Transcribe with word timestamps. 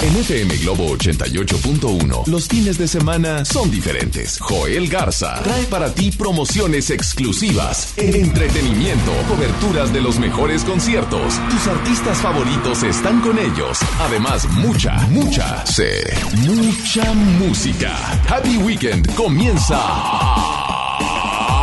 En 0.00 0.14
FM 0.16 0.56
Globo 0.58 0.96
88.1, 0.96 2.26
los 2.26 2.48
fines 2.48 2.78
de 2.78 2.86
semana 2.86 3.44
son 3.44 3.70
diferentes. 3.70 4.38
Joel 4.38 4.88
Garza 4.88 5.40
trae 5.42 5.64
para 5.64 5.92
ti 5.92 6.10
promociones 6.10 6.90
exclusivas, 6.90 7.94
entretenimiento, 7.96 9.12
coberturas 9.28 9.92
de 9.92 10.00
los 10.00 10.18
mejores 10.18 10.64
conciertos. 10.64 11.34
Tus 11.50 11.66
artistas 11.66 12.18
favoritos 12.18 12.82
están 12.82 13.20
con 13.20 13.38
ellos. 13.38 13.78
Además, 14.00 14.46
mucha, 14.50 14.96
mucha, 15.08 15.64
sé, 15.66 16.04
mucha 16.46 17.12
música. 17.14 17.96
Happy 18.28 18.58
Weekend 18.58 19.12
comienza 19.14 19.78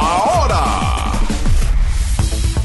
ahora. 0.01 0.82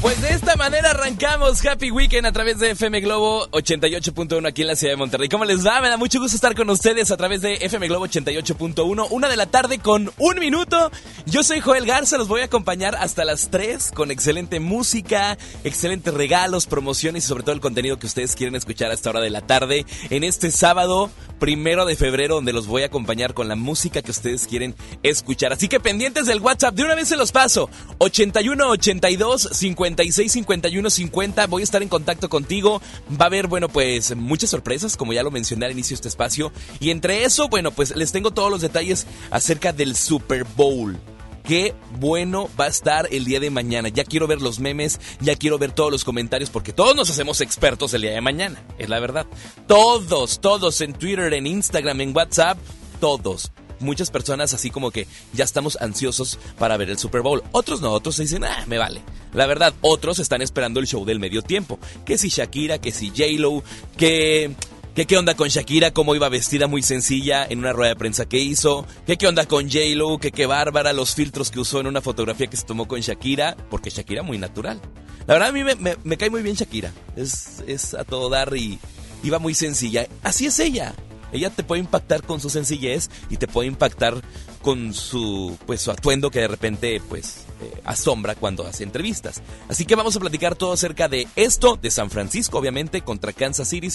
Pues 0.01 0.21
de 0.21 0.29
esta 0.29 0.55
manera 0.55 0.91
arrancamos 0.91 1.65
Happy 1.65 1.91
Weekend 1.91 2.25
a 2.25 2.31
través 2.31 2.57
de 2.57 2.71
FM 2.71 3.01
Globo 3.01 3.49
88.1 3.51 4.47
aquí 4.47 4.61
en 4.61 4.67
la 4.69 4.77
ciudad 4.77 4.93
de 4.93 4.97
Monterrey. 4.97 5.27
¿Cómo 5.27 5.43
les 5.43 5.65
va? 5.65 5.81
Me 5.81 5.89
da 5.89 5.97
mucho 5.97 6.21
gusto 6.21 6.35
estar 6.35 6.55
con 6.55 6.69
ustedes 6.69 7.11
a 7.11 7.17
través 7.17 7.41
de 7.41 7.55
FM 7.55 7.89
Globo 7.89 8.07
88.1, 8.07 9.07
una 9.09 9.27
de 9.27 9.35
la 9.35 9.47
tarde 9.47 9.79
con 9.79 10.09
un 10.17 10.39
minuto. 10.39 10.89
Yo 11.25 11.43
soy 11.43 11.59
Joel 11.59 11.85
Garza, 11.85 12.17
los 12.17 12.29
voy 12.29 12.39
a 12.39 12.45
acompañar 12.45 12.95
hasta 12.95 13.25
las 13.25 13.49
3 13.49 13.91
con 13.93 14.09
excelente 14.09 14.61
música, 14.61 15.37
excelentes 15.65 16.13
regalos, 16.13 16.65
promociones 16.65 17.25
y 17.25 17.27
sobre 17.27 17.43
todo 17.43 17.53
el 17.53 17.61
contenido 17.61 17.99
que 17.99 18.07
ustedes 18.07 18.37
quieren 18.37 18.55
escuchar 18.55 18.91
a 18.91 18.93
esta 18.93 19.09
hora 19.09 19.19
de 19.19 19.31
la 19.31 19.41
tarde 19.41 19.85
en 20.09 20.23
este 20.23 20.49
sábado 20.51 21.11
primero 21.39 21.85
de 21.85 21.95
febrero 21.95 22.35
donde 22.35 22.53
los 22.53 22.67
voy 22.67 22.83
a 22.83 22.87
acompañar 22.87 23.33
con 23.33 23.47
la 23.47 23.55
música 23.55 24.01
que 24.01 24.11
ustedes 24.11 24.45
quieren 24.45 24.75
escuchar. 25.03 25.53
Así 25.53 25.67
que 25.67 25.79
pendientes 25.79 26.27
del 26.27 26.41
WhatsApp, 26.41 26.75
de 26.75 26.83
una 26.83 26.95
vez 26.95 27.07
se 27.07 27.15
los 27.15 27.31
paso. 27.31 27.69
81 27.97 28.69
82 28.69 29.49
56 29.89 30.31
51 30.31 30.89
50. 30.89 31.47
Voy 31.47 31.61
a 31.61 31.63
estar 31.63 31.81
en 31.81 31.89
contacto 31.89 32.29
contigo. 32.29 32.81
Va 33.09 33.25
a 33.25 33.27
haber, 33.27 33.47
bueno, 33.47 33.69
pues 33.69 34.15
muchas 34.15 34.49
sorpresas, 34.49 34.97
como 34.97 35.13
ya 35.13 35.23
lo 35.23 35.31
mencioné 35.31 35.65
al 35.65 35.71
inicio 35.71 35.95
de 35.95 35.95
este 35.95 36.07
espacio. 36.09 36.51
Y 36.79 36.91
entre 36.91 37.23
eso, 37.23 37.47
bueno, 37.49 37.71
pues 37.71 37.95
les 37.95 38.11
tengo 38.11 38.31
todos 38.31 38.51
los 38.51 38.61
detalles 38.61 39.07
acerca 39.31 39.73
del 39.73 39.95
Super 39.95 40.45
Bowl 40.55 40.97
qué 41.43 41.73
bueno 41.99 42.47
va 42.59 42.65
a 42.65 42.67
estar 42.67 43.07
el 43.11 43.25
día 43.25 43.39
de 43.39 43.49
mañana. 43.49 43.89
Ya 43.89 44.03
quiero 44.03 44.27
ver 44.27 44.39
los 44.39 44.59
memes, 44.59 44.99
ya 45.19 45.35
quiero 45.35 45.57
ver 45.57 45.71
todos 45.71 45.91
los 45.91 46.03
comentarios, 46.03 46.51
porque 46.51 46.73
todos 46.73 46.95
nos 46.95 47.09
hacemos 47.09 47.41
expertos 47.41 47.91
el 47.95 48.03
día 48.03 48.11
de 48.11 48.21
mañana, 48.21 48.61
es 48.77 48.87
la 48.87 48.99
verdad. 48.99 49.25
Todos, 49.65 50.41
todos 50.41 50.79
en 50.81 50.93
Twitter, 50.93 51.33
en 51.33 51.47
Instagram, 51.47 52.01
en 52.01 52.15
WhatsApp, 52.15 52.59
todos. 52.99 53.51
Muchas 53.79 54.11
personas 54.11 54.53
así 54.53 54.69
como 54.69 54.91
que 54.91 55.07
ya 55.33 55.43
estamos 55.43 55.77
ansiosos 55.81 56.39
para 56.57 56.77
ver 56.77 56.89
el 56.89 56.97
Super 56.97 57.21
Bowl. 57.21 57.43
Otros 57.51 57.81
no, 57.81 57.91
otros 57.91 58.15
se 58.15 58.23
dicen, 58.23 58.43
ah, 58.43 58.65
me 58.67 58.77
vale. 58.77 59.01
La 59.33 59.45
verdad, 59.45 59.73
otros 59.81 60.19
están 60.19 60.41
esperando 60.41 60.79
el 60.79 60.87
show 60.87 61.05
del 61.05 61.19
medio 61.19 61.41
tiempo. 61.41 61.79
Que 62.05 62.17
si 62.17 62.29
Shakira, 62.29 62.79
que 62.79 62.91
si 62.91 63.09
J-Lo, 63.09 63.63
que 63.97 64.55
¿Qué, 64.95 65.05
¿Qué 65.05 65.17
onda 65.17 65.35
con 65.35 65.47
Shakira? 65.47 65.91
¿Cómo 65.91 66.15
iba 66.15 66.27
vestida 66.29 66.67
muy 66.67 66.81
sencilla 66.81 67.45
en 67.47 67.59
una 67.59 67.73
rueda 67.73 67.89
de 67.89 67.95
prensa 67.95 68.27
que 68.27 68.39
hizo? 68.39 68.85
¿Qué, 69.05 69.17
qué 69.17 69.27
onda 69.27 69.45
con 69.45 69.69
J-Lo? 69.69 70.17
¿Qué, 70.17 70.31
qué 70.31 70.45
bárbara 70.45 70.93
los 70.93 71.15
filtros 71.15 71.51
que 71.51 71.59
usó 71.59 71.79
en 71.79 71.87
una 71.87 72.01
fotografía 72.01 72.47
que 72.47 72.57
se 72.57 72.65
tomó 72.65 72.87
con 72.87 72.99
Shakira? 72.99 73.55
Porque 73.69 73.91
Shakira 73.91 74.23
muy 74.23 74.37
natural. 74.37 74.81
La 75.27 75.35
verdad 75.35 75.49
a 75.49 75.51
mí 75.51 75.63
me, 75.63 75.75
me, 76.03 76.17
cae 76.17 76.29
muy 76.29 76.41
bien 76.41 76.55
Shakira. 76.55 76.91
Es, 77.15 77.63
es 77.67 77.93
a 77.93 78.03
todo 78.03 78.29
dar 78.29 78.55
y 78.57 78.79
iba 79.23 79.37
muy 79.39 79.53
sencilla. 79.53 80.07
Así 80.23 80.47
es 80.47 80.59
ella. 80.59 80.93
Ella 81.31 81.49
te 81.49 81.63
puede 81.63 81.81
impactar 81.81 82.23
con 82.23 82.39
su 82.39 82.49
sencillez 82.49 83.09
y 83.29 83.37
te 83.37 83.47
puede 83.47 83.67
impactar 83.67 84.21
con 84.61 84.93
su 84.93 85.57
pues 85.65 85.81
su 85.81 85.91
atuendo 85.91 86.31
que 86.31 86.39
de 86.39 86.47
repente 86.47 87.01
pues 87.07 87.45
eh, 87.61 87.81
asombra 87.85 88.35
cuando 88.35 88.65
hace 88.65 88.83
entrevistas. 88.83 89.41
Así 89.67 89.85
que 89.85 89.95
vamos 89.95 90.15
a 90.15 90.19
platicar 90.19 90.55
todo 90.55 90.73
acerca 90.73 91.07
de 91.07 91.27
esto 91.35 91.77
de 91.81 91.91
San 91.91 92.09
Francisco 92.09 92.57
obviamente 92.57 93.01
contra 93.01 93.33
Kansas 93.33 93.69
City. 93.69 93.89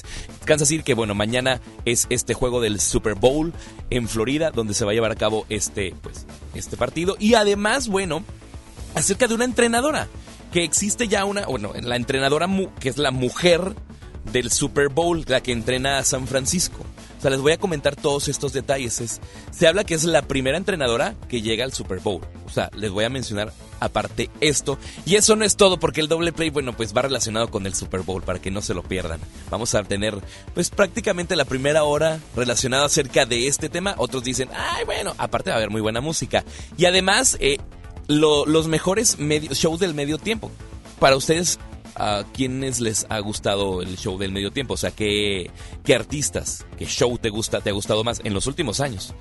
Kansas 0.45 0.69
City 0.69 0.83
que 0.83 0.95
bueno, 0.95 1.15
mañana 1.15 1.61
es 1.85 2.07
este 2.11 2.35
juego 2.35 2.61
del 2.61 2.81
Super 2.81 3.15
Bowl 3.15 3.53
en 3.91 4.09
Florida 4.09 4.51
donde 4.51 4.75
se 4.75 4.85
va 4.85 4.93
a 4.93 4.95
llevar 4.95 5.13
a 5.13 5.17
cabo 5.17 5.47
este 5.49 5.95
pues 6.03 6.27
este 6.55 6.77
partido 6.77 7.17
y 7.19 7.35
además 7.35 7.89
bueno, 7.89 8.25
acerca 8.95 9.27
de 9.27 9.35
una 9.35 9.45
entrenadora 9.45 10.09
que 10.53 10.63
existe 10.63 11.09
ya 11.09 11.25
una, 11.25 11.47
bueno, 11.47 11.73
la 11.83 11.97
entrenadora 11.97 12.49
que 12.79 12.89
es 12.89 12.97
la 12.97 13.11
mujer 13.11 13.75
del 14.33 14.51
Super 14.51 14.89
Bowl, 14.89 15.25
la 15.27 15.43
que 15.43 15.53
entrena 15.53 15.99
a 15.99 16.05
San 16.05 16.27
Francisco 16.27 16.85
sea, 17.25 17.31
les 17.31 17.41
voy 17.41 17.53
a 17.53 17.59
comentar 17.59 17.97
todos 17.97 18.29
estos 18.29 18.53
detalles. 18.53 19.21
se 19.51 19.67
habla 19.67 19.85
que 19.85 19.95
es 19.95 20.05
la 20.05 20.23
primera 20.23 20.59
entrenadora 20.59 21.15
que 21.29 21.41
llega 21.41 21.65
al 21.65 21.73
Super 21.73 22.01
Bowl. 22.01 22.21
O 22.47 22.51
sea, 22.51 22.71
les 22.75 22.91
voy 22.91 23.05
a 23.05 23.09
mencionar 23.09 23.53
aparte 23.81 24.31
esto. 24.41 24.79
Y 25.07 25.17
eso 25.17 25.35
no 25.35 25.45
es 25.45 25.57
todo, 25.57 25.79
porque 25.79 26.03
el 26.03 26.09
doble 26.09 26.33
play, 26.33 26.51
bueno, 26.51 26.77
pues 26.77 26.95
va 26.95 27.01
relacionado 27.01 27.51
con 27.51 27.67
el 27.67 27.75
Super 27.75 28.03
Bowl, 28.03 28.23
para 28.23 28.41
que 28.41 28.51
no 28.51 28.61
se 28.61 28.75
lo 28.75 28.83
pierdan. 28.83 29.21
Vamos 29.51 29.75
a 29.75 29.83
tener, 29.85 30.19
pues 30.53 30.69
prácticamente 30.69 31.35
la 31.35 31.47
primera 31.47 31.85
hora 31.85 32.21
relacionada 32.37 32.85
acerca 32.85 33.25
de 33.25 33.47
este 33.47 33.71
tema. 33.71 33.95
Otros 33.97 34.23
dicen, 34.23 34.51
ay, 34.55 34.85
bueno, 34.85 35.15
aparte 35.17 35.49
va 35.49 35.57
a 35.57 35.59
haber 35.59 35.71
muy 35.71 35.81
buena 35.81 36.03
música. 36.03 36.45
Y 36.77 36.85
además, 36.85 37.39
eh, 37.41 37.57
los 38.07 38.69
mejores 38.69 39.17
shows 39.19 39.81
del 39.81 39.95
medio 39.95 40.19
tiempo. 40.19 40.51
Para 41.01 41.17
ustedes, 41.17 41.59
a 41.97 42.25
quienes 42.33 42.81
les 42.81 43.07
ha 43.09 43.19
gustado 43.21 43.83
el 43.83 43.97
show 43.97 44.19
del 44.19 44.33
medio 44.33 44.51
tiempo, 44.51 44.75
o 44.75 44.77
sea, 44.77 44.91
qué, 44.91 45.51
qué 45.85 45.95
artistas, 45.95 46.67
qué 46.79 46.87
show 46.87 47.19
te 47.19 47.31
gusta, 47.31 47.61
te 47.61 47.71
ha 47.71 47.73
gustado 47.75 48.05
más 48.05 48.21
en 48.25 48.35
los 48.35 48.47
últimos 48.47 48.81
años. 48.81 49.15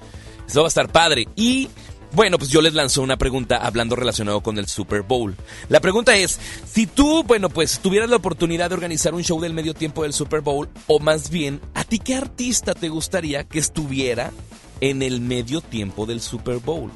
Eso 0.47 0.61
va 0.61 0.67
a 0.67 0.69
estar 0.69 0.91
padre. 0.91 1.27
Y 1.35 1.69
bueno, 2.13 2.37
pues 2.37 2.51
yo 2.51 2.61
les 2.61 2.75
lanzo 2.75 3.01
una 3.01 3.17
pregunta 3.17 3.57
hablando 3.57 3.95
relacionado 3.95 4.41
con 4.41 4.59
el 4.59 4.67
Super 4.67 5.01
Bowl. 5.01 5.35
La 5.69 5.79
pregunta 5.79 6.15
es, 6.15 6.39
si 6.65 6.85
tú, 6.85 7.23
bueno, 7.23 7.49
pues 7.49 7.79
tuvieras 7.79 8.09
la 8.09 8.17
oportunidad 8.17 8.69
de 8.69 8.75
organizar 8.75 9.15
un 9.15 9.23
show 9.23 9.41
del 9.41 9.53
medio 9.53 9.73
tiempo 9.73 10.03
del 10.03 10.13
Super 10.13 10.41
Bowl, 10.41 10.69
o 10.85 10.99
más 10.99 11.31
bien, 11.31 11.59
¿a 11.73 11.83
ti 11.83 11.97
qué 11.97 12.15
artista 12.15 12.75
te 12.75 12.89
gustaría 12.89 13.45
que 13.45 13.57
estuviera 13.57 14.31
en 14.79 15.01
el 15.01 15.21
medio 15.21 15.61
tiempo 15.61 16.05
del 16.05 16.21
Super 16.21 16.57
Bowl? 16.57 16.91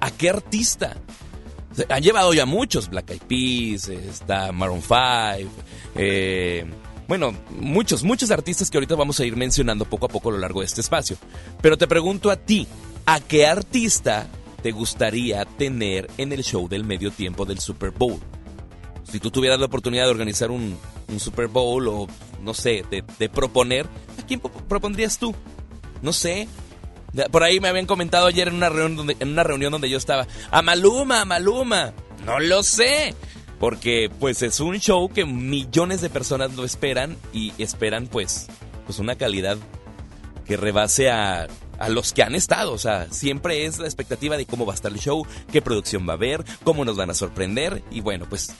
¿A 0.00 0.10
qué 0.12 0.30
artista? 0.30 0.96
Han 1.88 2.02
llevado 2.02 2.34
ya 2.34 2.46
muchos, 2.46 2.88
Black 2.88 3.10
Eyed 3.10 3.22
Peas, 3.22 3.88
está 3.88 4.52
Maroon 4.52 4.82
5, 4.82 5.50
eh, 5.94 6.64
bueno, 7.08 7.34
muchos, 7.58 8.04
muchos 8.04 8.30
artistas 8.30 8.70
que 8.70 8.76
ahorita 8.76 8.94
vamos 8.94 9.18
a 9.18 9.24
ir 9.24 9.36
mencionando 9.36 9.84
poco 9.84 10.06
a 10.06 10.08
poco 10.08 10.28
a 10.28 10.32
lo 10.32 10.38
largo 10.38 10.60
de 10.60 10.66
este 10.66 10.80
espacio. 10.80 11.16
Pero 11.60 11.76
te 11.76 11.88
pregunto 11.88 12.30
a 12.30 12.36
ti, 12.36 12.68
¿a 13.04 13.20
qué 13.20 13.46
artista 13.46 14.28
te 14.62 14.70
gustaría 14.70 15.44
tener 15.44 16.08
en 16.18 16.32
el 16.32 16.44
show 16.44 16.68
del 16.68 16.84
medio 16.84 17.10
tiempo 17.10 17.44
del 17.44 17.58
Super 17.58 17.90
Bowl? 17.90 18.20
Si 19.10 19.18
tú 19.18 19.30
tuvieras 19.30 19.58
la 19.58 19.66
oportunidad 19.66 20.04
de 20.04 20.10
organizar 20.10 20.52
un, 20.52 20.78
Super 21.18 21.48
Bowl 21.48 21.88
o, 21.88 22.06
no 22.42 22.54
sé, 22.54 22.84
de, 22.88 23.02
de 23.18 23.28
proponer, 23.28 23.86
¿a 24.16 24.26
quién 24.26 24.38
propondrías 24.68 25.18
tú? 25.18 25.34
No 26.02 26.12
sé, 26.12 26.46
por 27.30 27.42
ahí 27.42 27.60
me 27.60 27.68
habían 27.68 27.86
comentado 27.86 28.26
ayer 28.26 28.48
en 28.48 28.54
una 28.54 28.68
reunión 28.68 28.96
donde, 28.96 29.16
en 29.20 29.30
una 29.30 29.42
reunión 29.42 29.72
donde 29.72 29.90
yo 29.90 29.98
estaba. 29.98 30.26
A 30.50 30.62
Maluma, 30.62 31.24
Maluma. 31.24 31.92
No 32.24 32.38
lo 32.38 32.62
sé. 32.62 33.14
Porque 33.58 34.10
pues 34.18 34.42
es 34.42 34.60
un 34.60 34.78
show 34.78 35.10
que 35.10 35.26
millones 35.26 36.00
de 36.00 36.08
personas 36.08 36.54
lo 36.54 36.64
esperan 36.64 37.16
y 37.32 37.52
esperan 37.62 38.06
pues, 38.06 38.46
pues 38.86 38.98
una 38.98 39.16
calidad 39.16 39.58
que 40.46 40.56
rebase 40.56 41.10
a, 41.10 41.46
a 41.78 41.88
los 41.88 42.12
que 42.12 42.22
han 42.22 42.34
estado. 42.34 42.72
O 42.72 42.78
sea, 42.78 43.08
siempre 43.10 43.66
es 43.66 43.78
la 43.78 43.86
expectativa 43.86 44.36
de 44.36 44.46
cómo 44.46 44.64
va 44.64 44.72
a 44.72 44.76
estar 44.76 44.92
el 44.92 44.98
show, 44.98 45.26
qué 45.52 45.60
producción 45.60 46.08
va 46.08 46.12
a 46.12 46.16
haber, 46.16 46.44
cómo 46.62 46.84
nos 46.84 46.96
van 46.96 47.10
a 47.10 47.14
sorprender. 47.14 47.82
Y 47.90 48.00
bueno, 48.00 48.26
pues 48.28 48.52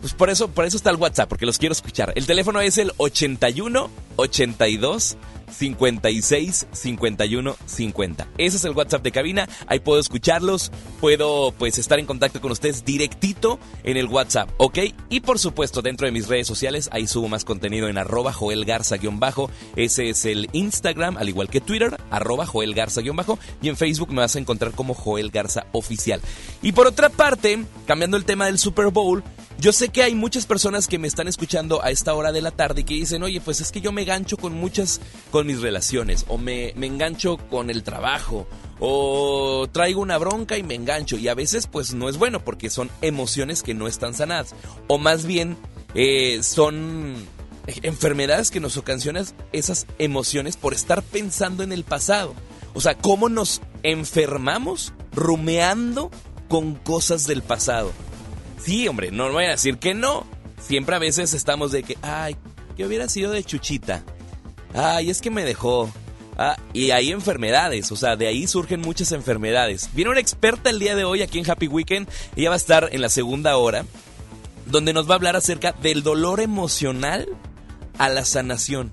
pues 0.00 0.14
por 0.14 0.30
eso, 0.30 0.48
por 0.48 0.64
eso 0.64 0.76
está 0.76 0.90
el 0.90 0.96
WhatsApp, 0.96 1.28
porque 1.28 1.46
los 1.46 1.58
quiero 1.58 1.72
escuchar. 1.72 2.12
El 2.14 2.26
teléfono 2.26 2.60
es 2.60 2.78
el 2.78 2.92
81 2.96 3.90
82 4.16 5.16
56 5.50 6.66
51 6.72 7.56
50. 7.66 8.28
Ese 8.38 8.56
es 8.56 8.64
el 8.64 8.72
WhatsApp 8.72 9.02
de 9.02 9.12
cabina. 9.12 9.48
Ahí 9.66 9.80
puedo 9.80 10.00
escucharlos. 10.00 10.70
Puedo 11.00 11.52
pues 11.52 11.78
estar 11.78 11.98
en 11.98 12.06
contacto 12.06 12.40
con 12.40 12.52
ustedes 12.52 12.84
directito 12.84 13.58
en 13.84 13.96
el 13.96 14.06
WhatsApp, 14.06 14.50
¿ok? 14.56 14.78
Y 15.08 15.20
por 15.20 15.38
supuesto, 15.38 15.82
dentro 15.82 16.06
de 16.06 16.12
mis 16.12 16.28
redes 16.28 16.46
sociales, 16.46 16.88
ahí 16.92 17.06
subo 17.06 17.28
más 17.28 17.44
contenido 17.44 17.88
en 17.88 17.98
arroba 17.98 18.32
Joel 18.32 18.64
Garza-bajo. 18.64 19.50
Ese 19.76 20.08
es 20.08 20.24
el 20.24 20.48
Instagram, 20.52 21.16
al 21.16 21.28
igual 21.28 21.48
que 21.48 21.60
Twitter, 21.60 21.96
arroba 22.10 22.46
Joel 22.46 22.74
Garza-bajo. 22.74 23.38
Y 23.62 23.68
en 23.68 23.76
Facebook 23.76 24.10
me 24.10 24.20
vas 24.20 24.36
a 24.36 24.38
encontrar 24.38 24.72
como 24.72 24.94
Joel 24.94 25.30
Garza 25.30 25.66
Oficial. 25.72 26.20
Y 26.62 26.72
por 26.72 26.86
otra 26.86 27.08
parte, 27.08 27.64
cambiando 27.86 28.16
el 28.16 28.24
tema 28.24 28.46
del 28.46 28.58
Super 28.58 28.88
Bowl, 28.88 29.22
yo 29.58 29.72
sé 29.72 29.88
que 29.88 30.02
hay 30.02 30.14
muchas 30.14 30.46
personas 30.46 30.86
que 30.86 30.98
me 30.98 31.08
están 31.08 31.28
escuchando 31.28 31.82
a 31.82 31.90
esta 31.90 32.14
hora 32.14 32.32
de 32.32 32.42
la 32.42 32.50
tarde 32.50 32.82
y 32.82 32.84
que 32.84 32.94
dicen, 32.94 33.22
oye, 33.22 33.40
pues 33.40 33.60
es 33.60 33.72
que 33.72 33.80
yo 33.80 33.92
me 33.92 34.04
gancho 34.04 34.36
con 34.36 34.54
muchas, 34.54 35.00
con 35.30 35.46
mis 35.46 35.60
relaciones, 35.60 36.24
o 36.28 36.38
me, 36.38 36.72
me 36.76 36.86
engancho 36.86 37.38
con 37.38 37.70
el 37.70 37.82
trabajo, 37.82 38.46
o 38.80 39.66
traigo 39.72 40.02
una 40.02 40.18
bronca 40.18 40.58
y 40.58 40.62
me 40.62 40.74
engancho. 40.74 41.16
Y 41.16 41.28
a 41.28 41.34
veces 41.34 41.66
pues 41.66 41.94
no 41.94 42.08
es 42.08 42.18
bueno 42.18 42.44
porque 42.44 42.70
son 42.70 42.90
emociones 43.00 43.62
que 43.62 43.74
no 43.74 43.88
están 43.88 44.14
sanadas. 44.14 44.54
O 44.88 44.98
más 44.98 45.24
bien 45.24 45.56
eh, 45.94 46.42
son 46.42 47.14
enfermedades 47.82 48.50
que 48.50 48.60
nos 48.60 48.76
ocasionan 48.76 49.26
esas 49.52 49.86
emociones 49.98 50.56
por 50.56 50.74
estar 50.74 51.02
pensando 51.02 51.62
en 51.62 51.72
el 51.72 51.84
pasado. 51.84 52.34
O 52.74 52.80
sea, 52.80 52.96
cómo 52.96 53.28
nos 53.28 53.62
enfermamos 53.82 54.92
rumeando 55.12 56.10
con 56.48 56.74
cosas 56.74 57.26
del 57.26 57.42
pasado. 57.42 57.92
Sí, 58.58 58.88
hombre, 58.88 59.10
no 59.10 59.30
voy 59.30 59.44
a 59.44 59.50
decir 59.50 59.78
que 59.78 59.94
no. 59.94 60.26
Siempre 60.60 60.96
a 60.96 60.98
veces 60.98 61.34
estamos 61.34 61.72
de 61.72 61.82
que, 61.82 61.96
ay, 62.02 62.36
que 62.76 62.86
hubiera 62.86 63.08
sido 63.08 63.32
de 63.32 63.44
Chuchita. 63.44 64.02
Ay, 64.74 65.10
es 65.10 65.20
que 65.20 65.30
me 65.30 65.44
dejó. 65.44 65.90
Ah, 66.38 66.56
y 66.74 66.90
hay 66.90 67.12
enfermedades, 67.12 67.90
o 67.92 67.96
sea, 67.96 68.16
de 68.16 68.26
ahí 68.26 68.46
surgen 68.46 68.82
muchas 68.82 69.12
enfermedades. 69.12 69.88
Viene 69.94 70.10
una 70.10 70.20
experta 70.20 70.68
el 70.68 70.78
día 70.78 70.94
de 70.94 71.04
hoy 71.04 71.22
aquí 71.22 71.38
en 71.38 71.50
Happy 71.50 71.66
Weekend. 71.66 72.08
Ella 72.36 72.50
va 72.50 72.56
a 72.56 72.58
estar 72.58 72.88
en 72.92 73.00
la 73.00 73.08
segunda 73.08 73.56
hora, 73.56 73.86
donde 74.66 74.92
nos 74.92 75.08
va 75.08 75.12
a 75.12 75.16
hablar 75.16 75.36
acerca 75.36 75.72
del 75.72 76.02
dolor 76.02 76.40
emocional 76.40 77.26
a 77.96 78.10
la 78.10 78.24
sanación. 78.26 78.92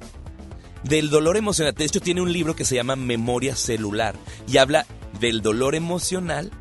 Del 0.83 1.09
dolor 1.09 1.35
emocional. 1.35 1.73
De 1.73 1.83
hecho, 1.83 1.99
tiene 1.99 2.21
un 2.21 2.31
libro 2.31 2.55
que 2.55 2.65
se 2.65 2.75
llama 2.75 2.95
Memoria 2.95 3.55
Celular 3.55 4.15
y 4.47 4.57
habla 4.57 4.85
del 5.19 5.41
dolor 5.41 5.75
emocional 5.75 6.51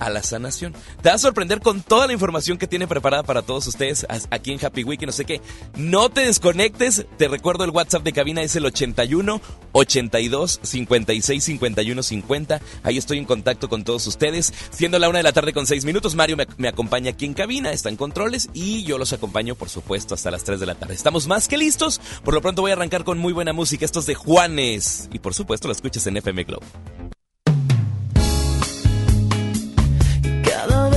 a 0.00 0.10
la 0.10 0.22
sanación. 0.22 0.74
Te 1.02 1.10
va 1.10 1.14
a 1.14 1.18
sorprender 1.18 1.60
con 1.60 1.82
toda 1.82 2.06
la 2.06 2.12
información 2.12 2.58
que 2.58 2.66
tiene 2.66 2.88
preparada 2.88 3.22
para 3.22 3.42
todos 3.42 3.66
ustedes 3.66 4.06
aquí 4.30 4.52
en 4.52 4.64
Happy 4.64 4.82
Week 4.82 5.00
y 5.02 5.06
no 5.06 5.12
sé 5.12 5.24
qué. 5.24 5.40
No 5.76 6.08
te 6.08 6.22
desconectes. 6.22 7.06
Te 7.16 7.28
recuerdo 7.28 7.64
el 7.64 7.70
WhatsApp 7.70 8.02
de 8.02 8.12
cabina 8.12 8.42
es 8.42 8.56
el 8.56 8.66
81 8.66 9.40
82 9.72 10.60
56 10.62 11.44
51 11.44 12.02
50. 12.02 12.60
Ahí 12.82 12.98
estoy 12.98 13.18
en 13.18 13.24
contacto 13.24 13.68
con 13.68 13.84
todos 13.84 14.06
ustedes. 14.06 14.52
Siendo 14.70 14.98
la 14.98 15.08
una 15.08 15.18
de 15.18 15.24
la 15.24 15.32
tarde 15.32 15.52
con 15.52 15.66
seis 15.66 15.84
minutos, 15.84 16.14
Mario 16.14 16.36
me, 16.56 16.68
acompaña 16.68 17.10
aquí 17.10 17.26
en 17.26 17.34
cabina, 17.34 17.72
está 17.72 17.88
en 17.88 17.96
controles 17.96 18.48
y 18.54 18.82
yo 18.84 18.98
los 18.98 19.12
acompaño, 19.12 19.54
por 19.54 19.68
supuesto, 19.68 20.14
hasta 20.14 20.30
las 20.30 20.44
3 20.44 20.60
de 20.60 20.66
la 20.66 20.74
tarde. 20.74 20.94
Estamos 20.94 21.26
más 21.26 21.48
que 21.48 21.58
listos. 21.58 22.00
Por 22.24 22.34
lo 22.34 22.40
pronto 22.40 22.62
voy 22.62 22.70
a 22.70 22.74
arrancar 22.74 23.04
con 23.04 23.18
muy 23.18 23.32
buena 23.32 23.52
música. 23.52 23.84
Esto 23.84 24.00
es 24.00 24.06
de 24.06 24.14
Juanes. 24.14 25.08
Y 25.12 25.18
por 25.18 25.34
supuesto 25.34 25.68
lo 25.68 25.72
escuchas 25.72 26.06
en 26.06 26.16
FM 26.16 26.44
Globo. 26.44 26.64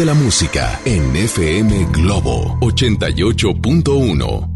Siente 0.00 0.14
la 0.14 0.24
música 0.24 0.80
en 0.86 1.14
FM 1.14 1.88
Globo 1.92 2.56
88.1. 2.60 4.49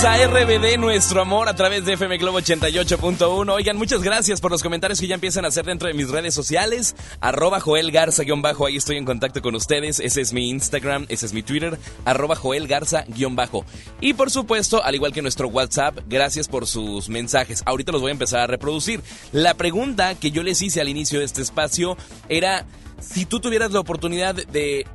Escuchamos 0.00 0.18
a 0.18 0.26
RBD, 0.28 0.78
nuestro 0.78 1.20
amor, 1.20 1.50
a 1.50 1.54
través 1.54 1.84
de 1.84 1.92
FM 1.92 2.16
Globo 2.16 2.40
88.1. 2.40 3.52
Oigan, 3.52 3.76
muchas 3.76 4.02
gracias 4.02 4.40
por 4.40 4.50
los 4.50 4.62
comentarios 4.62 4.98
que 4.98 5.06
ya 5.06 5.14
empiezan 5.14 5.44
a 5.44 5.48
hacer 5.48 5.66
dentro 5.66 5.88
de 5.88 5.94
mis 5.94 6.08
redes 6.08 6.32
sociales. 6.32 6.96
Arroba 7.20 7.60
Joel 7.60 7.90
Garza, 7.90 8.22
guion 8.22 8.40
bajo, 8.40 8.64
ahí 8.64 8.76
estoy 8.76 8.96
en 8.96 9.04
contacto 9.04 9.42
con 9.42 9.54
ustedes. 9.54 10.00
Ese 10.00 10.22
es 10.22 10.32
mi 10.32 10.48
Instagram, 10.48 11.04
ese 11.10 11.26
es 11.26 11.34
mi 11.34 11.42
Twitter, 11.42 11.78
arroba 12.06 12.34
Joel 12.34 12.66
Garza, 12.66 13.04
guion 13.08 13.36
bajo. 13.36 13.66
Y 14.00 14.14
por 14.14 14.30
supuesto, 14.30 14.82
al 14.82 14.94
igual 14.94 15.12
que 15.12 15.20
nuestro 15.20 15.48
WhatsApp, 15.48 15.98
gracias 16.08 16.48
por 16.48 16.66
sus 16.66 17.10
mensajes. 17.10 17.62
Ahorita 17.66 17.92
los 17.92 18.00
voy 18.00 18.08
a 18.08 18.12
empezar 18.12 18.40
a 18.40 18.46
reproducir. 18.46 19.02
La 19.32 19.52
pregunta 19.52 20.14
que 20.14 20.30
yo 20.30 20.42
les 20.42 20.62
hice 20.62 20.80
al 20.80 20.88
inicio 20.88 21.18
de 21.18 21.26
este 21.26 21.42
espacio 21.42 21.98
era 22.30 22.64
si 23.00 23.26
tú 23.26 23.40
tuvieras 23.40 23.72
la 23.72 23.80
oportunidad 23.80 24.34
de, 24.34 24.86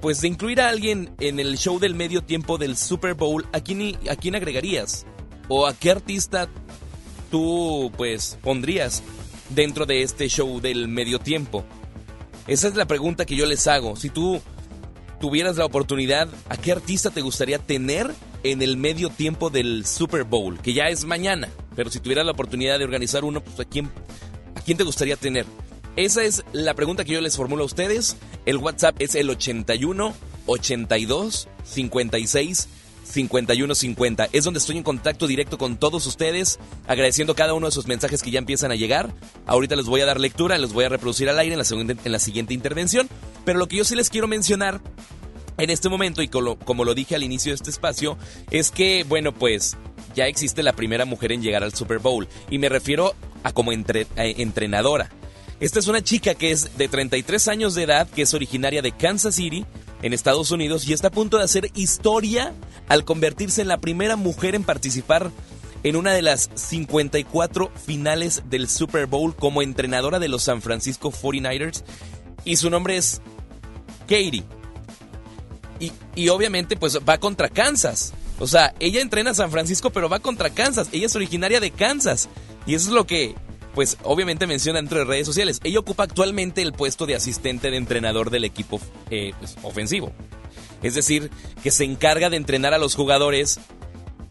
pues 0.00 0.20
de 0.20 0.28
incluir 0.28 0.60
a 0.60 0.68
alguien 0.68 1.10
en 1.20 1.38
el 1.40 1.56
show 1.56 1.78
del 1.78 1.94
medio 1.94 2.22
tiempo 2.22 2.58
del 2.58 2.76
Super 2.76 3.14
Bowl, 3.14 3.46
¿a 3.52 3.60
quién, 3.60 3.96
¿a 4.10 4.16
quién 4.16 4.34
agregarías? 4.34 5.06
¿O 5.48 5.66
a 5.66 5.74
qué 5.74 5.90
artista 5.90 6.48
tú 7.30 7.92
pues 7.96 8.38
pondrías 8.42 9.02
dentro 9.50 9.86
de 9.86 10.02
este 10.02 10.28
show 10.28 10.60
del 10.60 10.88
medio 10.88 11.18
tiempo? 11.18 11.64
Esa 12.46 12.68
es 12.68 12.74
la 12.74 12.86
pregunta 12.86 13.26
que 13.26 13.36
yo 13.36 13.46
les 13.46 13.66
hago. 13.66 13.96
Si 13.96 14.10
tú 14.10 14.40
tuvieras 15.20 15.56
la 15.56 15.64
oportunidad, 15.64 16.28
¿a 16.48 16.56
qué 16.56 16.72
artista 16.72 17.10
te 17.10 17.20
gustaría 17.20 17.58
tener 17.58 18.12
en 18.42 18.62
el 18.62 18.76
medio 18.76 19.10
tiempo 19.10 19.50
del 19.50 19.84
Super 19.86 20.24
Bowl? 20.24 20.58
Que 20.60 20.72
ya 20.72 20.88
es 20.88 21.04
mañana. 21.04 21.48
Pero 21.76 21.90
si 21.90 22.00
tuvieras 22.00 22.26
la 22.26 22.32
oportunidad 22.32 22.78
de 22.78 22.84
organizar 22.84 23.24
uno, 23.24 23.42
pues 23.42 23.60
¿a 23.60 23.64
quién, 23.64 23.90
a 24.54 24.60
quién 24.60 24.78
te 24.78 24.84
gustaría 24.84 25.16
tener? 25.16 25.46
Esa 25.98 26.22
es 26.22 26.44
la 26.52 26.74
pregunta 26.74 27.04
que 27.04 27.10
yo 27.10 27.20
les 27.20 27.36
formulo 27.36 27.64
a 27.64 27.66
ustedes. 27.66 28.16
El 28.46 28.58
WhatsApp 28.58 28.94
es 29.00 29.16
el 29.16 29.28
81 29.30 30.14
82 30.46 31.48
56 31.64 32.68
5150. 33.02 34.28
Es 34.32 34.44
donde 34.44 34.58
estoy 34.58 34.76
en 34.76 34.84
contacto 34.84 35.26
directo 35.26 35.58
con 35.58 35.76
todos 35.76 36.06
ustedes, 36.06 36.60
agradeciendo 36.86 37.34
cada 37.34 37.52
uno 37.52 37.66
de 37.66 37.72
sus 37.72 37.88
mensajes 37.88 38.22
que 38.22 38.30
ya 38.30 38.38
empiezan 38.38 38.70
a 38.70 38.76
llegar. 38.76 39.12
Ahorita 39.44 39.74
les 39.74 39.86
voy 39.86 40.00
a 40.00 40.06
dar 40.06 40.20
lectura, 40.20 40.56
les 40.56 40.72
voy 40.72 40.84
a 40.84 40.88
reproducir 40.88 41.28
al 41.30 41.38
aire 41.40 41.54
en 41.54 41.58
la, 41.58 41.64
segunda, 41.64 41.96
en 42.04 42.12
la 42.12 42.20
siguiente 42.20 42.54
intervención. 42.54 43.08
Pero 43.44 43.58
lo 43.58 43.66
que 43.66 43.78
yo 43.78 43.84
sí 43.84 43.96
les 43.96 44.08
quiero 44.08 44.28
mencionar 44.28 44.80
en 45.56 45.70
este 45.70 45.88
momento, 45.88 46.22
y 46.22 46.28
como, 46.28 46.84
lo 46.84 46.94
dije 46.94 47.16
al 47.16 47.24
inicio 47.24 47.50
de 47.50 47.56
este 47.56 47.70
espacio, 47.70 48.16
es 48.52 48.70
que, 48.70 49.02
bueno, 49.08 49.34
pues 49.34 49.76
ya 50.14 50.28
existe 50.28 50.62
la 50.62 50.74
primera 50.74 51.06
mujer 51.06 51.32
en 51.32 51.42
llegar 51.42 51.64
al 51.64 51.74
Super 51.74 51.98
Bowl. 51.98 52.28
Y 52.50 52.58
me 52.58 52.68
refiero 52.68 53.16
a 53.42 53.50
como 53.50 53.72
entrenadora. 53.72 55.10
Esta 55.60 55.80
es 55.80 55.88
una 55.88 56.02
chica 56.02 56.34
que 56.34 56.52
es 56.52 56.76
de 56.78 56.88
33 56.88 57.48
años 57.48 57.74
de 57.74 57.82
edad, 57.82 58.08
que 58.08 58.22
es 58.22 58.34
originaria 58.34 58.80
de 58.80 58.92
Kansas 58.92 59.34
City, 59.34 59.66
en 60.02 60.12
Estados 60.12 60.52
Unidos, 60.52 60.86
y 60.86 60.92
está 60.92 61.08
a 61.08 61.12
punto 61.12 61.38
de 61.38 61.44
hacer 61.44 61.70
historia 61.74 62.54
al 62.88 63.04
convertirse 63.04 63.60
en 63.60 63.68
la 63.68 63.80
primera 63.80 64.14
mujer 64.14 64.54
en 64.54 64.62
participar 64.62 65.32
en 65.82 65.96
una 65.96 66.12
de 66.12 66.22
las 66.22 66.50
54 66.54 67.72
finales 67.84 68.42
del 68.48 68.68
Super 68.68 69.06
Bowl 69.06 69.34
como 69.34 69.62
entrenadora 69.62 70.18
de 70.18 70.28
los 70.28 70.44
San 70.44 70.62
Francisco 70.62 71.10
49ers 71.10 71.82
y 72.44 72.56
su 72.56 72.70
nombre 72.70 72.96
es 72.96 73.20
Katie. 74.02 74.44
Y, 75.80 75.92
y 76.14 76.28
obviamente 76.28 76.76
pues 76.76 76.98
va 77.08 77.18
contra 77.18 77.48
Kansas. 77.48 78.12
O 78.40 78.46
sea, 78.46 78.74
ella 78.80 79.00
entrena 79.00 79.32
a 79.32 79.34
San 79.34 79.50
Francisco 79.50 79.90
pero 79.90 80.08
va 80.08 80.20
contra 80.20 80.50
Kansas. 80.50 80.88
Ella 80.92 81.06
es 81.06 81.16
originaria 81.16 81.60
de 81.60 81.70
Kansas. 81.70 82.28
Y 82.66 82.74
eso 82.74 82.88
es 82.88 82.94
lo 82.94 83.06
que 83.06 83.34
pues 83.78 83.96
obviamente 84.02 84.48
menciona 84.48 84.80
dentro 84.80 84.98
de 84.98 85.04
redes 85.04 85.24
sociales. 85.24 85.60
Ella 85.62 85.78
ocupa 85.78 86.02
actualmente 86.02 86.62
el 86.62 86.72
puesto 86.72 87.06
de 87.06 87.14
asistente 87.14 87.70
de 87.70 87.76
entrenador 87.76 88.28
del 88.30 88.42
equipo 88.42 88.80
eh, 89.08 89.34
pues, 89.38 89.56
ofensivo. 89.62 90.10
Es 90.82 90.96
decir, 90.96 91.30
que 91.62 91.70
se 91.70 91.84
encarga 91.84 92.28
de 92.28 92.38
entrenar 92.38 92.74
a 92.74 92.78
los 92.78 92.96
jugadores 92.96 93.60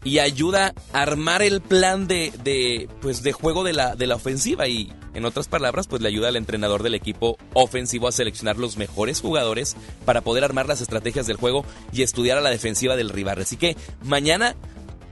y 0.04 0.18
ayuda 0.18 0.74
a 0.92 1.00
armar 1.00 1.40
el 1.40 1.62
plan 1.62 2.06
de, 2.06 2.30
de, 2.44 2.90
pues, 3.00 3.22
de 3.22 3.32
juego 3.32 3.64
de 3.64 3.72
la, 3.72 3.96
de 3.96 4.06
la 4.06 4.16
ofensiva. 4.16 4.68
Y 4.68 4.92
en 5.14 5.24
otras 5.24 5.48
palabras, 5.48 5.86
pues 5.86 6.02
le 6.02 6.08
ayuda 6.08 6.28
al 6.28 6.36
entrenador 6.36 6.82
del 6.82 6.94
equipo 6.94 7.38
ofensivo 7.54 8.06
a 8.06 8.12
seleccionar 8.12 8.58
los 8.58 8.76
mejores 8.76 9.22
jugadores 9.22 9.76
para 10.04 10.20
poder 10.20 10.44
armar 10.44 10.68
las 10.68 10.82
estrategias 10.82 11.26
del 11.26 11.38
juego 11.38 11.64
y 11.90 12.02
estudiar 12.02 12.36
a 12.36 12.42
la 12.42 12.50
defensiva 12.50 12.96
del 12.96 13.08
rival. 13.08 13.40
Así 13.40 13.56
que 13.56 13.78
mañana, 14.04 14.56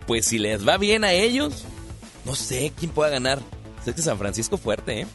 pues 0.07 0.27
si 0.27 0.39
les 0.39 0.69
va 0.69 0.77
bien 0.77 1.05
a 1.05 1.13
ellos, 1.13 1.65
no 2.27 2.35
sé 2.35 2.71
quién 2.77 2.91
pueda 2.91 3.09
ganar. 3.09 3.41
Es 3.91 3.97
que 3.97 4.03
San 4.03 4.19
Francisco 4.19 4.57
fuerte, 4.57 5.03
¿eh? 5.03 5.07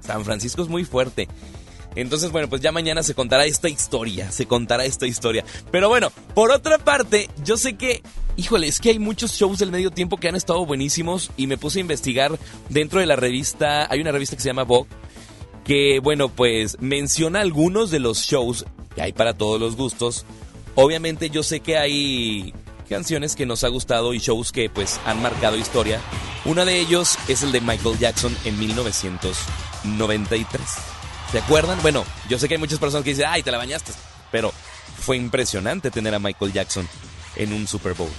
San 0.00 0.24
Francisco 0.24 0.62
es 0.62 0.68
muy 0.68 0.84
fuerte. 0.84 1.28
Entonces, 1.94 2.30
bueno, 2.30 2.48
pues 2.48 2.60
ya 2.60 2.70
mañana 2.70 3.02
se 3.02 3.14
contará 3.14 3.44
esta 3.44 3.68
historia, 3.68 4.30
se 4.30 4.46
contará 4.46 4.84
esta 4.84 5.06
historia. 5.06 5.44
Pero 5.70 5.88
bueno, 5.88 6.12
por 6.34 6.50
otra 6.50 6.78
parte, 6.78 7.28
yo 7.44 7.56
sé 7.56 7.76
que, 7.76 8.02
híjole, 8.36 8.68
es 8.68 8.78
que 8.78 8.90
hay 8.90 8.98
muchos 8.98 9.32
shows 9.32 9.58
del 9.58 9.72
medio 9.72 9.90
tiempo 9.90 10.16
que 10.16 10.28
han 10.28 10.36
estado 10.36 10.64
buenísimos 10.64 11.30
y 11.36 11.46
me 11.46 11.58
puse 11.58 11.78
a 11.78 11.80
investigar 11.80 12.38
dentro 12.68 13.00
de 13.00 13.06
la 13.06 13.16
revista, 13.16 13.90
hay 13.90 14.00
una 14.00 14.12
revista 14.12 14.36
que 14.36 14.42
se 14.42 14.48
llama 14.48 14.64
Vogue, 14.64 14.88
que, 15.64 16.00
bueno, 16.00 16.28
pues 16.28 16.80
menciona 16.80 17.40
algunos 17.40 17.90
de 17.90 17.98
los 17.98 18.18
shows 18.18 18.64
que 18.94 19.02
hay 19.02 19.12
para 19.12 19.34
todos 19.34 19.60
los 19.60 19.76
gustos. 19.76 20.24
Obviamente 20.76 21.30
yo 21.30 21.42
sé 21.42 21.60
que 21.60 21.78
hay 21.78 22.54
canciones 22.88 23.36
que 23.36 23.46
nos 23.46 23.62
ha 23.64 23.68
gustado 23.68 24.14
y 24.14 24.18
shows 24.18 24.50
que 24.50 24.70
pues 24.70 24.98
han 25.06 25.22
marcado 25.22 25.56
historia. 25.56 26.00
Uno 26.44 26.64
de 26.64 26.80
ellos 26.80 27.18
es 27.28 27.42
el 27.42 27.52
de 27.52 27.60
Michael 27.60 27.98
Jackson 27.98 28.36
en 28.44 28.58
1993. 28.58 30.60
¿Se 31.30 31.38
acuerdan? 31.38 31.78
Bueno, 31.82 32.04
yo 32.28 32.38
sé 32.38 32.48
que 32.48 32.54
hay 32.54 32.60
muchas 32.60 32.78
personas 32.78 33.04
que 33.04 33.10
dicen, 33.10 33.26
ay, 33.28 33.42
te 33.42 33.50
la 33.50 33.58
bañaste. 33.58 33.92
Pero 34.32 34.52
fue 34.98 35.16
impresionante 35.16 35.90
tener 35.90 36.14
a 36.14 36.18
Michael 36.18 36.52
Jackson 36.52 36.88
en 37.36 37.52
un 37.52 37.66
Super 37.66 37.94
Bowl. 37.94 38.10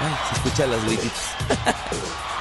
Ay, 0.00 0.14
se 0.56 0.66
las. 0.66 0.80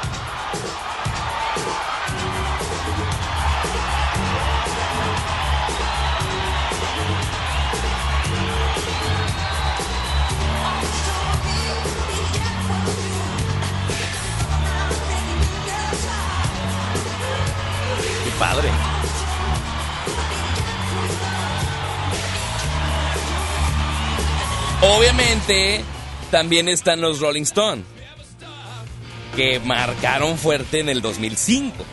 Obviamente, 24.81 25.83
también 26.31 26.67
están 26.67 27.01
los 27.01 27.19
Rolling 27.19 27.43
Stone, 27.43 27.83
que 29.36 29.60
marcaron 29.60 30.39
fuerte 30.39 30.79
en 30.79 30.89
el 30.89 31.01
2005. 31.03 31.86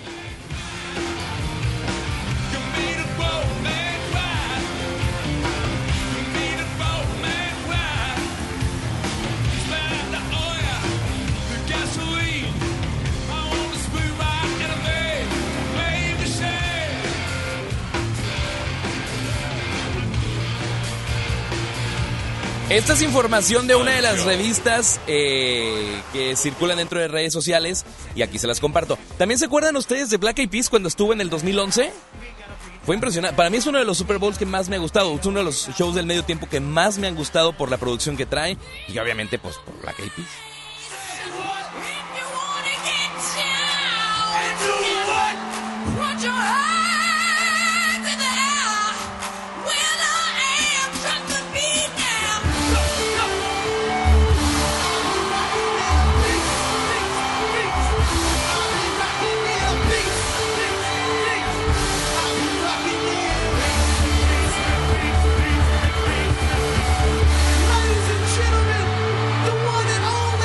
Esta 22.71 22.93
es 22.93 23.01
información 23.01 23.67
de 23.67 23.77
una 23.77 23.93
de 23.93 24.03
las 24.03 24.25
revistas 24.25 25.01
eh, 25.07 26.03
que 26.13 26.37
circulan 26.37 26.77
dentro 26.77 27.01
de 27.01 27.09
redes 27.09 27.33
sociales 27.33 27.87
y 28.15 28.21
aquí 28.21 28.39
se 28.39 28.47
las 28.47 28.61
comparto. 28.61 28.99
¿También 29.17 29.39
se 29.39 29.47
acuerdan 29.47 29.75
ustedes 29.77 30.11
de 30.11 30.19
Black 30.19 30.39
Eyed 30.39 30.51
Peas 30.51 30.69
cuando 30.69 30.89
estuvo 30.89 31.15
en 31.15 31.23
el 31.23 31.31
2011? 31.31 31.91
Fue 32.85 32.95
impresionante. 32.95 33.35
Para 33.35 33.49
mí 33.49 33.57
es 33.57 33.67
uno 33.67 33.79
de 33.79 33.87
los 33.87 33.97
Super 33.97 34.19
Bowls 34.19 34.37
que 34.37 34.45
más 34.45 34.69
me 34.69 34.77
ha 34.77 34.81
gustado. 34.81 35.15
Es 35.15 35.25
uno 35.25 35.39
de 35.39 35.47
los 35.47 35.71
shows 35.79 35.95
del 35.95 36.05
medio 36.05 36.25
tiempo 36.25 36.47
que 36.47 36.61
más 36.61 36.99
me 36.99 37.07
han 37.07 37.15
gustado 37.15 37.55
por 37.55 37.71
la 37.71 37.79
producción 37.79 38.19
que 38.19 38.27
trae 38.27 38.59
y 38.87 38.99
obviamente 38.99 39.39
pues 39.39 39.57
por 39.65 39.81
Black 39.81 39.99
Eyed 40.01 40.11
Peas. 40.15 40.48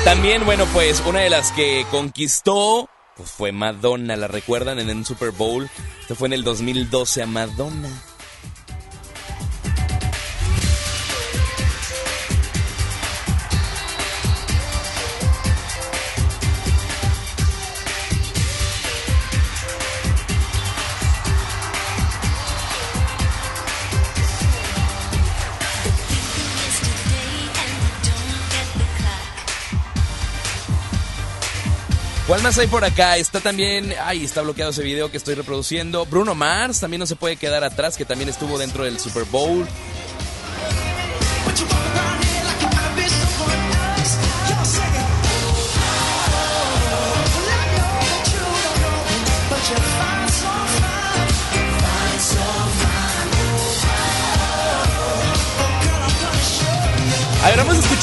También, 0.04 0.44
bueno, 0.44 0.66
pues 0.66 1.02
una 1.06 1.20
de 1.20 1.30
las 1.30 1.50
que 1.52 1.86
conquistó 1.90 2.90
pues 3.16 3.30
fue 3.30 3.52
Madonna, 3.52 4.16
¿la 4.16 4.28
recuerdan 4.28 4.78
en 4.78 4.90
el 4.90 5.06
Super 5.06 5.30
Bowl? 5.30 5.70
Esto 6.00 6.14
fue 6.14 6.28
en 6.28 6.34
el 6.34 6.44
2012 6.44 7.22
a 7.22 7.26
Madonna. 7.26 7.88
¿Cuál 32.26 32.42
más 32.42 32.56
hay 32.58 32.68
por 32.68 32.86
acá? 32.86 33.18
Está 33.18 33.40
también, 33.40 33.94
ay, 34.02 34.24
está 34.24 34.40
bloqueado 34.40 34.70
ese 34.70 34.82
video 34.82 35.10
que 35.10 35.18
estoy 35.18 35.34
reproduciendo. 35.34 36.06
Bruno 36.06 36.34
Mars 36.34 36.80
también 36.80 37.00
no 37.00 37.06
se 37.06 37.16
puede 37.16 37.36
quedar 37.36 37.64
atrás, 37.64 37.98
que 37.98 38.06
también 38.06 38.30
estuvo 38.30 38.56
dentro 38.56 38.84
del 38.84 38.98
Super 38.98 39.24
Bowl. 39.24 39.66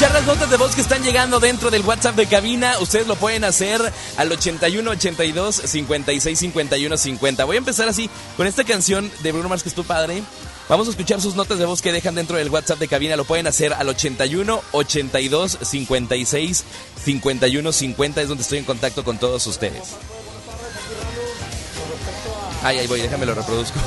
Escuchar 0.02 0.20
las 0.20 0.34
notas 0.34 0.50
de 0.50 0.56
voz 0.56 0.74
que 0.74 0.80
están 0.80 1.04
llegando 1.04 1.38
dentro 1.38 1.70
del 1.70 1.82
WhatsApp 1.82 2.16
de 2.16 2.26
cabina. 2.26 2.76
Ustedes 2.80 3.06
lo 3.06 3.14
pueden 3.14 3.44
hacer 3.44 3.80
al 4.16 4.32
81 4.32 4.90
82 4.90 5.54
56 5.64 6.38
51 6.40 6.96
50. 6.96 7.44
Voy 7.44 7.54
a 7.54 7.58
empezar 7.58 7.88
así 7.88 8.10
con 8.36 8.48
esta 8.48 8.64
canción 8.64 9.08
de 9.22 9.30
Bruno 9.30 9.48
Mars 9.48 9.62
que 9.62 9.68
es 9.68 9.76
tu 9.76 9.84
padre. 9.84 10.24
Vamos 10.68 10.88
a 10.88 10.90
escuchar 10.90 11.20
sus 11.20 11.36
notas 11.36 11.60
de 11.60 11.66
voz 11.66 11.82
que 11.82 11.92
dejan 11.92 12.16
dentro 12.16 12.36
del 12.36 12.50
WhatsApp 12.50 12.80
de 12.80 12.88
cabina. 12.88 13.14
Lo 13.14 13.24
pueden 13.24 13.46
hacer 13.46 13.74
al 13.74 13.88
81 13.90 14.60
82 14.72 15.58
56 15.62 16.64
51 17.04 17.72
50. 17.72 18.22
Es 18.22 18.28
donde 18.28 18.42
estoy 18.42 18.58
en 18.58 18.64
contacto 18.64 19.04
con 19.04 19.18
todos 19.18 19.46
ustedes. 19.46 19.82
Ay, 22.64 22.78
ahí 22.78 22.88
voy, 22.88 23.02
déjame 23.02 23.24
lo 23.24 23.36
reproduzco. 23.36 23.78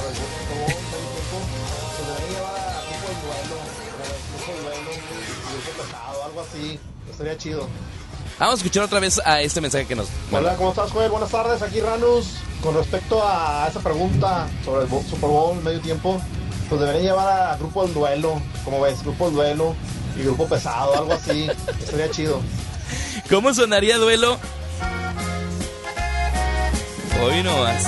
Así, 7.15 7.23
estaría 7.23 7.37
chido. 7.37 7.67
Vamos 8.39 8.55
a 8.55 8.57
escuchar 8.57 8.83
otra 8.83 8.99
vez 8.99 9.21
a 9.23 9.41
este 9.41 9.61
mensaje 9.61 9.85
que 9.85 9.95
nos... 9.95 10.07
Hola, 10.31 10.55
¿cómo 10.57 10.69
estás, 10.69 10.91
Joel? 10.91 11.09
Buenas 11.09 11.29
tardes, 11.29 11.61
aquí 11.61 11.79
Ranus. 11.79 12.35
Con 12.61 12.75
respecto 12.75 13.21
a 13.25 13.67
esa 13.69 13.79
pregunta 13.79 14.47
sobre 14.65 14.83
el 14.83 14.89
Super 14.89 15.29
Bowl, 15.29 15.61
medio 15.61 15.79
tiempo, 15.79 16.21
pues 16.67 16.81
debería 16.81 17.01
llevar 17.01 17.51
a 17.51 17.57
Grupo 17.57 17.83
del 17.83 17.93
Duelo, 17.93 18.41
como 18.65 18.81
ves, 18.81 19.01
Grupo 19.03 19.27
del 19.27 19.35
Duelo. 19.35 19.75
y 20.17 20.23
grupo 20.23 20.47
pesado, 20.47 20.95
algo 20.97 21.13
así. 21.13 21.47
Estaría 21.79 22.09
chido. 22.09 22.41
¿Cómo 23.29 23.53
sonaría 23.53 23.97
duelo? 23.97 24.37
Hoy 27.21 27.43
no 27.43 27.57
más. 27.63 27.85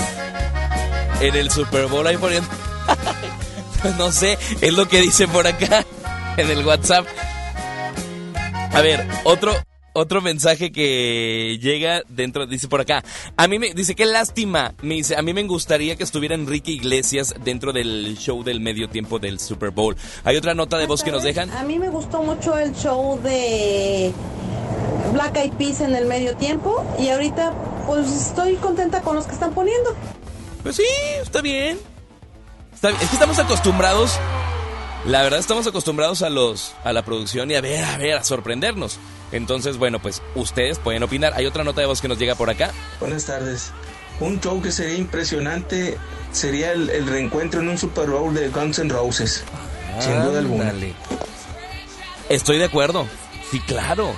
En 1.21 1.35
el 1.35 1.51
Super 1.51 1.87
Bowl 1.87 2.05
ahí 2.07 2.17
poniendo. 2.17 2.49
No 3.97 4.11
sé, 4.11 4.39
es 4.59 4.73
lo 4.73 4.87
que 4.87 4.99
dice 5.01 5.27
por 5.27 5.45
acá 5.45 5.85
en 6.35 6.49
el 6.49 6.65
WhatsApp. 6.65 7.05
A 8.73 8.81
ver, 8.81 9.07
otro 9.23 9.53
otro 9.97 10.21
mensaje 10.21 10.71
que 10.71 11.57
llega 11.59 12.03
dentro 12.07 12.45
dice 12.45 12.67
por 12.67 12.81
acá. 12.81 13.03
A 13.35 13.47
mí 13.47 13.57
me 13.57 13.73
dice 13.73 13.95
qué 13.95 14.05
lástima. 14.05 14.75
Me 14.83 14.93
dice, 14.93 15.15
a 15.15 15.23
mí 15.23 15.33
me 15.33 15.41
gustaría 15.43 15.95
que 15.95 16.03
estuviera 16.03 16.35
Enrique 16.35 16.71
Iglesias 16.71 17.33
dentro 17.43 17.73
del 17.73 18.15
show 18.15 18.43
del 18.43 18.59
medio 18.59 18.89
tiempo 18.89 19.17
del 19.17 19.39
Super 19.39 19.71
Bowl. 19.71 19.97
Hay 20.23 20.37
otra 20.37 20.53
nota 20.53 20.77
de 20.77 20.85
voz 20.85 21.03
que 21.03 21.11
nos 21.11 21.23
dejan. 21.23 21.49
A 21.49 21.63
mí 21.63 21.79
me 21.79 21.89
gustó 21.89 22.21
mucho 22.21 22.55
el 22.59 22.75
show 22.75 23.19
de 23.23 24.13
Black 25.13 25.35
Eyed 25.37 25.53
Peas 25.53 25.81
en 25.81 25.95
el 25.95 26.05
medio 26.05 26.37
tiempo 26.37 26.85
y 26.99 27.09
ahorita 27.09 27.53
pues 27.87 28.07
estoy 28.07 28.55
contenta 28.57 29.01
con 29.01 29.15
los 29.15 29.25
que 29.25 29.33
están 29.33 29.53
poniendo. 29.53 29.95
Pues 30.61 30.75
sí, 30.75 30.85
está 31.23 31.41
bien. 31.41 31.79
Está 32.71 32.89
bien. 32.89 33.01
Es 33.01 33.09
que 33.09 33.15
estamos 33.15 33.39
acostumbrados, 33.39 34.19
la 35.05 35.21
verdad 35.21 35.39
estamos 35.39 35.67
acostumbrados 35.67 36.21
a 36.21 36.29
los 36.29 36.73
a 36.83 36.93
la 36.93 37.03
producción 37.03 37.49
y 37.51 37.55
a 37.55 37.61
ver, 37.61 37.83
a 37.83 37.97
ver, 37.97 38.17
a 38.17 38.23
sorprendernos. 38.23 38.99
Entonces, 39.31 39.77
bueno, 39.77 39.99
pues 39.99 40.21
ustedes 40.35 40.79
pueden 40.79 41.03
opinar. 41.03 41.33
Hay 41.35 41.45
otra 41.45 41.63
nota 41.63 41.81
de 41.81 41.87
voz 41.87 42.01
que 42.01 42.07
nos 42.07 42.17
llega 42.17 42.35
por 42.35 42.49
acá. 42.49 42.71
Buenas 42.99 43.25
tardes. 43.25 43.71
Un 44.19 44.39
show 44.39 44.61
que 44.61 44.71
sería 44.71 44.97
impresionante 44.97 45.97
sería 46.31 46.71
el, 46.71 46.89
el 46.89 47.07
reencuentro 47.07 47.61
en 47.61 47.69
un 47.69 47.77
Super 47.77 48.09
Bowl 48.09 48.33
de 48.33 48.49
Guns 48.49 48.79
N' 48.79 48.89
Roses. 48.89 49.43
Sin 49.99 50.21
duda 50.23 50.39
alguna. 50.39 50.73
Estoy 52.29 52.57
de 52.57 52.65
acuerdo. 52.65 53.07
Sí, 53.51 53.59
claro. 53.61 54.13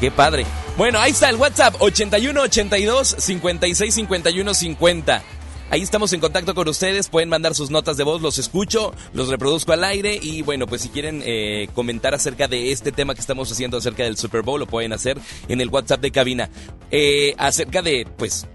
Qué 0.00 0.10
padre. 0.10 0.46
Bueno, 0.76 0.98
ahí 0.98 1.12
está 1.12 1.30
el 1.30 1.36
WhatsApp 1.36 1.76
81 1.78 2.40
82 2.40 3.16
56 3.18 3.94
51 3.94 4.54
50. 4.54 5.22
Ahí 5.68 5.82
estamos 5.82 6.12
en 6.12 6.20
contacto 6.20 6.54
con 6.54 6.68
ustedes, 6.68 7.08
pueden 7.08 7.28
mandar 7.28 7.54
sus 7.56 7.70
notas 7.70 7.96
de 7.96 8.04
voz, 8.04 8.22
los 8.22 8.38
escucho, 8.38 8.94
los 9.12 9.28
reproduzco 9.28 9.72
al 9.72 9.82
aire 9.82 10.16
y 10.20 10.42
bueno, 10.42 10.68
pues 10.68 10.82
si 10.82 10.90
quieren 10.90 11.22
eh, 11.24 11.68
comentar 11.74 12.14
acerca 12.14 12.46
de 12.46 12.70
este 12.70 12.92
tema 12.92 13.14
que 13.14 13.20
estamos 13.20 13.50
haciendo 13.50 13.76
acerca 13.76 14.04
del 14.04 14.16
Super 14.16 14.42
Bowl, 14.42 14.60
lo 14.60 14.66
pueden 14.66 14.92
hacer 14.92 15.18
en 15.48 15.60
el 15.60 15.68
WhatsApp 15.68 16.00
de 16.00 16.12
cabina. 16.12 16.50
Eh, 16.92 17.34
acerca 17.36 17.82
de, 17.82 18.06
pues, 18.16 18.46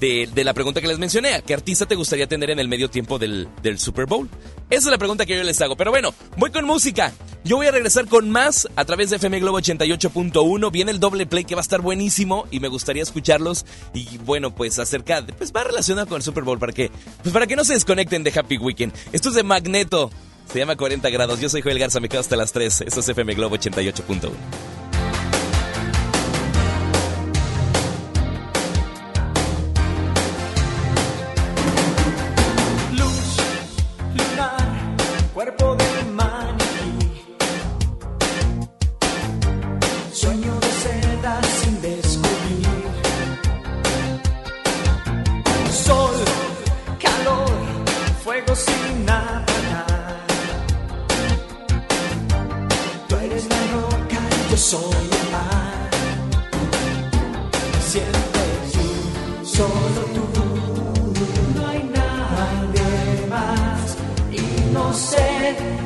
de, 0.00 0.28
de, 0.32 0.44
la 0.44 0.54
pregunta 0.54 0.80
que 0.80 0.88
les 0.88 0.98
mencioné. 0.98 1.42
¿Qué 1.46 1.54
artista 1.54 1.86
te 1.86 1.94
gustaría 1.94 2.26
tener 2.26 2.50
en 2.50 2.58
el 2.58 2.68
medio 2.68 2.90
tiempo 2.90 3.18
del, 3.18 3.48
del, 3.62 3.78
Super 3.78 4.06
Bowl? 4.06 4.28
Esa 4.70 4.88
es 4.88 4.90
la 4.90 4.98
pregunta 4.98 5.26
que 5.26 5.36
yo 5.36 5.42
les 5.42 5.60
hago. 5.60 5.76
Pero 5.76 5.90
bueno, 5.90 6.14
voy 6.36 6.50
con 6.50 6.64
música. 6.64 7.12
Yo 7.44 7.56
voy 7.56 7.66
a 7.66 7.70
regresar 7.70 8.06
con 8.06 8.30
más 8.30 8.68
a 8.76 8.84
través 8.84 9.10
de 9.10 9.16
FM 9.16 9.40
Globo 9.40 9.60
88.1. 9.60 10.70
Viene 10.70 10.90
el 10.90 11.00
doble 11.00 11.26
play 11.26 11.44
que 11.44 11.54
va 11.54 11.60
a 11.60 11.62
estar 11.62 11.80
buenísimo 11.80 12.46
y 12.50 12.60
me 12.60 12.68
gustaría 12.68 13.02
escucharlos. 13.02 13.66
Y 13.92 14.18
bueno, 14.18 14.54
pues 14.54 14.78
acerca, 14.78 15.22
de, 15.22 15.32
pues 15.32 15.52
va 15.52 15.64
relacionado 15.64 16.06
con 16.06 16.16
el 16.16 16.22
Super 16.22 16.44
Bowl 16.44 16.58
para 16.58 16.72
que, 16.72 16.90
pues 17.22 17.32
para 17.32 17.46
que 17.46 17.56
no 17.56 17.64
se 17.64 17.74
desconecten 17.74 18.24
de 18.24 18.32
Happy 18.34 18.58
Weekend. 18.58 18.92
Esto 19.12 19.28
es 19.28 19.34
de 19.34 19.42
Magneto. 19.42 20.10
Se 20.52 20.58
llama 20.58 20.76
40 20.76 21.08
grados. 21.10 21.40
Yo 21.40 21.48
soy 21.48 21.62
Joel 21.62 21.78
Garza, 21.78 22.00
me 22.00 22.08
quedo 22.08 22.20
hasta 22.20 22.36
las 22.36 22.52
3. 22.52 22.82
Esto 22.82 23.00
es 23.00 23.08
FM 23.08 23.34
Globo 23.34 23.56
88.1. 23.56 24.83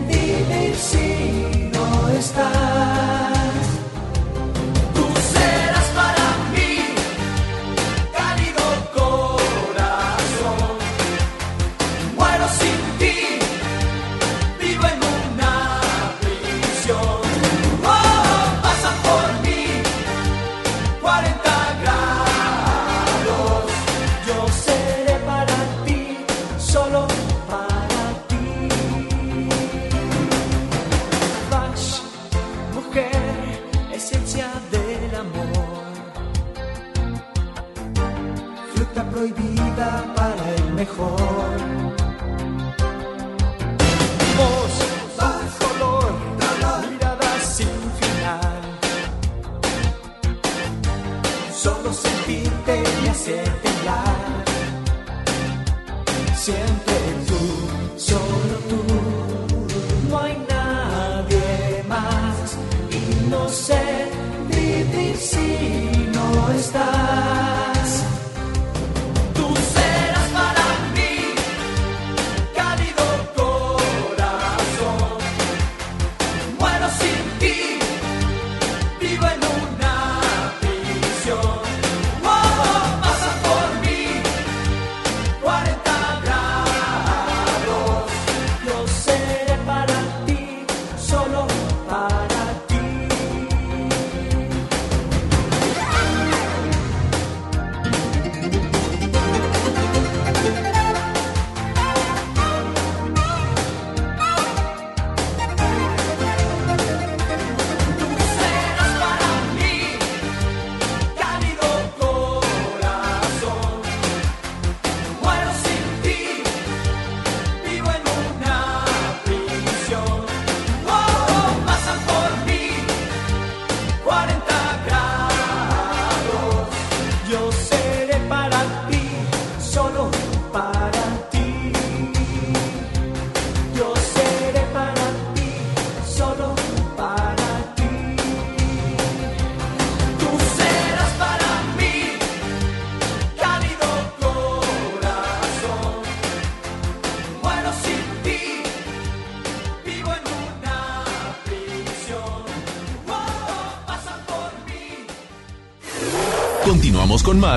vivir 0.09 0.75
si 0.77 1.69
no 1.73 2.09
estás. 2.11 2.78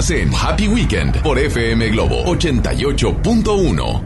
Más 0.02 0.10
en 0.10 0.32
Happy 0.34 0.68
Weekend 0.68 1.22
por 1.22 1.38
FM 1.38 1.90
Globo 1.90 2.24
88.1. 2.24 4.04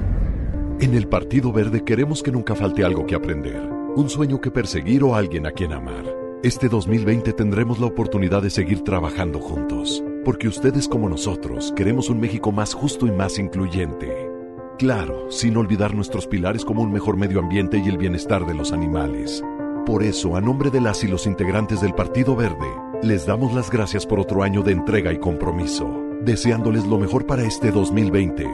En 0.82 0.94
el 0.94 1.08
Partido 1.08 1.54
Verde 1.54 1.86
queremos 1.86 2.22
que 2.22 2.34
nunca 2.34 2.54
falte 2.54 2.84
algo 2.84 3.06
que 3.06 3.16
aprender, 3.16 3.62
un 3.96 4.10
sueño 4.10 4.42
que 4.42 4.52
perseguir 4.52 5.06
o 5.06 5.16
alguien 5.16 5.48
a 5.48 5.52
quien 5.52 5.72
amar. 5.72 6.04
Este 6.44 6.68
2020 6.68 7.32
tendremos 7.32 7.80
la 7.80 7.86
oportunidad 7.86 8.42
de 8.42 8.50
seguir 8.50 8.82
trabajando 8.82 9.40
juntos, 9.40 10.04
porque 10.26 10.50
ustedes 10.50 10.90
como 10.90 11.08
nosotros 11.08 11.74
queremos 11.78 12.10
un 12.10 12.20
México 12.20 12.52
más 12.52 12.74
justo 12.74 13.08
y 13.08 13.12
más 13.12 13.40
incluyente. 13.40 14.30
Claro, 14.78 15.32
sin 15.32 15.56
olvidar 15.56 15.96
nuestros 15.96 16.28
pilares 16.28 16.66
como 16.66 16.82
un 16.82 16.92
mejor 16.92 17.16
medio 17.16 17.40
ambiente 17.40 17.78
y 17.78 17.88
el 17.88 17.98
bienestar 17.98 18.46
de 18.46 18.54
los 18.54 18.74
animales. 18.74 19.42
Por 19.86 20.04
eso, 20.04 20.36
a 20.36 20.42
nombre 20.42 20.72
de 20.72 20.82
las 20.82 21.06
y 21.06 21.08
los 21.08 21.26
integrantes 21.26 21.80
del 21.80 21.94
Partido 21.94 22.36
Verde, 22.36 22.68
les 23.06 23.28
damos 23.28 23.54
las 23.54 23.70
gracias 23.70 24.04
por 24.04 24.20
otro 24.20 24.42
año 24.42 24.64
de 24.64 24.72
entrega 24.72 25.14
y 25.14 25.20
compromiso, 25.20 25.88
deseándoles 26.22 26.86
lo 26.86 26.98
mejor 26.98 27.28
para 27.28 27.44
este 27.44 27.72
2020. 27.72 28.48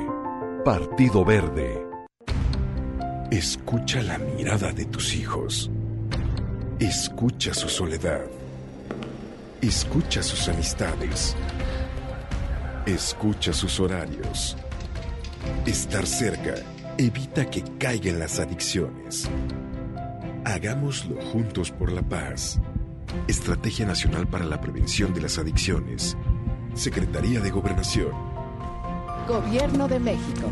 Partido 0.66 1.24
Verde. 1.24 1.88
Escucha 3.32 4.02
la 4.04 4.18
mirada 4.18 4.74
de 4.74 4.84
tus 4.86 5.16
hijos. 5.16 5.72
Escucha 6.80 7.54
su 7.54 7.70
soledad. 7.70 8.26
Escucha 9.62 10.22
sus 10.22 10.50
amistades. 10.50 11.34
Escucha 12.86 13.54
sus 13.54 13.80
horarios. 13.80 14.58
Estar 15.66 16.06
cerca 16.06 16.56
evita 16.98 17.50
que 17.50 17.64
caigan 17.80 18.20
las 18.20 18.38
adicciones. 18.38 19.30
Hagámoslo 20.44 21.22
juntos 21.22 21.72
por 21.72 21.90
la 21.94 22.02
paz. 22.02 22.60
Estrategia 23.28 23.86
Nacional 23.86 24.28
para 24.28 24.46
la 24.46 24.60
Prevención 24.60 25.14
de 25.14 25.22
las 25.22 25.38
Adicciones. 25.38 26.18
Secretaría 26.74 27.40
de 27.40 27.52
Gobernación. 27.52 28.12
Gobierno 29.28 29.88
de 29.88 30.00
México. 30.00 30.52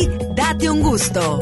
Date 0.35 0.69
un 0.69 0.81
gusto. 0.81 1.39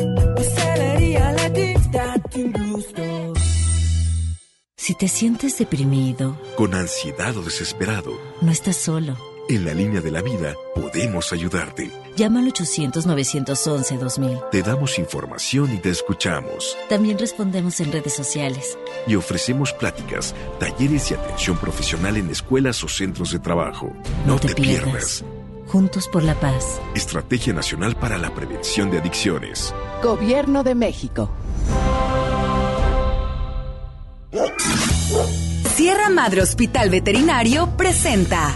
Si 4.75 4.95
te 4.95 5.07
sientes 5.07 5.57
deprimido, 5.57 6.39
Con 6.55 6.73
ansiedad 6.73 7.35
o 7.37 7.43
desesperado, 7.43 8.19
no 8.41 8.51
estás 8.51 8.77
solo. 8.77 9.17
en 9.49 9.65
la 9.65 9.73
línea 9.73 10.01
de 10.01 10.11
la 10.11 10.21
vida 10.21 10.53
podemos 10.75 11.31
ayudarte. 11.33 11.91
Llama 12.15 12.39
al 12.39 12.51
800-911-2000. 12.53 14.49
Te 14.51 14.61
damos 14.63 14.97
información 14.99 15.73
y 15.73 15.77
te 15.77 15.89
escuchamos. 15.89 16.77
También 16.89 17.17
respondemos 17.17 17.79
en 17.79 17.91
redes 17.91 18.13
sociales. 18.13 18.77
Y 19.07 19.15
ofrecemos 19.15 19.73
pláticas, 19.73 20.33
talleres 20.59 21.11
y 21.11 21.13
atención 21.15 21.57
profesional 21.57 22.17
en 22.17 22.29
escuelas 22.29 22.83
o 22.83 22.87
centros 22.87 23.31
de 23.31 23.39
trabajo. 23.39 23.93
No, 24.25 24.39
te, 24.39 24.53
pierdas. 24.55 25.23
Juntos 25.69 26.07
por 26.07 26.23
la 26.23 26.33
paz. 26.33 26.81
Estrategia 26.95 27.53
Nacional 27.53 27.95
para 27.95 28.17
la 28.17 28.33
Prevención 28.33 28.89
de 28.89 28.97
Adicciones. 28.97 29.71
Gobierno 30.01 30.63
de 30.63 30.73
México. 30.73 31.29
Sierra 35.75 36.09
Madre 36.09 36.41
Hospital 36.41 36.89
Veterinario 36.89 37.69
presenta. 37.77 38.55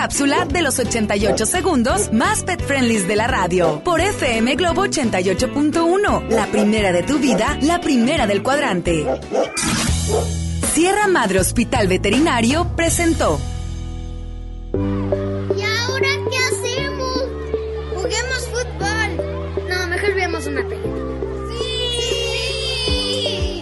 cápsula 0.01 0.45
de 0.45 0.63
los 0.63 0.79
88 0.79 1.45
segundos 1.45 2.11
más 2.11 2.43
pet 2.43 2.59
friendly 2.59 2.97
de 3.03 3.15
la 3.15 3.27
radio 3.27 3.83
por 3.83 4.01
FM 4.01 4.55
Globo 4.55 4.87
88.1, 4.87 6.27
la 6.27 6.47
primera 6.47 6.91
de 6.91 7.03
tu 7.03 7.19
vida, 7.19 7.59
la 7.61 7.79
primera 7.81 8.25
del 8.25 8.41
cuadrante. 8.41 9.05
Sierra 10.73 11.05
Madre 11.05 11.39
Hospital 11.39 11.87
Veterinario 11.87 12.71
presentó. 12.75 13.39
¿Y 14.73 15.61
ahora 15.61 16.09
qué 16.31 16.37
hacemos? 16.49 17.27
Juguemos 17.93 18.49
fútbol. 18.49 19.17
No, 19.69 19.85
mejor 19.85 20.15
veamos 20.15 20.47
una 20.47 20.67
película. 20.67 21.03
¡Sí! 23.53 23.61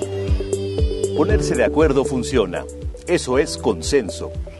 Ponerse 1.17 1.56
de 1.56 1.65
acuerdo 1.65 2.06
funciona. 2.06 2.63
Eso 3.08 3.38
es 3.39 3.58
consenso. 3.58 4.32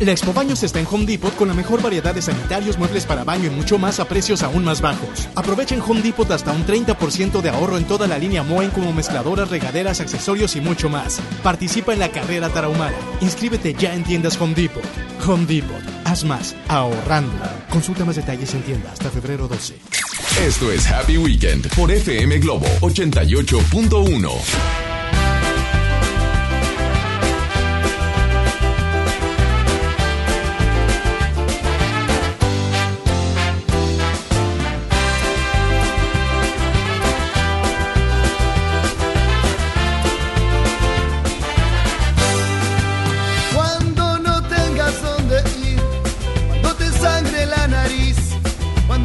La 0.00 0.12
Expo 0.12 0.32
Baños 0.32 0.62
está 0.62 0.80
en 0.80 0.86
Home 0.90 1.04
Depot 1.04 1.36
con 1.36 1.48
la 1.48 1.52
mejor 1.52 1.82
variedad 1.82 2.14
de 2.14 2.22
sanitarios, 2.22 2.78
muebles 2.78 3.04
para 3.04 3.22
baño 3.22 3.48
y 3.48 3.50
mucho 3.50 3.78
más 3.78 4.00
a 4.00 4.06
precios 4.06 4.42
aún 4.42 4.64
más 4.64 4.80
bajos. 4.80 5.28
Aprovecha 5.34 5.74
en 5.74 5.82
Home 5.82 6.00
Depot 6.00 6.30
hasta 6.30 6.52
un 6.52 6.64
30% 6.64 7.42
de 7.42 7.50
ahorro 7.50 7.76
en 7.76 7.84
toda 7.84 8.06
la 8.06 8.16
línea 8.16 8.42
Moen 8.42 8.70
como 8.70 8.94
mezcladoras, 8.94 9.50
regaderas, 9.50 10.00
accesorios 10.00 10.56
y 10.56 10.62
mucho 10.62 10.88
más. 10.88 11.20
Participa 11.42 11.92
en 11.92 11.98
la 11.98 12.10
carrera 12.10 12.48
tarahumara. 12.48 12.96
Inscríbete 13.20 13.74
ya 13.74 13.94
en 13.94 14.02
tiendas 14.02 14.40
Home 14.40 14.54
Depot. 14.54 14.82
Home 15.26 15.44
Depot. 15.44 15.82
Haz 16.06 16.24
más 16.24 16.56
ahorrando. 16.68 17.36
Consulta 17.68 18.06
más 18.06 18.16
detalles 18.16 18.54
en 18.54 18.62
tienda 18.62 18.92
hasta 18.92 19.10
febrero 19.10 19.48
12. 19.48 19.76
Esto 20.46 20.72
es 20.72 20.90
Happy 20.90 21.18
Weekend 21.18 21.68
por 21.74 21.92
FM 21.92 22.38
Globo 22.38 22.66
88.1. 22.80 24.89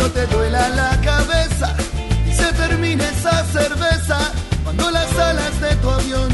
cuando 0.05 0.21
te 0.21 0.35
duela 0.35 0.69
la 0.69 1.01
cabeza 1.01 1.75
y 2.27 2.33
se 2.33 2.51
termine 2.53 3.03
esa 3.03 3.43
cerveza, 3.45 4.31
cuando 4.63 4.91
las 4.91 5.11
alas 5.17 5.59
de 5.59 5.75
tu 5.77 5.89
avión 5.89 6.29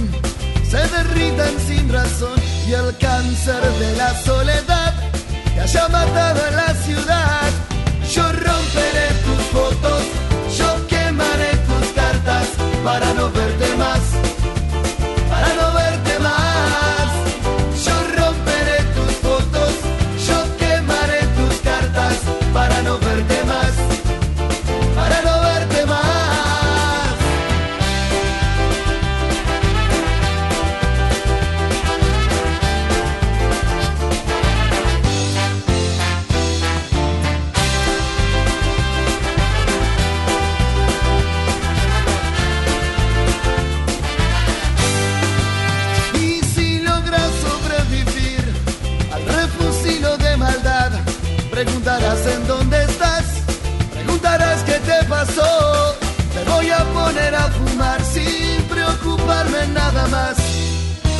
se 0.69 0.77
derritan 0.89 1.57
sin 1.65 1.91
razón 1.91 2.37
y 2.67 2.73
el 2.73 2.97
cáncer 2.97 3.61
de 3.79 3.95
la 3.95 4.13
soledad 4.23 4.93
que 5.53 5.61
haya 5.61 5.87
matado 5.87 6.47
en 6.47 6.55
la 6.57 6.73
ciudad. 6.73 7.49
Yo 8.13 8.23
romperé 8.23 9.07
tus 9.23 9.41
fotos, 9.53 10.03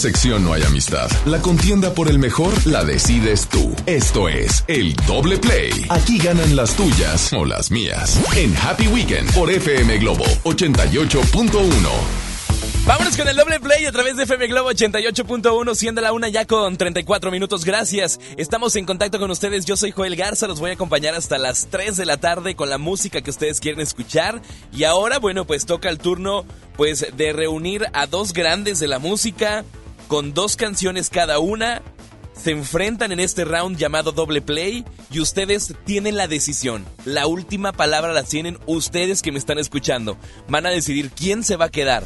sección 0.00 0.42
no 0.42 0.54
hay 0.54 0.62
amistad. 0.62 1.10
La 1.26 1.40
contienda 1.42 1.92
por 1.92 2.08
el 2.08 2.18
mejor 2.18 2.66
la 2.66 2.84
decides 2.84 3.46
tú. 3.48 3.74
Esto 3.84 4.30
es 4.30 4.64
el 4.66 4.96
doble 5.06 5.36
play. 5.36 5.70
Aquí 5.90 6.16
ganan 6.18 6.56
las 6.56 6.74
tuyas 6.74 7.30
o 7.34 7.44
las 7.44 7.70
mías. 7.70 8.18
En 8.34 8.56
Happy 8.56 8.88
Weekend 8.88 9.30
por 9.34 9.50
FM 9.50 9.98
Globo 9.98 10.24
88.1. 10.44 12.30
Vámonos 12.86 13.14
con 13.14 13.28
el 13.28 13.36
doble 13.36 13.60
play 13.60 13.84
a 13.84 13.92
través 13.92 14.16
de 14.16 14.22
FM 14.22 14.46
Globo 14.46 14.70
88.1, 14.72 15.74
siendo 15.74 16.00
la 16.00 16.14
una 16.14 16.28
ya 16.28 16.46
con 16.46 16.78
34 16.78 17.30
minutos. 17.30 17.66
Gracias. 17.66 18.18
Estamos 18.38 18.74
en 18.76 18.86
contacto 18.86 19.18
con 19.18 19.30
ustedes. 19.30 19.66
Yo 19.66 19.76
soy 19.76 19.90
Joel 19.90 20.16
Garza. 20.16 20.48
Los 20.48 20.60
voy 20.60 20.70
a 20.70 20.74
acompañar 20.74 21.14
hasta 21.14 21.36
las 21.36 21.68
3 21.70 21.98
de 21.98 22.06
la 22.06 22.16
tarde 22.16 22.56
con 22.56 22.70
la 22.70 22.78
música 22.78 23.20
que 23.20 23.30
ustedes 23.30 23.60
quieren 23.60 23.82
escuchar. 23.82 24.40
Y 24.72 24.84
ahora, 24.84 25.18
bueno, 25.18 25.46
pues 25.46 25.66
toca 25.66 25.90
el 25.90 25.98
turno, 25.98 26.46
pues, 26.76 27.06
de 27.14 27.32
reunir 27.34 27.86
a 27.92 28.06
dos 28.06 28.32
grandes 28.32 28.78
de 28.78 28.88
la 28.88 28.98
música 28.98 29.62
con 30.10 30.34
dos 30.34 30.56
canciones 30.56 31.08
cada 31.08 31.38
una. 31.38 31.82
Se 32.34 32.50
enfrentan 32.50 33.12
en 33.12 33.20
este 33.20 33.44
round 33.44 33.76
llamado 33.76 34.10
doble 34.10 34.42
play 34.42 34.84
y 35.08 35.20
ustedes 35.20 35.72
tienen 35.84 36.16
la 36.16 36.26
decisión. 36.26 36.84
La 37.04 37.28
última 37.28 37.70
palabra 37.70 38.12
la 38.12 38.24
tienen 38.24 38.58
ustedes 38.66 39.22
que 39.22 39.30
me 39.30 39.38
están 39.38 39.58
escuchando. 39.58 40.16
Van 40.48 40.66
a 40.66 40.70
decidir 40.70 41.10
quién 41.10 41.44
se 41.44 41.54
va 41.54 41.66
a 41.66 41.70
quedar 41.70 42.04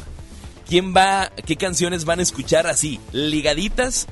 quién 0.67 0.93
va, 0.95 1.31
qué 1.45 1.55
canciones 1.55 2.05
van 2.05 2.19
a 2.19 2.23
escuchar 2.23 2.67
así, 2.67 2.99
ligaditas 3.11 4.07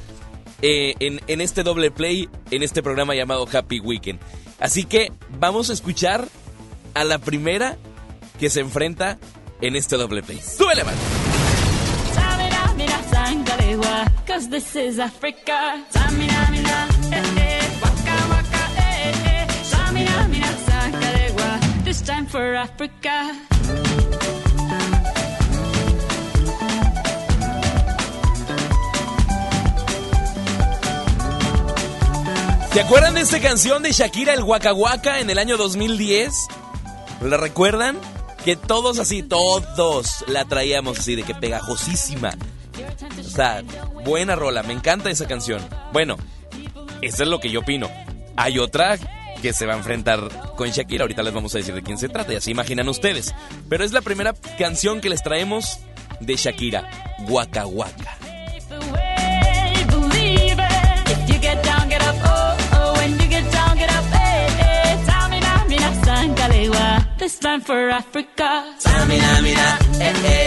eh, 0.62 0.94
en, 1.00 1.20
en 1.28 1.42
este 1.42 1.64
doble 1.64 1.92
play, 1.92 2.30
en 2.52 2.64
este 2.64 2.84
programa 2.84 3.16
llamado 3.16 3.48
Happy 3.52 3.80
Weekend. 3.80 4.20
Así 4.60 4.84
que 4.84 5.12
vamos 5.40 5.70
a 5.70 5.74
escuchar 5.74 6.28
a 6.94 7.04
la 7.04 7.18
primera 7.18 7.78
que 8.40 8.50
se 8.50 8.60
enfrenta 8.60 9.18
en 9.62 9.76
este 9.76 9.98
doble 9.98 10.24
play. 10.24 10.40
¡Súbele, 10.40 10.84
man! 10.84 11.23
Sangalewa, 13.24 14.28
cause 14.28 14.50
this 14.50 14.76
is 14.76 15.00
Africa. 15.00 15.82
Samina, 15.90 16.52
mina, 16.52 16.88
eh, 17.10 17.40
eh, 17.40 17.80
waka, 17.82 18.18
waka, 18.32 18.64
eh, 18.76 19.14
eh. 19.32 19.48
Samina, 19.64 20.28
mina, 20.28 20.52
sangalewa, 20.68 21.84
this 21.86 22.02
time 22.02 22.26
for 22.26 22.54
Africa. 22.56 23.32
¿Se 32.74 32.82
acuerdan 32.82 33.14
de 33.14 33.22
esta 33.22 33.40
canción 33.40 33.84
de 33.84 33.94
Shakira, 33.94 34.34
el 34.34 34.44
Waka 34.44 34.74
Waka, 34.74 35.22
en 35.22 35.30
el 35.30 35.38
año 35.38 35.56
2010? 35.56 36.48
¿La 37.22 37.38
recuerdan? 37.38 37.98
Que 38.44 38.58
todos 38.58 39.00
así, 39.00 39.24
todos 39.24 40.26
la 40.28 40.44
traíamos 40.44 41.00
así, 41.00 41.16
de 41.16 41.24
que 41.24 41.34
pegajosísima. 41.34 42.34
O 43.20 43.24
sea, 43.24 43.64
buena 44.04 44.36
rola, 44.36 44.64
me 44.64 44.74
encanta 44.74 45.10
esa 45.10 45.28
canción. 45.28 45.62
Bueno, 45.92 46.18
eso 47.02 47.24
es 47.24 47.30
lo 47.30 47.40
que 47.40 47.50
yo 47.50 47.62
opino. 47.62 47.90
Hay 48.36 48.60
otra 48.60 48.98
que 49.42 49.54
se 49.54 49.66
va 49.66 49.74
a 49.74 49.78
enfrentar 49.78 50.56
con 50.56 50.70
Shakira, 50.70 51.04
ahorita 51.04 51.22
les 51.22 51.34
vamos 51.34 51.54
a 51.54 51.58
decir 51.58 51.76
de 51.76 51.84
quién 51.84 51.98
se 51.98 52.10
trata, 52.10 52.34
y 52.34 52.38
así 52.38 52.52
imaginan 52.52 52.88
ustedes. 52.88 53.34
Pero 53.70 53.84
es 53.84 53.92
la 53.92 54.02
primera 54.02 54.34
canción 54.58 55.02
que 55.02 55.10
les 55.10 55.22
traemos 55.22 55.80
de 56.20 56.36
Shakira, 56.36 56.90
Waka 57.28 57.66
Waka. 57.66 58.23
This 67.24 67.40
for 67.66 67.90
Africa. 67.90 68.66
Eh, 68.86 69.08
eh, 69.10 70.44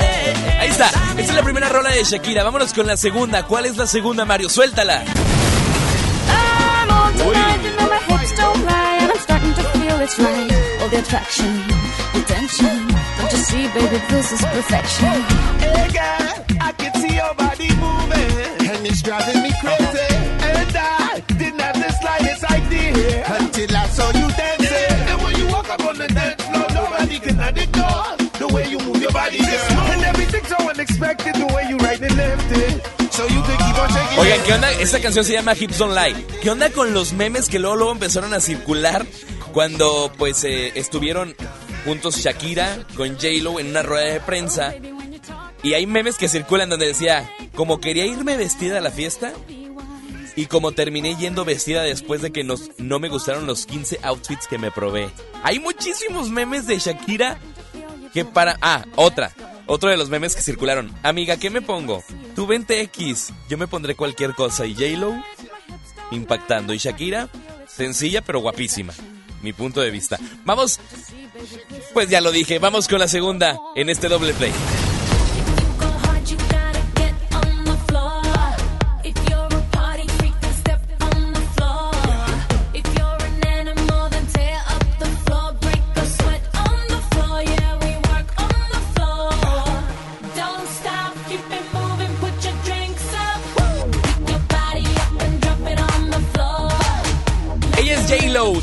eh, 0.00 0.34
eh. 0.46 0.58
Ahí 0.60 0.68
está, 0.68 0.86
esta 0.86 1.20
es 1.20 1.34
la 1.34 1.42
primera 1.42 1.68
rola 1.68 1.90
de 1.90 2.02
Shakira. 2.02 2.42
Vámonos 2.42 2.72
con 2.72 2.86
la 2.86 2.96
segunda. 2.96 3.44
¿Cuál 3.44 3.66
es 3.66 3.76
la 3.76 3.86
segunda, 3.86 4.24
Mario? 4.24 4.48
Suéltala. 4.48 5.04
Hey 15.60 15.88
girl, 15.92 16.44
I 16.60 16.72
can 16.76 16.92
see 17.00 17.14
your 17.14 17.34
body 17.36 17.68
moving, 17.76 18.70
and 18.70 18.86
it's 18.86 19.02
driving 19.02 19.42
me 19.42 19.50
crazy. 19.60 19.83
Oigan. 34.18 34.42
¿qué 34.44 34.52
onda? 34.52 34.72
Esta 34.72 35.00
canción 35.00 35.24
se 35.24 35.32
llama 35.32 35.54
Hips 35.58 35.78
Don't 35.78 35.94
Lie. 35.94 36.24
¿Qué 36.40 36.50
onda 36.50 36.70
con 36.70 36.94
los 36.94 37.12
memes 37.12 37.48
que 37.48 37.58
luego, 37.58 37.76
luego 37.76 37.92
empezaron 37.92 38.32
a 38.34 38.40
circular 38.40 39.04
cuando 39.52 40.12
pues 40.16 40.44
eh, 40.44 40.72
estuvieron 40.74 41.34
juntos 41.84 42.16
Shakira 42.18 42.78
con 42.96 43.14
J-Lo 43.14 43.58
en 43.60 43.68
una 43.68 43.82
rueda 43.82 44.12
de 44.12 44.20
prensa? 44.20 44.74
Y 45.62 45.74
hay 45.74 45.86
memes 45.86 46.16
que 46.16 46.28
circulan 46.28 46.68
donde 46.68 46.86
decía, 46.86 47.30
como 47.54 47.80
quería 47.80 48.04
irme 48.06 48.36
vestida 48.36 48.78
a 48.78 48.80
la 48.80 48.90
fiesta 48.90 49.32
y 50.36 50.46
como 50.46 50.72
terminé 50.72 51.16
yendo 51.16 51.44
vestida 51.44 51.82
después 51.82 52.22
de 52.22 52.32
que 52.32 52.44
nos, 52.44 52.70
no 52.78 52.98
me 52.98 53.08
gustaron 53.08 53.46
los 53.46 53.66
15 53.66 54.00
outfits 54.02 54.46
que 54.46 54.58
me 54.58 54.70
probé. 54.70 55.08
Hay 55.42 55.58
muchísimos 55.58 56.30
memes 56.30 56.66
de 56.66 56.78
Shakira 56.78 57.38
que 58.12 58.24
para... 58.24 58.56
Ah, 58.60 58.84
otra. 58.96 59.32
Otro 59.66 59.90
de 59.90 59.96
los 59.96 60.10
memes 60.10 60.36
que 60.36 60.42
circularon. 60.42 60.92
Amiga, 61.02 61.36
¿qué 61.36 61.50
me 61.50 61.62
pongo? 61.62 62.02
Tú 62.34 62.46
vente 62.46 62.80
X. 62.82 63.32
Yo 63.48 63.56
me 63.58 63.66
pondré 63.66 63.94
cualquier 63.94 64.34
cosa. 64.34 64.66
Y 64.66 64.74
J-Lo, 64.74 65.14
impactando. 66.10 66.74
Y 66.74 66.78
Shakira, 66.78 67.28
sencilla 67.66 68.22
pero 68.22 68.40
guapísima. 68.40 68.92
Mi 69.42 69.52
punto 69.52 69.80
de 69.80 69.90
vista. 69.90 70.18
Vamos. 70.44 70.80
Pues 71.92 72.08
ya 72.08 72.20
lo 72.20 72.32
dije. 72.32 72.58
Vamos 72.58 72.88
con 72.88 72.98
la 72.98 73.08
segunda 73.08 73.58
en 73.74 73.88
este 73.88 74.08
doble 74.08 74.34
play. 74.34 74.52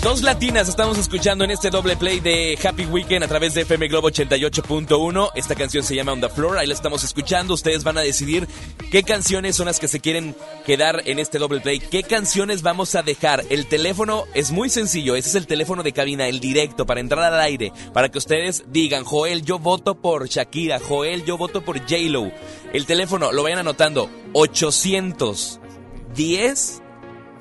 Dos 0.01 0.23
latinas 0.23 0.67
estamos 0.67 0.97
escuchando 0.97 1.43
en 1.43 1.51
este 1.51 1.69
doble 1.69 1.95
play 1.95 2.19
de 2.19 2.57
Happy 2.63 2.85
Weekend 2.85 3.23
a 3.23 3.27
través 3.27 3.53
de 3.53 3.61
FM 3.61 3.87
Globo 3.87 4.09
88.1. 4.09 5.29
Esta 5.35 5.53
canción 5.53 5.83
se 5.83 5.93
llama 5.95 6.13
On 6.13 6.21
the 6.21 6.29
Floor, 6.29 6.57
ahí 6.57 6.65
la 6.65 6.73
estamos 6.73 7.03
escuchando. 7.03 7.53
Ustedes 7.53 7.83
van 7.83 7.99
a 7.99 8.01
decidir 8.01 8.47
qué 8.89 9.03
canciones 9.03 9.55
son 9.55 9.67
las 9.67 9.79
que 9.79 9.87
se 9.87 9.99
quieren 9.99 10.35
quedar 10.65 11.03
en 11.05 11.19
este 11.19 11.37
doble 11.37 11.61
play. 11.61 11.79
¿Qué 11.79 12.01
canciones 12.01 12.63
vamos 12.63 12.95
a 12.95 13.03
dejar? 13.03 13.43
El 13.49 13.67
teléfono 13.67 14.23
es 14.33 14.49
muy 14.51 14.69
sencillo, 14.69 15.15
ese 15.15 15.29
es 15.29 15.35
el 15.35 15.45
teléfono 15.45 15.83
de 15.83 15.93
cabina, 15.93 16.27
el 16.27 16.39
directo, 16.39 16.87
para 16.87 16.99
entrar 16.99 17.23
al 17.23 17.39
aire, 17.39 17.71
para 17.93 18.09
que 18.09 18.17
ustedes 18.17 18.63
digan, 18.67 19.03
Joel, 19.03 19.43
yo 19.43 19.59
voto 19.59 20.01
por 20.01 20.27
Shakira, 20.27 20.79
Joel, 20.79 21.25
yo 21.25 21.37
voto 21.37 21.61
por 21.61 21.79
J-Lo. 21.79 22.31
El 22.73 22.87
teléfono, 22.87 23.31
lo 23.31 23.43
vayan 23.43 23.59
anotando, 23.59 24.09
810 24.33 26.81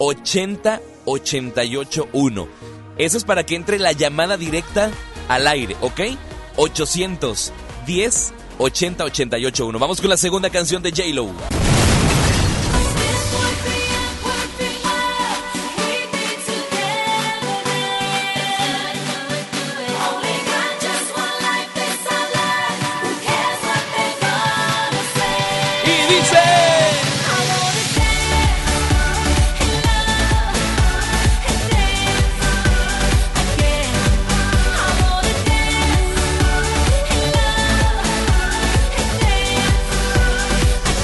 80 0.03 0.81
881. 1.05 2.49
Eso 2.99 3.17
es 3.17 3.25
para 3.25 3.45
que 3.45 3.55
entre 3.55 3.79
la 3.79 3.93
llamada 3.93 4.37
directa 4.37 4.91
al 5.29 5.47
aire, 5.47 5.77
¿ok? 5.81 6.01
810 6.57 8.33
80 8.59 9.05
881. 9.05 9.79
Vamos 9.79 10.01
con 10.01 10.11
la 10.11 10.17
segunda 10.17 10.51
canción 10.51 10.83
de 10.83 10.91
J-Lo. 10.91 11.31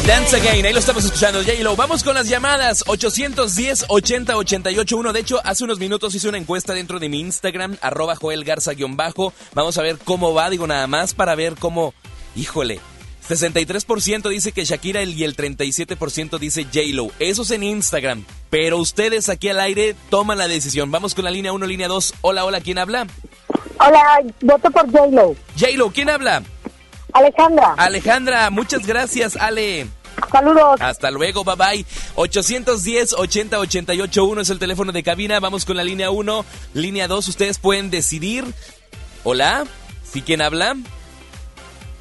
Dance 0.07 0.37
Again, 0.37 0.65
ahí 0.65 0.73
lo 0.73 0.79
estamos 0.79 1.05
escuchando, 1.05 1.41
J-Lo. 1.41 1.75
Vamos 1.75 2.05
con 2.05 2.15
las 2.15 2.29
llamadas, 2.29 2.85
810 2.87 3.87
80 3.89 4.37
881 4.37 5.13
De 5.13 5.19
hecho, 5.19 5.41
hace 5.43 5.65
unos 5.65 5.81
minutos 5.81 6.15
hice 6.15 6.29
una 6.29 6.39
encuesta 6.39 6.75
dentro 6.75 7.01
de 7.01 7.09
mi 7.09 7.19
Instagram, 7.19 7.77
arroba 7.81 8.15
Joel 8.15 8.45
Garza-bajo. 8.45 9.33
Vamos 9.53 9.79
a 9.79 9.83
ver 9.83 9.99
cómo 9.99 10.33
va, 10.33 10.49
digo 10.49 10.69
nada 10.69 10.87
más 10.87 11.13
para 11.13 11.35
ver 11.35 11.57
cómo, 11.57 11.93
híjole, 12.37 12.79
63% 13.29 14.29
dice 14.29 14.53
que 14.53 14.65
Shakira 14.65 15.03
y 15.03 15.25
el 15.25 15.37
37% 15.37 16.39
dice 16.39 16.65
J-Lo. 16.65 17.11
Eso 17.19 17.43
es 17.43 17.51
en 17.51 17.65
Instagram. 17.65 18.25
Pero 18.49 18.79
ustedes 18.79 19.29
aquí 19.29 19.49
al 19.49 19.59
aire 19.59 19.97
toman 20.09 20.39
la 20.39 20.47
decisión. 20.47 20.93
Vamos 20.93 21.17
con 21.17 21.25
la 21.25 21.33
línea 21.33 21.53
1, 21.53 21.67
línea 21.67 21.89
2. 21.89 22.15
Hola, 22.21 22.45
hola, 22.45 22.61
¿quién 22.61 22.79
habla? 22.79 23.09
Hola, 23.81 24.21
voto 24.41 24.71
por 24.71 24.89
J-Lo. 24.89 25.35
J-Lo, 25.59 25.91
¿quién 25.91 26.11
habla? 26.11 26.45
Alejandra. 27.17 27.75
Alejandra, 27.79 28.51
muchas 28.51 28.87
gracias, 28.87 29.37
Ale. 29.37 29.87
Saludos. 30.31 30.81
Hasta 30.81 31.11
luego, 31.11 31.45
bye 31.45 31.55
bye. 31.57 31.87
810 32.15 33.15
80 33.15 33.59
881 33.59 34.41
es 34.43 34.51
el 34.51 34.59
teléfono 34.59 34.93
de 34.93 35.03
cabina. 35.03 35.41
Vamos 35.41 35.65
con 35.65 35.79
la 35.79 35.85
línea 35.85 36.11
1. 36.11 36.45
Línea 36.75 37.09
2, 37.09 37.29
ustedes 37.29 37.59
pueden 37.59 37.91
decidir. 37.91 38.45
Hola, 39.25 39.65
¿sí 40.05 40.21
quién 40.21 40.43
habla? 40.43 40.77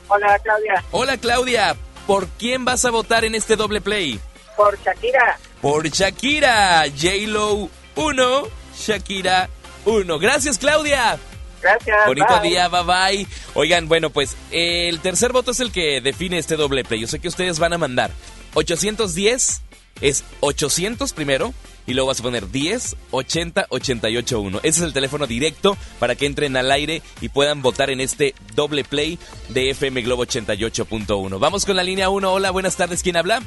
Hola, 0.10 0.40
Claudia. 0.40 0.84
Hola, 0.92 1.18
Claudia. 1.18 1.76
¿Por 2.06 2.28
quién 2.28 2.66
vas 2.66 2.84
a 2.84 2.92
votar 2.92 3.24
en 3.24 3.36
este 3.36 3.56
doble 3.56 3.80
play? 3.80 4.20
Por 4.58 4.78
Shakira. 4.84 5.40
Por 5.62 5.88
Shakira. 5.88 6.84
J-Lo 6.90 7.70
1, 7.96 8.44
Shakira 8.78 9.50
1. 9.86 10.20
Gracias, 10.20 10.58
Claudia. 10.58 11.18
Gracias. 11.66 12.06
Bonito 12.06 12.40
bye. 12.42 12.50
día, 12.50 12.68
bye 12.68 12.84
bye. 12.84 13.28
Oigan, 13.56 13.88
bueno, 13.88 14.12
pues 14.12 14.38
el 14.52 15.00
tercer 15.00 15.32
voto 15.32 15.50
es 15.50 15.60
el 15.60 15.72
que 15.72 16.00
define 16.00 16.38
este 16.38 16.58
doble 16.58 16.84
play. 16.84 17.02
Yo 17.02 17.08
sé 17.08 17.20
que 17.20 17.28
ustedes 17.28 17.58
van 17.58 17.74
a 17.74 17.80
mandar 17.80 18.12
810 18.54 19.64
es 20.02 20.24
800 20.42 21.14
primero 21.14 21.54
y 21.88 21.94
luego 21.94 22.10
vas 22.10 22.20
a 22.20 22.24
poner 22.24 22.52
10 22.52 22.96
80 23.10 23.66
88 23.70 24.40
1. 24.40 24.58
Ese 24.60 24.68
es 24.68 24.82
el 24.82 24.94
teléfono 24.94 25.26
directo 25.26 25.76
para 25.98 26.14
que 26.16 26.28
entren 26.28 26.56
al 26.56 26.72
aire 26.72 27.02
y 27.20 27.30
puedan 27.30 27.64
votar 27.64 27.90
en 27.90 28.00
este 28.00 28.36
doble 28.54 28.84
play 28.84 29.18
de 29.50 29.72
FM 29.72 30.04
Globo 30.04 30.24
88.1. 30.26 31.40
Vamos 31.40 31.66
con 31.66 31.76
la 31.76 31.84
línea 31.84 32.10
1. 32.10 32.32
Hola, 32.32 32.52
buenas 32.52 32.76
tardes. 32.76 33.02
¿Quién 33.02 33.18
habla? 33.18 33.42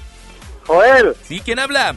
Joel. 0.67 1.15
Sí, 1.23 1.41
¿quién 1.41 1.61
habla? 1.61 1.95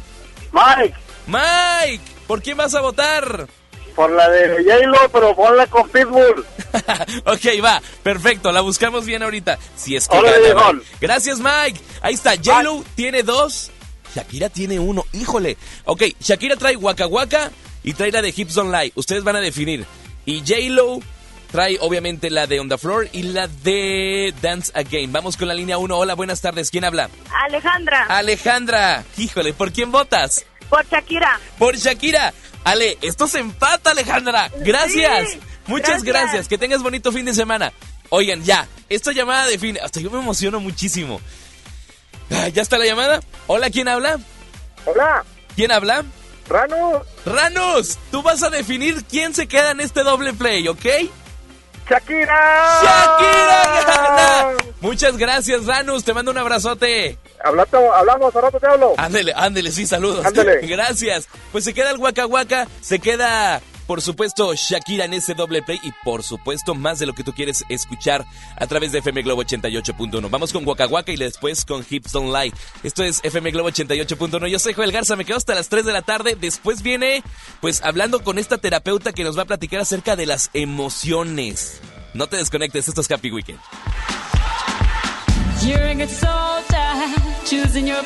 Mike. 0.51 0.95
Mike, 1.25 2.03
¿por 2.27 2.43
quién 2.43 2.57
vas 2.57 2.75
a 2.75 2.81
votar? 2.81 3.47
Por 3.95 4.11
la 4.11 4.29
de 4.29 4.63
J-Lo, 4.63 5.09
pero 5.11 5.35
ponla 5.35 5.67
con 5.67 5.87
Pitbull. 5.89 6.45
Ok, 7.25 7.45
va, 7.63 7.81
perfecto, 8.03 8.51
la 8.51 8.61
buscamos 8.61 9.05
bien 9.05 9.23
ahorita. 9.23 9.57
Si 9.75 9.95
es 9.95 10.07
que 10.07 10.17
Órale, 10.17 10.53
gana. 10.53 10.73
Mike. 10.73 10.85
Gracias, 11.01 11.39
Mike. 11.39 11.79
Ahí 12.01 12.13
está, 12.13 12.35
J-Lo 12.37 12.83
tiene 12.95 13.23
dos, 13.23 13.71
Shakira 14.15 14.49
tiene 14.49 14.79
uno. 14.79 15.05
Híjole. 15.13 15.57
Ok, 15.85 16.03
Shakira 16.19 16.55
trae 16.55 16.75
Waka 16.77 17.07
Waka 17.07 17.51
y 17.83 17.93
trae 17.93 18.11
la 18.11 18.21
de 18.21 18.33
Hips 18.35 18.53
Don't 18.55 18.73
Lie. 18.73 18.91
Ustedes 18.95 19.23
van 19.23 19.35
a 19.35 19.41
definir. 19.41 19.85
Y 20.25 20.39
J-Lo 20.39 20.99
trae 21.51 21.77
obviamente 21.81 22.29
la 22.29 22.47
de 22.47 22.59
On 22.59 22.69
the 22.69 22.77
Floor 22.77 23.09
y 23.11 23.23
la 23.23 23.47
de 23.47 24.33
Dance 24.41 24.71
Again. 24.75 25.11
Vamos 25.11 25.35
con 25.37 25.47
la 25.47 25.53
línea 25.53 25.77
1. 25.77 25.97
Hola, 25.97 26.13
buenas 26.15 26.41
tardes. 26.41 26.69
¿Quién 26.71 26.85
habla? 26.85 27.09
Alejandra. 27.45 28.05
Alejandra. 28.05 29.03
Híjole, 29.17 29.53
¿por 29.53 29.71
quién 29.71 29.91
votas? 29.91 30.45
Por 30.69 30.87
Shakira. 30.87 31.39
Por 31.57 31.75
Shakira. 31.75 32.33
Ale, 32.63 32.97
esto 33.01 33.27
se 33.27 33.39
empata, 33.39 33.91
Alejandra. 33.91 34.51
Gracias. 34.59 35.31
Sí, 35.31 35.39
Muchas 35.67 36.03
gracias. 36.03 36.23
gracias. 36.31 36.47
Que 36.47 36.57
tengas 36.57 36.83
bonito 36.83 37.11
fin 37.11 37.25
de 37.25 37.33
semana. 37.33 37.71
Oigan, 38.09 38.43
ya, 38.43 38.67
esta 38.89 39.11
llamada 39.13 39.45
define. 39.47 39.79
Hasta 39.79 39.99
yo 39.99 40.11
me 40.11 40.19
emociono 40.19 40.59
muchísimo. 40.59 41.21
Ah, 42.29 42.47
¿Ya 42.49 42.61
está 42.61 42.77
la 42.77 42.85
llamada? 42.85 43.21
Hola, 43.47 43.69
¿quién 43.69 43.87
habla? 43.87 44.19
Hola. 44.85 45.23
¿Quién 45.55 45.71
habla? 45.71 46.03
Ranus. 46.47 47.01
Ranus, 47.25 47.97
tú 48.11 48.21
vas 48.21 48.43
a 48.43 48.49
definir 48.49 49.03
quién 49.05 49.33
se 49.33 49.47
queda 49.47 49.71
en 49.71 49.79
este 49.79 50.03
doble 50.03 50.33
play, 50.33 50.67
¿ok? 50.67 50.85
Shakira. 51.91 52.81
¡Shakira 52.81 53.83
gana! 53.85 54.57
Muchas 54.79 55.17
gracias, 55.17 55.65
Ranus. 55.65 56.05
Te 56.05 56.13
mando 56.13 56.31
un 56.31 56.37
abrazote. 56.37 57.17
Hablato, 57.43 57.93
hablamos, 57.93 58.33
ahora 58.33 58.49
te 58.51 58.65
hablo. 58.65 58.93
Ándele, 58.97 59.33
ándele, 59.35 59.71
sí, 59.71 59.85
saludos. 59.85 60.25
Ándele. 60.25 60.55
Gracias. 60.67 61.27
Pues 61.51 61.65
se 61.65 61.73
queda 61.73 61.91
el 61.91 61.97
Waka 61.97 62.25
Waka, 62.25 62.67
se 62.81 62.99
queda 62.99 63.61
por 63.91 64.01
supuesto 64.01 64.53
Shakira 64.55 65.03
en 65.03 65.13
ese 65.13 65.33
doble 65.33 65.61
play 65.61 65.77
y 65.83 65.91
por 66.05 66.23
supuesto 66.23 66.73
más 66.73 66.99
de 66.99 67.05
lo 67.05 67.13
que 67.13 67.25
tú 67.25 67.33
quieres 67.33 67.65
escuchar 67.67 68.25
a 68.55 68.65
través 68.65 68.93
de 68.93 68.99
FM 68.99 69.21
Globo 69.21 69.43
88.1. 69.43 70.29
Vamos 70.29 70.53
con 70.53 70.65
Waka 70.65 70.87
Waka 70.87 71.11
y 71.11 71.17
después 71.17 71.65
con 71.65 71.85
Hips 71.89 72.13
Don't 72.13 72.33
Lie. 72.33 72.53
Esto 72.83 73.03
es 73.03 73.19
FM 73.21 73.51
Globo 73.51 73.69
88.1. 73.69 74.47
Yo 74.47 74.59
soy 74.59 74.71
Joel 74.71 74.93
Garza, 74.93 75.17
me 75.17 75.25
quedo 75.25 75.35
hasta 75.35 75.55
las 75.55 75.67
3 75.67 75.83
de 75.83 75.91
la 75.91 76.03
tarde. 76.03 76.37
Después 76.39 76.83
viene, 76.83 77.21
pues, 77.59 77.81
hablando 77.83 78.23
con 78.23 78.37
esta 78.37 78.59
terapeuta 78.59 79.11
que 79.11 79.25
nos 79.25 79.37
va 79.37 79.41
a 79.41 79.47
platicar 79.47 79.81
acerca 79.81 80.15
de 80.15 80.25
las 80.25 80.51
emociones. 80.53 81.81
No 82.13 82.27
te 82.27 82.37
desconectes, 82.37 82.87
esto 82.87 83.01
es 83.01 83.11
Happy 83.11 83.29
Weekend. 83.29 83.59
You're 85.65 86.07
choosing 87.43 87.87
your. 87.87 88.05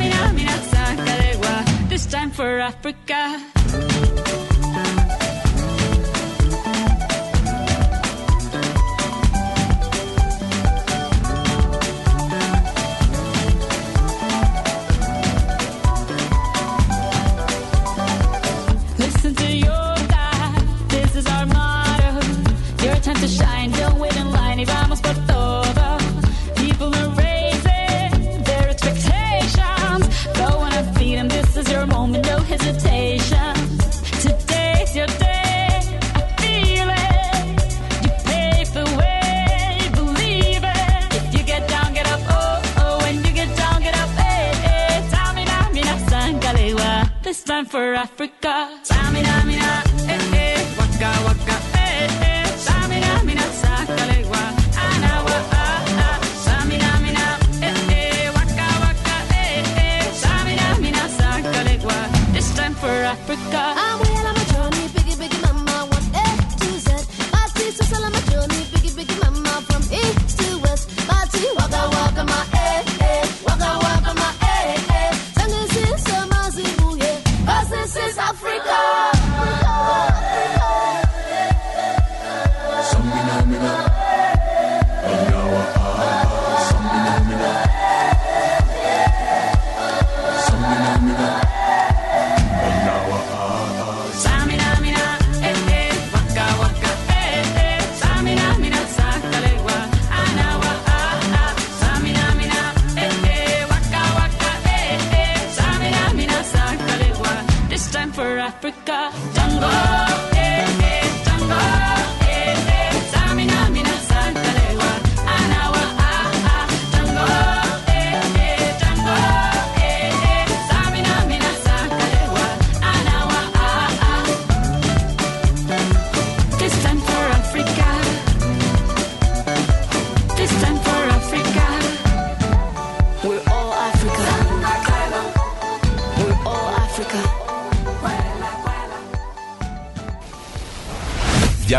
eh. 0.00 0.10
Tamina, 0.10 0.32
mina, 0.34 0.56
sangalewa, 0.70 1.88
this 1.88 2.06
time 2.06 2.30
for 2.30 2.60
Africa. 2.60 4.09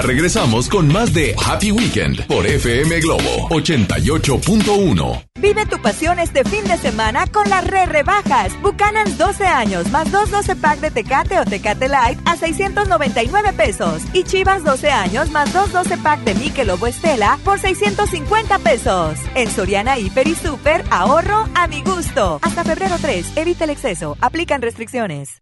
Regresamos 0.01 0.67
con 0.67 0.87
más 0.87 1.13
de 1.13 1.35
Happy 1.45 1.71
Weekend 1.71 2.25
por 2.25 2.47
FM 2.47 3.01
Globo 3.01 3.49
88.1. 3.49 5.25
Vive 5.39 5.65
tu 5.65 5.79
pasión 5.79 6.19
este 6.19 6.43
fin 6.43 6.63
de 6.65 6.77
semana 6.77 7.27
con 7.27 7.47
las 7.49 7.65
re 7.65 7.85
rebajas. 7.85 8.59
Buchanan 8.61 9.15
12 9.17 9.45
años 9.45 9.89
más 9.91 10.11
2 10.11 10.31
12 10.31 10.55
pack 10.55 10.79
de 10.79 10.91
Tecate 10.91 11.39
o 11.39 11.45
Tecate 11.45 11.87
Light 11.87 12.19
a 12.25 12.35
699 12.35 13.53
pesos. 13.53 14.01
Y 14.13 14.23
Chivas 14.23 14.63
12 14.63 14.89
años 14.89 15.29
más 15.29 15.53
2 15.53 15.71
12 15.71 15.97
pack 15.97 16.21
de 16.21 16.33
Mikel 16.35 16.67
Lobo 16.67 16.87
Estela 16.87 17.37
por 17.43 17.59
650 17.59 18.59
pesos. 18.59 19.19
En 19.35 19.49
Soriana 19.49 19.99
Hiper 19.99 20.27
y 20.27 20.35
Super, 20.35 20.83
ahorro 20.89 21.47
a 21.53 21.67
mi 21.67 21.81
gusto. 21.83 22.39
Hasta 22.41 22.63
febrero 22.63 22.95
3, 22.99 23.33
evita 23.35 23.65
el 23.65 23.69
exceso. 23.71 24.17
Aplican 24.19 24.61
restricciones. 24.61 25.41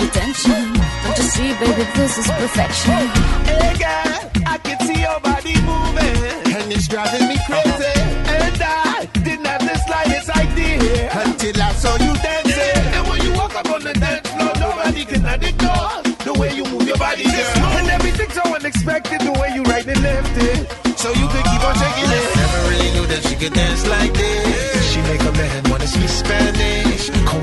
the 0.00 0.08
tension. 0.12 0.72
Don't 1.04 1.18
you 1.18 1.24
see, 1.34 1.50
baby, 1.60 1.84
this 1.94 2.18
is 2.18 2.26
perfection. 2.26 3.02
Hey, 3.48 3.74
girl, 3.78 4.20
I 4.46 4.58
can 4.58 4.78
see 4.86 5.00
your 5.00 5.20
body 5.20 5.54
moving, 5.62 6.54
and 6.56 6.72
it's 6.72 6.88
driving 6.88 7.28
me 7.28 7.36
crazy. 7.46 7.96
And 8.28 8.62
I 8.62 9.08
didn't 9.12 9.46
have 9.46 9.60
the 9.60 9.76
slightest 9.86 10.30
idea 10.30 11.10
until 11.24 11.62
I 11.62 11.72
saw 11.72 11.94
you 12.04 12.12
dancing. 12.24 12.84
And 12.94 13.08
when 13.08 13.20
you 13.22 13.32
walk 13.34 13.54
up 13.54 13.70
on 13.70 13.82
the 13.82 13.94
dance 13.94 14.28
floor, 14.30 14.52
nobody 14.60 15.04
can 15.04 15.24
ignore 15.42 16.02
the 16.24 16.34
way 16.38 16.54
you 16.54 16.64
move 16.64 16.86
your 16.86 16.98
body, 16.98 17.24
girl. 17.24 17.78
And 17.78 17.88
everything's 17.90 18.34
so 18.34 18.44
unexpected, 18.54 19.20
the 19.20 19.32
way 19.32 19.50
you 19.54 19.62
right 19.64 19.86
and 19.86 20.02
left 20.02 20.36
it. 20.36 20.98
So 20.98 21.10
you 21.10 21.26
could 21.28 21.44
keep 21.44 21.62
on 21.68 21.74
shaking 21.76 22.10
it. 22.10 22.36
Never 22.36 22.60
really 22.70 22.90
knew 22.96 23.06
that 23.12 23.22
she 23.28 23.34
could 23.36 23.52
dance 23.52 23.86
like 23.86 24.12
this. 24.14 24.92
She 24.92 25.00
make 25.02 25.20
a 25.20 25.32
man 25.32 25.70
wanna 25.70 25.86
speak 25.86 26.08
Spanish. 26.08 26.83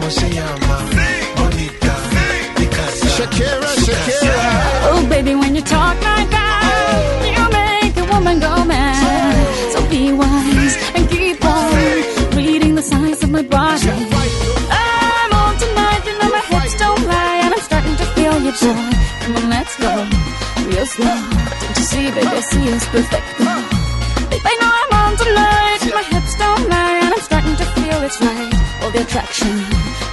Como 0.02 0.12
se 0.14 0.30
llama? 0.32 0.80
Bonita. 1.38 1.94
Picasa. 2.56 3.08
Shakira, 3.08 3.70
Shakira. 3.86 4.36
Oh, 4.90 5.06
baby, 5.08 5.36
when 5.36 5.54
you 5.54 5.62
talk 5.62 5.96
like 6.02 6.28
that, 6.32 7.22
you 7.38 7.44
make 7.54 7.96
a 7.98 8.12
woman 8.12 8.40
go 8.40 8.66
mad. 8.66 9.46
So 9.74 9.88
be 9.92 10.12
wise 10.12 10.76
and 10.96 11.08
keep 11.08 11.46
on 11.46 12.36
reading 12.36 12.74
the 12.74 12.82
signs 12.82 13.22
of 13.22 13.30
my 13.30 13.44
body. 13.44 13.92
I'm 14.72 15.34
on 15.34 15.56
tonight, 15.60 16.02
you 16.08 16.18
know 16.18 16.30
my 16.32 16.42
hips 16.50 16.76
don't 16.80 17.06
lie, 17.06 17.42
and 17.44 17.54
I'm 17.54 17.62
starting 17.62 17.96
to 17.98 18.06
feel 18.16 18.42
your 18.42 18.54
joy. 18.54 18.90
Come 19.22 19.36
on, 19.36 19.50
let's 19.52 19.78
go, 19.78 19.94
real 20.66 20.86
slow. 20.88 21.14
Don't 21.62 21.78
you 21.78 21.84
see, 21.84 22.10
baby, 22.10 22.26
I 22.26 22.40
see 22.40 22.64
it's 22.70 22.88
perfect. 22.88 23.71
I 24.34 24.54
know 24.60 24.72
I'm 24.82 24.94
on 25.04 25.12
tonight, 25.18 25.82
my 25.94 26.04
hips 26.04 26.36
don't 26.38 26.70
lie, 26.70 27.00
and 27.04 27.14
I'm 27.14 27.20
starting 27.20 27.56
to 27.56 27.66
feel 27.76 28.02
it's 28.04 28.20
right. 28.22 28.54
All 28.84 28.92
the 28.92 29.02
attraction, 29.02 29.56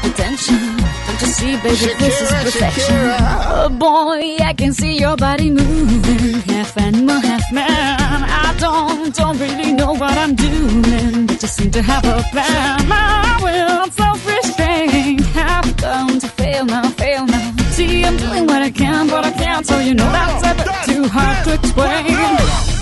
the 0.02 0.10
tension. 0.16 0.76
Don't 1.06 1.20
you 1.22 1.26
see, 1.28 1.56
baby, 1.56 1.94
this 1.98 2.20
is 2.20 2.30
perfection. 2.30 2.94
Shakira. 2.94 3.18
Oh 3.50 3.68
boy, 3.70 4.36
I 4.44 4.52
can 4.52 4.72
see 4.72 4.98
your 4.98 5.16
body 5.16 5.50
moving, 5.50 6.40
half 6.52 6.76
animal, 6.76 7.20
half 7.20 7.52
man. 7.52 7.66
I 7.68 8.54
don't, 8.58 9.14
don't 9.14 9.38
really 9.38 9.72
know 9.72 9.92
what 9.92 10.16
I'm 10.18 10.34
doing, 10.34 11.26
but 11.26 11.40
you 11.42 11.48
seem 11.48 11.70
to 11.72 11.82
have 11.82 12.04
a 12.04 12.22
plan. 12.30 12.88
My 12.88 13.38
will, 13.42 13.90
self-restraint, 13.92 15.20
have 15.26 15.76
come 15.76 16.18
to 16.18 16.28
fail 16.28 16.64
now, 16.64 16.88
fail 16.90 17.26
now. 17.26 17.52
See, 17.70 18.04
I'm 18.04 18.16
doing 18.16 18.46
what 18.46 18.62
I 18.62 18.70
can, 18.70 19.08
but 19.08 19.24
I 19.24 19.30
can't, 19.30 19.64
so 19.66 19.78
you 19.78 19.94
know 19.94 20.10
that's 20.10 20.44
a 20.44 20.54
bit 20.54 20.94
too 20.94 21.08
hard 21.08 21.44
to 21.44 21.54
explain. 21.54 22.77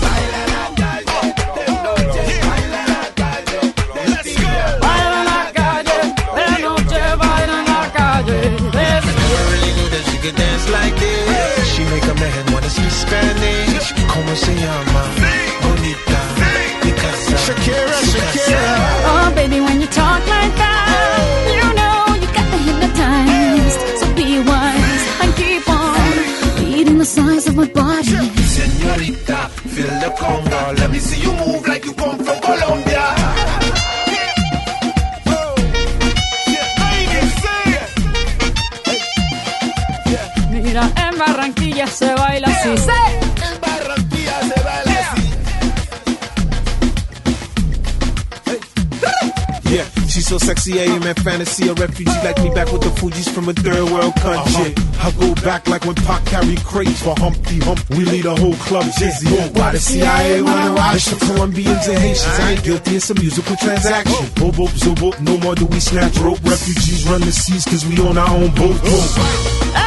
Knew 10.27 10.35
that 10.35 10.35
she 10.35 10.35
could 10.35 10.35
dance 10.35 10.69
like 10.69 10.95
this. 10.95 11.67
She 11.73 11.83
make 11.85 12.03
a 12.03 12.15
man 12.15 12.45
wanna 12.53 12.69
speak 12.69 12.91
Spanish. 12.91 13.93
Como 14.07 14.35
se 14.35 14.53
llama? 14.55 15.03
Bonita. 15.61 16.19
Picasa. 16.81 17.37
Shakira, 17.37 17.99
Shakira. 18.11 18.61
Oh, 19.05 19.31
baby, 19.35 19.59
when 19.61 19.81
you 19.81 19.87
talk 19.87 20.21
like 20.27 20.55
that, 20.55 21.49
you 21.55 21.67
know 21.79 22.15
you 22.21 22.27
got 22.33 22.47
me 22.51 22.59
hypnotized. 22.67 23.79
So 23.99 24.05
be 24.15 24.39
wise 24.39 25.05
and 25.21 25.35
keep 25.35 25.69
on 25.69 26.11
reading 26.63 26.97
the 26.97 27.05
signs 27.05 27.47
of 27.47 27.55
my 27.55 27.67
body. 27.67 28.17
Señorita, 28.55 29.49
feel 29.73 29.93
the 29.99 30.09
conga. 30.19 30.76
Mira, 40.67 40.91
en 40.97 41.17
Barranquilla 41.17 41.87
se 41.87 42.13
baila 42.13 42.49
así. 42.49 42.67
En 42.67 43.61
Barranquilla 43.61 44.41
se 44.41 44.61
baila 44.61 45.13
así. 45.13 45.23
Yeah, 49.71 49.85
she's 50.07 50.27
so 50.27 50.37
sexy, 50.37 50.73
I 50.73 50.87
am 50.93 51.03
in 51.03 51.15
fantasy. 51.15 51.69
A 51.69 51.73
refugee 51.73 52.11
like 52.21 52.37
me 52.43 52.49
back 52.49 52.69
with 52.73 52.81
the 52.81 52.89
Fuji's 52.99 53.29
from 53.29 53.47
a 53.47 53.53
third 53.53 53.89
world 53.91 54.13
country. 54.15 54.73
Uh-huh. 54.75 55.07
I 55.07 55.11
go 55.11 55.33
back 55.35 55.69
like 55.69 55.85
when 55.85 55.95
Pac 55.95 56.25
carried 56.25 56.61
crates 56.65 57.01
for 57.01 57.15
Humpty 57.17 57.59
Hump. 57.59 57.79
We 57.91 58.03
lead 58.03 58.25
a 58.25 58.35
whole 58.35 58.55
club 58.55 58.85
dizzy. 58.99 59.29
Why 59.53 59.71
the 59.71 59.79
CIA 59.79 60.41
wanna 60.41 60.73
watch 60.73 61.05
the 61.05 61.15
Colombians 61.27 61.87
and 61.87 61.97
Haitians? 61.97 62.39
I 62.39 62.51
ain't 62.51 62.63
guilty, 62.65 62.97
it's 62.97 63.09
a 63.09 63.15
musical 63.15 63.55
transaction. 63.55 64.25
Boop, 64.35 64.51
boop, 64.51 64.71
zobo, 64.75 65.17
no 65.21 65.37
more 65.37 65.55
do 65.55 65.65
we 65.65 65.79
snatch 65.79 66.17
rope. 66.17 66.43
Refugees 66.43 67.07
run 67.07 67.21
the 67.21 67.31
seas 67.31 67.63
cause 67.63 67.85
we 67.85 67.97
own 68.01 68.17
our 68.17 68.29
own 68.35 68.53
boat. 68.53 68.81
boat. 68.81 69.86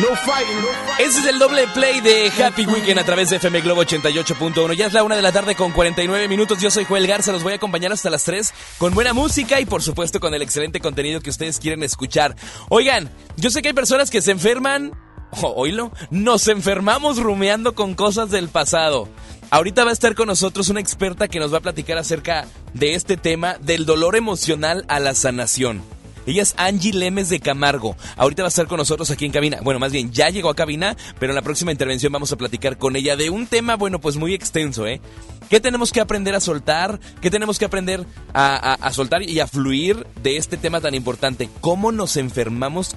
No 0.00 0.14
fighting. 0.14 0.56
Ese 1.00 1.20
es 1.20 1.26
el 1.26 1.40
doble 1.40 1.66
play 1.74 2.00
de 2.00 2.30
Happy 2.30 2.66
Weekend 2.66 3.00
a 3.00 3.04
través 3.04 3.30
de 3.30 3.36
FM 3.36 3.62
Globo 3.62 3.82
88.1. 3.82 4.74
Ya 4.74 4.86
es 4.86 4.92
la 4.92 5.02
una 5.02 5.16
de 5.16 5.22
la 5.22 5.32
tarde 5.32 5.56
con 5.56 5.72
49 5.72 6.28
minutos. 6.28 6.60
Yo 6.60 6.70
soy 6.70 6.84
Joel 6.84 7.08
Garza, 7.08 7.32
los 7.32 7.42
voy 7.42 7.54
a 7.54 7.56
acompañar 7.56 7.92
hasta 7.92 8.08
las 8.08 8.22
3 8.22 8.52
con 8.78 8.94
buena 8.94 9.12
música 9.12 9.60
y 9.60 9.66
por 9.66 9.82
supuesto 9.82 10.20
con 10.20 10.34
el 10.34 10.42
excelente 10.42 10.78
contenido 10.78 11.20
que 11.20 11.30
ustedes 11.30 11.58
quieren 11.58 11.82
escuchar. 11.82 12.36
Oigan, 12.68 13.10
yo 13.36 13.50
sé 13.50 13.60
que 13.60 13.68
hay 13.68 13.74
personas 13.74 14.10
que 14.10 14.22
se 14.22 14.30
enferman, 14.30 14.92
o 15.42 15.48
oílo, 15.56 15.90
nos 16.10 16.46
enfermamos 16.46 17.18
rumeando 17.18 17.74
con 17.74 17.94
cosas 17.94 18.30
del 18.30 18.48
pasado. 18.48 19.08
Ahorita 19.50 19.82
va 19.82 19.90
a 19.90 19.94
estar 19.94 20.14
con 20.14 20.28
nosotros 20.28 20.68
una 20.68 20.80
experta 20.80 21.26
que 21.26 21.40
nos 21.40 21.52
va 21.52 21.58
a 21.58 21.62
platicar 21.62 21.98
acerca 21.98 22.46
de 22.72 22.94
este 22.94 23.16
tema 23.16 23.56
del 23.60 23.84
dolor 23.84 24.14
emocional 24.14 24.84
a 24.86 25.00
la 25.00 25.14
sanación. 25.14 25.82
Ella 26.28 26.42
es 26.42 26.54
Angie 26.58 26.92
Lemes 26.92 27.30
de 27.30 27.40
Camargo. 27.40 27.96
Ahorita 28.16 28.42
va 28.42 28.48
a 28.48 28.50
estar 28.50 28.66
con 28.66 28.76
nosotros 28.76 29.10
aquí 29.10 29.24
en 29.24 29.32
cabina. 29.32 29.58
Bueno, 29.62 29.80
más 29.80 29.92
bien, 29.92 30.12
ya 30.12 30.28
llegó 30.28 30.50
a 30.50 30.54
cabina, 30.54 30.96
pero 31.18 31.32
en 31.32 31.36
la 31.36 31.42
próxima 31.42 31.72
intervención 31.72 32.12
vamos 32.12 32.30
a 32.32 32.36
platicar 32.36 32.76
con 32.76 32.96
ella 32.96 33.16
de 33.16 33.30
un 33.30 33.46
tema, 33.46 33.76
bueno, 33.76 33.98
pues 33.98 34.16
muy 34.16 34.34
extenso, 34.34 34.86
¿eh? 34.86 35.00
¿Qué 35.48 35.58
tenemos 35.60 35.90
que 35.90 36.00
aprender 36.00 36.34
a 36.34 36.40
soltar? 36.40 37.00
¿Qué 37.22 37.30
tenemos 37.30 37.58
que 37.58 37.64
aprender 37.64 38.04
a, 38.34 38.74
a- 38.74 38.92
soltar 38.92 39.22
y 39.22 39.40
a 39.40 39.46
fluir 39.46 40.06
de 40.22 40.36
este 40.36 40.58
tema 40.58 40.80
tan 40.82 40.94
importante? 40.94 41.48
¿Cómo 41.62 41.92
nos 41.92 42.18
enfermamos 42.18 42.94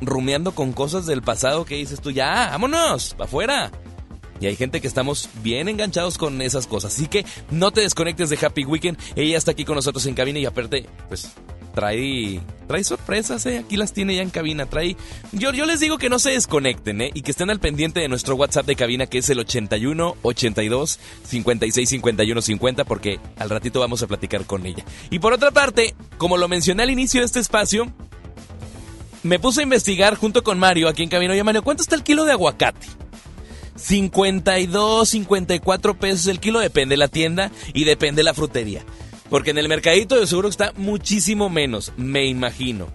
rumiando 0.00 0.52
con 0.54 0.72
cosas 0.72 1.06
del 1.06 1.22
pasado 1.22 1.64
que 1.64 1.74
dices 1.74 2.00
tú, 2.00 2.12
ya, 2.12 2.48
vámonos, 2.50 3.14
para 3.14 3.24
afuera? 3.24 3.70
Y 4.40 4.46
hay 4.46 4.56
gente 4.56 4.80
que 4.80 4.86
estamos 4.86 5.28
bien 5.42 5.68
enganchados 5.68 6.16
con 6.16 6.40
esas 6.40 6.66
cosas. 6.66 6.94
Así 6.94 7.08
que 7.08 7.26
no 7.50 7.72
te 7.72 7.82
desconectes 7.82 8.30
de 8.30 8.38
Happy 8.40 8.64
Weekend. 8.64 8.96
Ella 9.16 9.36
está 9.36 9.50
aquí 9.50 9.64
con 9.66 9.74
nosotros 9.74 10.06
en 10.06 10.14
cabina 10.14 10.38
y 10.38 10.46
aparte, 10.46 10.86
pues 11.08 11.30
trae 11.74 12.40
trae 12.70 12.84
sorpresas, 12.84 13.44
eh. 13.46 13.58
Aquí 13.58 13.76
las 13.76 13.92
tiene 13.92 14.14
ya 14.14 14.22
en 14.22 14.30
cabina. 14.30 14.64
Trae. 14.64 14.96
Yo, 15.32 15.52
yo 15.52 15.66
les 15.66 15.80
digo 15.80 15.98
que 15.98 16.08
no 16.08 16.20
se 16.20 16.30
desconecten, 16.30 17.00
eh. 17.00 17.10
Y 17.14 17.22
que 17.22 17.32
estén 17.32 17.50
al 17.50 17.58
pendiente 17.58 17.98
de 17.98 18.08
nuestro 18.08 18.36
WhatsApp 18.36 18.64
de 18.64 18.76
cabina 18.76 19.06
que 19.06 19.18
es 19.18 19.28
el 19.28 19.40
81 19.40 20.16
82 20.22 21.00
56 21.24 21.88
51 21.88 22.42
50 22.42 22.84
porque 22.84 23.18
al 23.38 23.50
ratito 23.50 23.80
vamos 23.80 24.02
a 24.04 24.06
platicar 24.06 24.46
con 24.46 24.66
ella. 24.66 24.84
Y 25.10 25.18
por 25.18 25.32
otra 25.32 25.50
parte, 25.50 25.96
como 26.16 26.36
lo 26.36 26.46
mencioné 26.46 26.84
al 26.84 26.90
inicio 26.90 27.20
de 27.20 27.26
este 27.26 27.40
espacio, 27.40 27.92
me 29.24 29.40
puse 29.40 29.60
a 29.60 29.64
investigar 29.64 30.14
junto 30.14 30.44
con 30.44 30.58
Mario 30.60 30.88
aquí 30.88 31.02
en 31.02 31.08
cabina. 31.08 31.32
Oye, 31.32 31.42
Mario, 31.42 31.64
¿cuánto 31.64 31.82
está 31.82 31.96
el 31.96 32.04
kilo 32.04 32.24
de 32.24 32.32
aguacate? 32.32 32.86
52, 33.74 35.08
54 35.08 35.98
pesos 35.98 36.26
el 36.28 36.38
kilo, 36.38 36.60
depende 36.60 36.92
de 36.92 36.98
la 36.98 37.08
tienda 37.08 37.50
y 37.74 37.82
depende 37.82 38.20
de 38.20 38.24
la 38.24 38.34
frutería. 38.34 38.84
Porque 39.30 39.50
en 39.50 39.58
el 39.58 39.68
mercadito 39.68 40.18
de 40.18 40.26
seguro 40.26 40.48
está 40.48 40.72
muchísimo 40.76 41.48
menos, 41.48 41.92
me 41.96 42.26
imagino. 42.26 42.88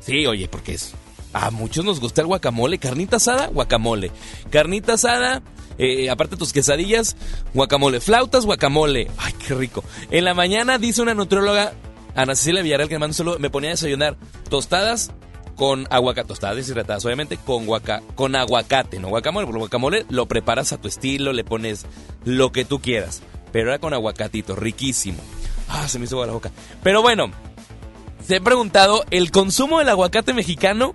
Sí, 0.00 0.26
oye, 0.26 0.48
porque 0.48 0.74
es... 0.74 0.94
A 1.32 1.50
muchos 1.50 1.84
nos 1.84 2.00
gusta 2.00 2.22
el 2.22 2.26
guacamole, 2.26 2.78
carnita 2.78 3.16
asada, 3.16 3.48
guacamole. 3.48 4.10
Carnita 4.50 4.94
asada, 4.94 5.42
eh, 5.78 6.08
aparte 6.08 6.36
tus 6.36 6.52
quesadillas, 6.52 7.16
guacamole. 7.52 8.00
Flautas, 8.00 8.46
guacamole. 8.46 9.10
Ay, 9.18 9.34
qué 9.46 9.54
rico. 9.54 9.84
En 10.10 10.24
la 10.24 10.32
mañana 10.32 10.78
dice 10.78 11.02
una 11.02 11.14
nutrióloga, 11.14 11.74
Ana 12.14 12.34
Cecilia 12.34 12.62
Villarreal, 12.62 12.88
que 12.88 12.98
me 12.98 13.12
saludo, 13.12 13.38
me 13.38 13.50
ponía 13.50 13.70
a 13.70 13.74
desayunar 13.74 14.16
tostadas 14.48 15.12
con 15.56 15.86
aguacate, 15.90 16.28
tostadas 16.28 16.56
deshidratadas, 16.56 17.04
obviamente, 17.04 17.38
con, 17.38 17.66
guaca, 17.66 18.02
con 18.14 18.36
aguacate, 18.36 18.98
no 18.98 19.08
guacamole, 19.08 19.46
porque 19.46 19.60
guacamole 19.60 20.06
lo 20.08 20.26
preparas 20.26 20.72
a 20.72 20.80
tu 20.80 20.88
estilo, 20.88 21.32
le 21.32 21.44
pones 21.44 21.86
lo 22.24 22.52
que 22.52 22.64
tú 22.64 22.80
quieras, 22.80 23.22
pero 23.52 23.68
era 23.68 23.78
con 23.78 23.94
aguacatito, 23.94 24.54
riquísimo. 24.54 25.18
Ah, 25.68 25.88
se 25.88 25.98
me 25.98 26.04
hizo 26.04 26.24
la 26.24 26.32
boca. 26.32 26.50
Pero 26.82 27.02
bueno, 27.02 27.30
se 28.26 28.36
he 28.36 28.40
preguntado, 28.40 29.04
¿el 29.10 29.30
consumo 29.30 29.78
del 29.78 29.88
aguacate 29.88 30.32
mexicano 30.32 30.94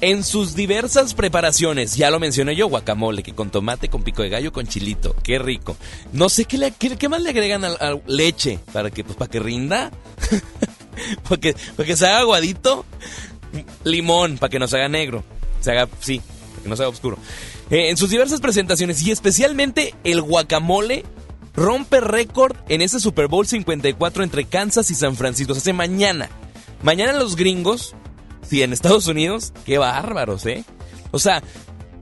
en 0.00 0.24
sus 0.24 0.54
diversas 0.54 1.14
preparaciones? 1.14 1.96
Ya 1.96 2.10
lo 2.10 2.20
mencioné 2.20 2.56
yo, 2.56 2.68
guacamole, 2.68 3.22
que 3.22 3.34
con 3.34 3.50
tomate, 3.50 3.88
con 3.88 4.02
pico 4.02 4.22
de 4.22 4.28
gallo, 4.28 4.52
con 4.52 4.66
chilito, 4.66 5.14
qué 5.22 5.38
rico. 5.38 5.76
No 6.12 6.28
sé 6.28 6.44
qué, 6.44 6.58
le, 6.58 6.72
más 7.08 7.22
le 7.22 7.30
agregan 7.30 7.64
al 7.64 8.02
leche, 8.06 8.58
para 8.72 8.90
que, 8.90 9.04
pues, 9.04 9.16
para 9.16 9.30
que 9.30 9.40
rinda, 9.40 9.90
para 11.28 11.40
que 11.40 11.96
se 11.96 12.06
haga 12.06 12.20
aguadito 12.20 12.84
limón 13.84 14.38
para 14.38 14.50
que 14.50 14.58
no 14.58 14.68
se 14.68 14.76
haga 14.76 14.88
negro. 14.88 15.24
Se 15.60 15.70
haga, 15.70 15.88
sí, 16.00 16.20
para 16.50 16.62
que 16.62 16.68
no 16.68 16.76
se 16.76 16.82
haga 16.82 16.90
oscuro. 16.90 17.18
Eh, 17.70 17.90
en 17.90 17.96
sus 17.96 18.10
diversas 18.10 18.40
presentaciones 18.40 19.02
y 19.02 19.10
especialmente 19.10 19.94
el 20.04 20.22
guacamole 20.22 21.04
rompe 21.56 22.00
récord 22.00 22.54
en 22.68 22.82
ese 22.82 23.00
Super 23.00 23.28
Bowl 23.28 23.46
54 23.46 24.22
entre 24.22 24.44
Kansas 24.44 24.90
y 24.90 24.94
San 24.94 25.16
Francisco. 25.16 25.54
Se 25.54 25.60
hace 25.60 25.72
mañana. 25.72 26.28
Mañana 26.82 27.14
los 27.14 27.36
gringos, 27.36 27.94
sí, 28.48 28.62
en 28.62 28.72
Estados 28.72 29.06
Unidos, 29.06 29.52
qué 29.64 29.78
bárbaros, 29.78 30.44
¿eh? 30.46 30.64
O 31.10 31.18
sea, 31.18 31.42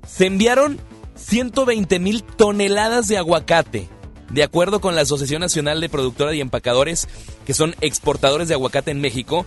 se 0.07 0.27
enviaron 0.27 0.79
120 1.15 1.99
mil 2.01 2.23
toneladas 2.23 3.09
de 3.09 3.17
aguacate. 3.17 3.89
De 4.31 4.43
acuerdo 4.43 4.81
con 4.81 4.97
la 4.97 5.03
Asociación 5.03 5.41
Nacional 5.41 5.81
de 5.81 5.89
Productores 5.89 6.35
y 6.35 6.41
Empacadores, 6.41 7.07
que 7.47 7.55
son 7.55 7.77
exportadores 7.81 8.49
de 8.49 8.55
aguacate 8.55 8.91
en 8.91 9.01
México, 9.01 9.47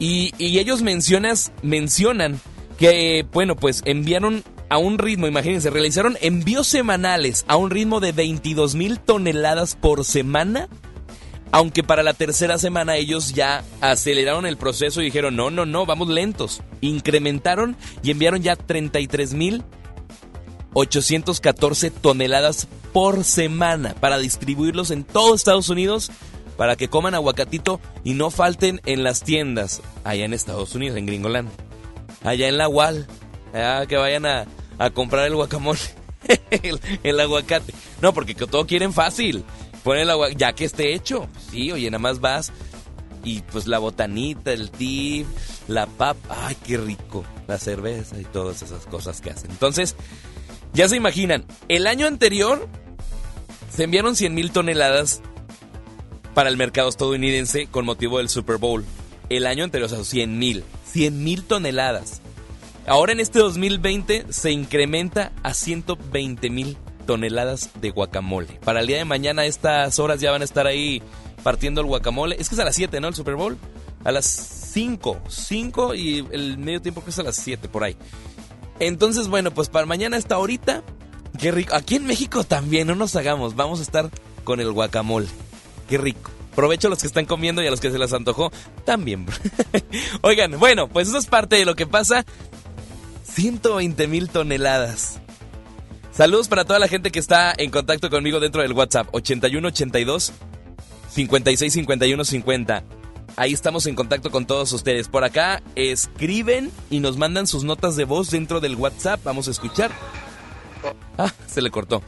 y, 0.00 0.34
y 0.38 0.58
ellos 0.58 0.82
mencionas, 0.82 1.52
mencionan 1.62 2.40
que, 2.78 3.24
bueno, 3.32 3.54
pues 3.54 3.82
enviaron 3.84 4.42
a 4.72 4.78
un 4.78 4.96
ritmo, 4.96 5.26
imagínense, 5.26 5.68
realizaron 5.68 6.16
envíos 6.22 6.66
semanales 6.66 7.44
a 7.46 7.56
un 7.56 7.68
ritmo 7.68 8.00
de 8.00 8.12
22 8.12 8.74
mil 8.74 8.98
toneladas 9.00 9.76
por 9.76 10.02
semana. 10.02 10.66
Aunque 11.50 11.82
para 11.82 12.02
la 12.02 12.14
tercera 12.14 12.56
semana 12.56 12.96
ellos 12.96 13.34
ya 13.34 13.64
aceleraron 13.82 14.46
el 14.46 14.56
proceso 14.56 15.02
y 15.02 15.04
dijeron, 15.04 15.36
no, 15.36 15.50
no, 15.50 15.66
no, 15.66 15.84
vamos 15.84 16.08
lentos. 16.08 16.62
Incrementaron 16.80 17.76
y 18.02 18.12
enviaron 18.12 18.40
ya 18.40 18.56
33 18.56 19.34
mil 19.34 19.62
814 20.72 21.90
toneladas 21.90 22.66
por 22.94 23.24
semana 23.24 23.94
para 24.00 24.16
distribuirlos 24.16 24.90
en 24.90 25.04
todo 25.04 25.34
Estados 25.34 25.68
Unidos 25.68 26.10
para 26.56 26.76
que 26.76 26.88
coman 26.88 27.14
aguacatito 27.14 27.78
y 28.04 28.14
no 28.14 28.30
falten 28.30 28.80
en 28.86 29.04
las 29.04 29.22
tiendas 29.22 29.82
allá 30.02 30.24
en 30.24 30.32
Estados 30.32 30.74
Unidos, 30.74 30.96
en 30.96 31.04
Gringoland. 31.04 31.50
Allá 32.24 32.48
en 32.48 32.56
la 32.56 32.70
Wal, 32.70 33.06
allá 33.52 33.84
que 33.84 33.96
vayan 33.98 34.24
a, 34.24 34.46
a 34.84 34.90
comprar 34.90 35.26
el 35.26 35.36
guacamole, 35.36 35.80
el, 37.02 37.20
aguacate. 37.20 37.72
No, 38.00 38.12
porque 38.12 38.34
que 38.34 38.46
todo 38.46 38.66
quieren 38.66 38.92
fácil. 38.92 39.44
Ponen 39.84 40.02
el 40.02 40.10
aguacate, 40.10 40.38
ya 40.38 40.52
que 40.52 40.64
esté 40.64 40.94
hecho. 40.94 41.28
Sí, 41.50 41.70
oye, 41.70 41.90
nada 41.90 42.00
más 42.00 42.20
vas 42.20 42.52
y 43.24 43.40
pues 43.42 43.68
la 43.68 43.78
botanita, 43.78 44.52
el 44.52 44.70
tip, 44.70 45.26
la 45.68 45.86
pap, 45.86 46.16
ay, 46.28 46.56
qué 46.66 46.76
rico, 46.76 47.24
la 47.46 47.58
cerveza 47.58 48.18
y 48.18 48.24
todas 48.24 48.62
esas 48.62 48.86
cosas 48.86 49.20
que 49.20 49.30
hacen. 49.30 49.50
Entonces, 49.50 49.94
ya 50.72 50.88
se 50.88 50.96
imaginan, 50.96 51.44
el 51.68 51.86
año 51.86 52.06
anterior 52.06 52.68
se 53.70 53.84
enviaron 53.84 54.16
100 54.16 54.34
mil 54.34 54.50
toneladas 54.50 55.22
para 56.34 56.48
el 56.48 56.56
mercado 56.56 56.88
estadounidense 56.88 57.68
con 57.68 57.84
motivo 57.84 58.18
del 58.18 58.28
Super 58.28 58.56
Bowl. 58.56 58.84
El 59.28 59.46
año 59.46 59.64
anterior, 59.64 59.90
o 59.90 59.94
sea, 59.94 60.04
100 60.04 60.38
mil. 60.38 60.64
100 60.86 61.22
mil 61.22 61.44
toneladas. 61.44 62.20
Ahora 62.86 63.12
en 63.12 63.20
este 63.20 63.38
2020 63.38 64.26
se 64.30 64.50
incrementa 64.50 65.32
a 65.42 65.54
120 65.54 66.50
mil 66.50 66.76
toneladas 67.06 67.70
de 67.80 67.90
guacamole. 67.90 68.58
Para 68.64 68.80
el 68.80 68.86
día 68.86 68.98
de 68.98 69.04
mañana 69.04 69.44
estas 69.44 69.98
horas 69.98 70.20
ya 70.20 70.30
van 70.30 70.42
a 70.42 70.44
estar 70.44 70.66
ahí 70.66 71.02
partiendo 71.42 71.80
el 71.80 71.86
guacamole. 71.86 72.36
Es 72.38 72.48
que 72.48 72.54
es 72.56 72.60
a 72.60 72.64
las 72.64 72.74
7, 72.74 73.00
¿no? 73.00 73.08
El 73.08 73.14
Super 73.14 73.36
Bowl. 73.36 73.56
A 74.04 74.10
las 74.10 74.26
5. 74.26 75.20
5 75.28 75.94
y 75.94 76.26
el 76.32 76.58
medio 76.58 76.82
tiempo 76.82 77.04
que 77.04 77.10
es 77.10 77.18
a 77.18 77.22
las 77.22 77.36
7 77.36 77.68
por 77.68 77.84
ahí. 77.84 77.96
Entonces, 78.80 79.28
bueno, 79.28 79.52
pues 79.52 79.68
para 79.68 79.86
mañana 79.86 80.16
esta 80.16 80.38
horita. 80.38 80.82
Qué 81.38 81.52
rico. 81.52 81.74
Aquí 81.74 81.96
en 81.96 82.06
México 82.06 82.44
también, 82.44 82.88
no 82.88 82.94
nos 82.94 83.14
hagamos. 83.14 83.54
Vamos 83.54 83.78
a 83.78 83.82
estar 83.82 84.10
con 84.44 84.60
el 84.60 84.72
guacamole. 84.72 85.28
Qué 85.88 85.98
rico. 85.98 86.30
Provecho 86.54 86.88
a 86.88 86.90
los 86.90 87.00
que 87.00 87.06
están 87.06 87.24
comiendo 87.24 87.62
y 87.62 87.66
a 87.66 87.70
los 87.70 87.80
que 87.80 87.90
se 87.90 87.98
les 87.98 88.12
antojó 88.12 88.52
también. 88.84 89.26
Oigan, 90.20 90.58
bueno, 90.58 90.88
pues 90.88 91.08
eso 91.08 91.16
es 91.16 91.26
parte 91.26 91.56
de 91.56 91.64
lo 91.64 91.74
que 91.74 91.86
pasa. 91.86 92.26
120 93.34 94.06
mil 94.08 94.28
toneladas. 94.28 95.20
Saludos 96.12 96.48
para 96.48 96.66
toda 96.66 96.78
la 96.78 96.88
gente 96.88 97.10
que 97.10 97.18
está 97.18 97.54
en 97.56 97.70
contacto 97.70 98.10
conmigo 98.10 98.40
dentro 98.40 98.60
del 98.60 98.72
WhatsApp. 98.72 99.08
8182 99.12 100.32
56 101.08 101.72
51 101.72 102.24
50. 102.24 102.84
Ahí 103.36 103.54
estamos 103.54 103.86
en 103.86 103.94
contacto 103.94 104.30
con 104.30 104.44
todos 104.44 104.72
ustedes. 104.72 105.08
Por 105.08 105.24
acá 105.24 105.62
escriben 105.74 106.70
y 106.90 107.00
nos 107.00 107.16
mandan 107.16 107.46
sus 107.46 107.64
notas 107.64 107.96
de 107.96 108.04
voz 108.04 108.30
dentro 108.30 108.60
del 108.60 108.76
WhatsApp. 108.76 109.20
Vamos 109.24 109.48
a 109.48 109.52
escuchar. 109.52 109.90
Ah, 111.16 111.32
se 111.46 111.62
le 111.62 111.70
cortó. 111.70 112.02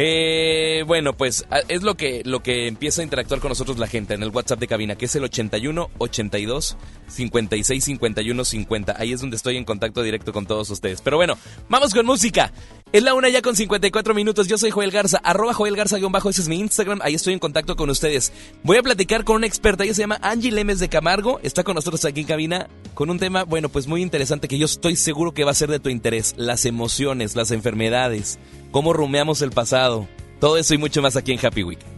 Eh, 0.00 0.84
bueno, 0.86 1.12
pues 1.12 1.44
es 1.66 1.82
lo 1.82 1.96
que, 1.96 2.22
lo 2.24 2.40
que 2.40 2.68
empieza 2.68 3.00
a 3.00 3.04
interactuar 3.04 3.40
con 3.40 3.48
nosotros 3.48 3.78
la 3.78 3.88
gente 3.88 4.14
en 4.14 4.22
el 4.22 4.30
WhatsApp 4.30 4.60
de 4.60 4.68
cabina, 4.68 4.94
que 4.94 5.06
es 5.06 5.16
el 5.16 5.24
81 5.24 5.90
82 5.98 6.76
56 7.08 7.84
51 7.84 8.44
50. 8.44 8.94
Ahí 8.96 9.12
es 9.12 9.20
donde 9.20 9.34
estoy 9.34 9.56
en 9.56 9.64
contacto 9.64 10.00
directo 10.02 10.32
con 10.32 10.46
todos 10.46 10.70
ustedes. 10.70 11.00
Pero 11.00 11.16
bueno, 11.16 11.36
vamos 11.68 11.92
con 11.92 12.06
música. 12.06 12.52
Es 12.92 13.02
la 13.02 13.12
una 13.12 13.28
ya 13.28 13.42
con 13.42 13.56
54 13.56 14.14
minutos. 14.14 14.46
Yo 14.46 14.56
soy 14.56 14.70
Joel 14.70 14.92
Garza, 14.92 15.18
arroba 15.24 15.52
Joel 15.52 15.74
Garza 15.74 15.98
guion 15.98 16.12
bajo, 16.12 16.30
ese 16.30 16.42
es 16.42 16.48
mi 16.48 16.60
Instagram. 16.60 17.00
Ahí 17.02 17.14
estoy 17.14 17.32
en 17.32 17.40
contacto 17.40 17.74
con 17.74 17.90
ustedes. 17.90 18.32
Voy 18.62 18.76
a 18.76 18.82
platicar 18.84 19.24
con 19.24 19.34
una 19.34 19.48
experta, 19.48 19.82
ella 19.82 19.94
se 19.94 20.02
llama 20.02 20.20
Angie 20.22 20.52
Lemes 20.52 20.78
de 20.78 20.88
Camargo. 20.88 21.40
Está 21.42 21.64
con 21.64 21.74
nosotros 21.74 22.04
aquí 22.04 22.20
en 22.20 22.26
cabina 22.26 22.68
con 22.94 23.10
un 23.10 23.18
tema, 23.18 23.42
bueno, 23.42 23.68
pues 23.68 23.88
muy 23.88 24.00
interesante 24.00 24.46
que 24.46 24.58
yo 24.58 24.66
estoy 24.66 24.94
seguro 24.94 25.34
que 25.34 25.44
va 25.44 25.50
a 25.50 25.54
ser 25.54 25.70
de 25.70 25.80
tu 25.80 25.90
interés. 25.90 26.34
Las 26.36 26.64
emociones, 26.66 27.34
las 27.34 27.50
enfermedades, 27.50 28.38
cómo 28.70 28.92
rumeamos 28.92 29.42
el 29.42 29.50
pasado. 29.50 30.08
Todo 30.40 30.56
eso 30.56 30.74
y 30.74 30.78
mucho 30.78 31.02
más 31.02 31.16
aquí 31.16 31.32
en 31.32 31.44
Happy 31.44 31.62
Week. 31.64 31.97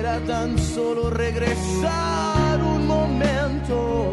Pudiera 0.00 0.18
tan 0.20 0.58
solo 0.58 1.10
regresar 1.10 2.58
un 2.62 2.86
momento. 2.86 4.10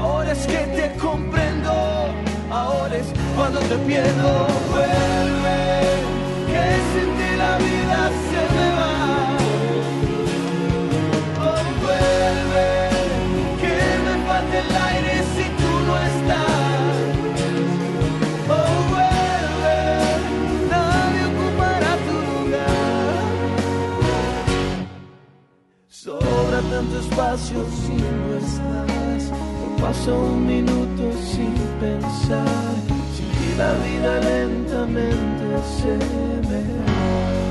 Ahora 0.00 0.32
es 0.32 0.46
que 0.46 0.58
te 0.76 0.96
comprendo, 0.98 1.70
ahora 2.50 2.96
es 2.96 3.06
cuando 3.36 3.60
te 3.60 3.76
pierdo. 3.86 4.46
Vuelve, 4.70 5.60
que 6.50 6.64
sin 6.90 7.10
ti 7.16 7.36
la 7.36 7.58
vida 7.58 8.10
espacio 27.10 27.66
si 27.70 27.94
no 27.94 28.36
estás. 28.36 29.30
No 29.80 30.14
un 30.14 30.46
minuto 30.46 31.12
sin 31.20 31.54
pensar. 31.80 32.46
Ti 33.16 33.54
la 33.58 33.72
vida 33.84 34.20
lentamente 34.20 35.44
se 35.76 35.96
me 36.48 36.60
va. 36.84 37.49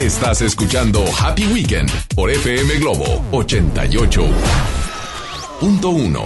Estás 0.00 0.42
escuchando 0.42 1.04
Happy 1.20 1.46
Weekend 1.46 1.88
por 2.16 2.28
FM 2.28 2.80
Globo 2.80 3.22
88.1. 3.30 6.24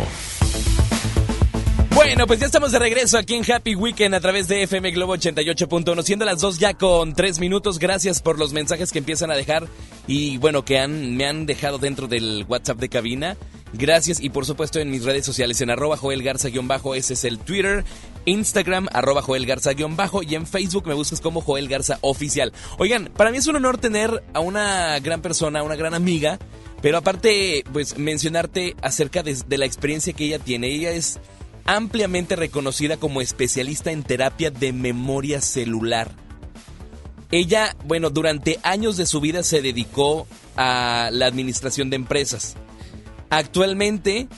Bueno, 1.95 2.27
pues 2.27 2.41
ya 2.41 2.47
estamos 2.47 2.73
de 2.73 2.79
regreso 2.79 3.19
aquí 3.19 3.35
en 3.35 3.45
Happy 3.51 3.75
Weekend 3.75 4.15
a 4.15 4.21
través 4.21 4.49
de 4.49 4.63
FM 4.63 4.91
Globo 4.93 5.17
88.1, 5.17 6.03
siendo 6.03 6.25
las 6.25 6.41
dos 6.41 6.59
ya 6.59 6.73
con 6.75 7.13
tres 7.13 7.41
minutos. 7.41 7.79
Gracias 7.79 8.23
por 8.23 8.39
los 8.39 8.55
mensajes 8.55 8.91
que 8.91 9.01
empiezan 9.01 9.31
a 9.31 9.37
dejar 9.37 9.69
y 10.07 10.39
bueno, 10.39 10.65
que 10.65 10.79
han, 10.79 11.15
me 11.17 11.27
han 11.27 11.45
dejado 11.45 11.77
dentro 11.77 12.09
del 12.09 12.47
WhatsApp 12.49 12.79
de 12.79 12.89
cabina. 12.89 13.37
Gracias 13.75 14.19
y 14.21 14.31
por 14.31 14.47
supuesto 14.47 14.81
en 14.81 14.91
mis 14.91 15.05
redes 15.05 15.27
sociales 15.27 15.61
en 15.61 15.69
arroba 15.69 15.99
Joel 15.99 16.23
Garza-bajo, 16.23 16.95
ese 16.95 17.13
es 17.13 17.25
el 17.25 17.39
Twitter, 17.39 17.85
Instagram 18.29 18.89
arroba 18.93 19.23
Joel 19.23 19.47
Garza-bajo 19.47 20.23
y 20.23 20.35
en 20.35 20.47
Facebook 20.47 20.87
me 20.87 20.95
buscas 20.95 21.21
como 21.21 21.41
Joel 21.41 21.69
Garza 21.69 21.99
Oficial. 22.03 22.53
Oigan, 22.79 23.11
para 23.17 23.31
mí 23.31 23.39
es 23.39 23.47
un 23.47 23.57
honor 23.57 23.79
tener 23.79 24.23
a 24.35 24.41
una 24.41 24.99
gran 25.01 25.23
persona, 25.23 25.63
una 25.63 25.77
gran 25.77 25.95
amiga, 25.95 26.39
pero 26.83 26.99
aparte 26.99 27.65
pues 27.73 27.99
mencionarte 27.99 28.77
acerca 28.83 29.23
de, 29.23 29.37
de 29.47 29.59
la 29.59 29.67
experiencia 29.67 30.13
que 30.13 30.27
ella 30.27 30.39
tiene. 30.39 30.69
Ella 30.69 30.91
es 30.91 31.19
ampliamente 31.65 32.37
reconocida 32.37 32.97
como 32.97 33.21
especialista 33.21 33.91
en 33.91 34.03
terapia 34.03 34.51
de 34.51 34.73
memoria 34.73 35.41
celular. 35.41 36.11
Ella, 37.31 37.77
bueno, 37.85 38.11
durante 38.11 38.59
años 38.63 38.97
de 38.97 39.05
su 39.05 39.21
vida 39.21 39.43
se 39.43 39.61
dedicó 39.61 40.27
a 40.57 41.11
la 41.13 41.27
administración 41.27 41.91
de 41.91 41.97
empresas. 41.97 42.57
Actualmente 43.31 44.29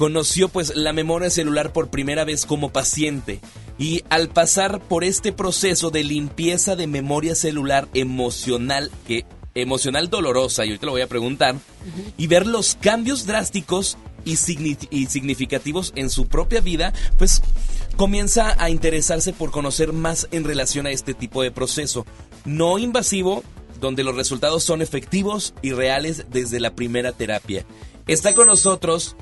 conoció 0.00 0.48
pues 0.48 0.74
la 0.74 0.94
memoria 0.94 1.28
celular 1.28 1.74
por 1.74 1.90
primera 1.90 2.24
vez 2.24 2.46
como 2.46 2.72
paciente 2.72 3.38
y 3.78 4.02
al 4.08 4.30
pasar 4.30 4.80
por 4.80 5.04
este 5.04 5.30
proceso 5.30 5.90
de 5.90 6.04
limpieza 6.04 6.74
de 6.74 6.86
memoria 6.86 7.34
celular 7.34 7.86
emocional 7.92 8.90
que 9.06 9.26
emocional 9.54 10.08
dolorosa, 10.08 10.64
y 10.64 10.68
ahorita 10.68 10.86
lo 10.86 10.92
voy 10.92 11.02
a 11.02 11.06
preguntar, 11.06 11.54
y 12.16 12.28
ver 12.28 12.46
los 12.46 12.76
cambios 12.76 13.26
drásticos 13.26 13.98
y, 14.24 14.36
signi- 14.36 14.88
y 14.90 15.04
significativos 15.06 15.92
en 15.96 16.08
su 16.08 16.28
propia 16.28 16.62
vida, 16.62 16.94
pues 17.18 17.42
comienza 17.96 18.56
a 18.58 18.70
interesarse 18.70 19.34
por 19.34 19.50
conocer 19.50 19.92
más 19.92 20.28
en 20.30 20.44
relación 20.44 20.86
a 20.86 20.92
este 20.92 21.12
tipo 21.12 21.42
de 21.42 21.50
proceso. 21.50 22.06
No 22.46 22.78
invasivo, 22.78 23.44
donde 23.82 24.02
los 24.02 24.16
resultados 24.16 24.64
son 24.64 24.80
efectivos 24.80 25.52
y 25.60 25.72
reales 25.72 26.24
desde 26.30 26.58
la 26.58 26.74
primera 26.74 27.12
terapia. 27.12 27.66
Está 28.06 28.34
con 28.34 28.46
nosotros 28.46 29.14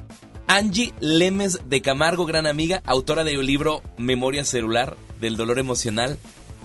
Angie 0.49 0.95
Lemes 1.01 1.61
de 1.69 1.83
Camargo, 1.83 2.25
gran 2.27 2.47
amiga, 2.47 2.83
autora 2.87 3.23
del 3.23 3.45
libro 3.47 3.83
Memoria 3.99 4.45
Celular, 4.45 4.97
del 5.21 5.37
dolor 5.37 5.59
emocional 5.59 6.19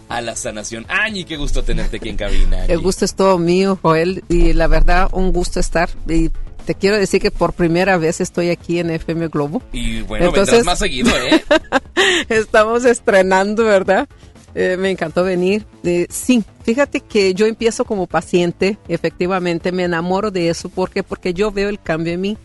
a 0.09 0.21
la 0.21 0.35
sanación. 0.35 0.85
Angie, 0.87 1.25
qué 1.25 1.35
gusto 1.37 1.63
tenerte 1.63 1.97
aquí 1.97 2.09
en 2.09 2.15
cabina. 2.17 2.61
Angie. 2.61 2.73
El 2.73 2.79
gusto 2.79 3.03
es 3.03 3.13
todo 3.13 3.37
mío, 3.37 3.77
Joel, 3.81 4.23
y 4.29 4.53
la 4.53 4.67
verdad, 4.67 5.09
un 5.11 5.33
gusto 5.33 5.59
estar. 5.59 5.89
Y 6.07 6.29
te 6.65 6.75
quiero 6.75 6.97
decir 6.97 7.21
que 7.21 7.29
por 7.29 7.51
primera 7.53 7.97
vez 7.97 8.21
estoy 8.21 8.49
aquí 8.51 8.79
en 8.79 8.89
FM 8.89 9.27
Globo. 9.27 9.61
Y 9.73 10.01
bueno, 10.03 10.27
Entonces- 10.27 10.63
más 10.63 10.79
seguido, 10.79 11.11
¿eh? 11.17 11.43
Estamos 12.29 12.85
estrenando, 12.85 13.65
¿verdad? 13.65 14.07
Eh, 14.55 14.77
me 14.79 14.91
encantó 14.91 15.23
venir. 15.25 15.65
Eh, 15.83 16.07
sí, 16.09 16.43
fíjate 16.63 17.01
que 17.01 17.33
yo 17.33 17.47
empiezo 17.47 17.83
como 17.83 18.07
paciente, 18.07 18.77
efectivamente, 18.87 19.71
me 19.73 19.83
enamoro 19.83 20.31
de 20.31 20.47
eso. 20.49 20.69
¿Por 20.69 20.89
qué? 20.89 21.03
Porque 21.03 21.33
yo 21.33 21.51
veo 21.51 21.67
el 21.69 21.81
cambio 21.81 22.13
en 22.13 22.21
mí. 22.21 22.37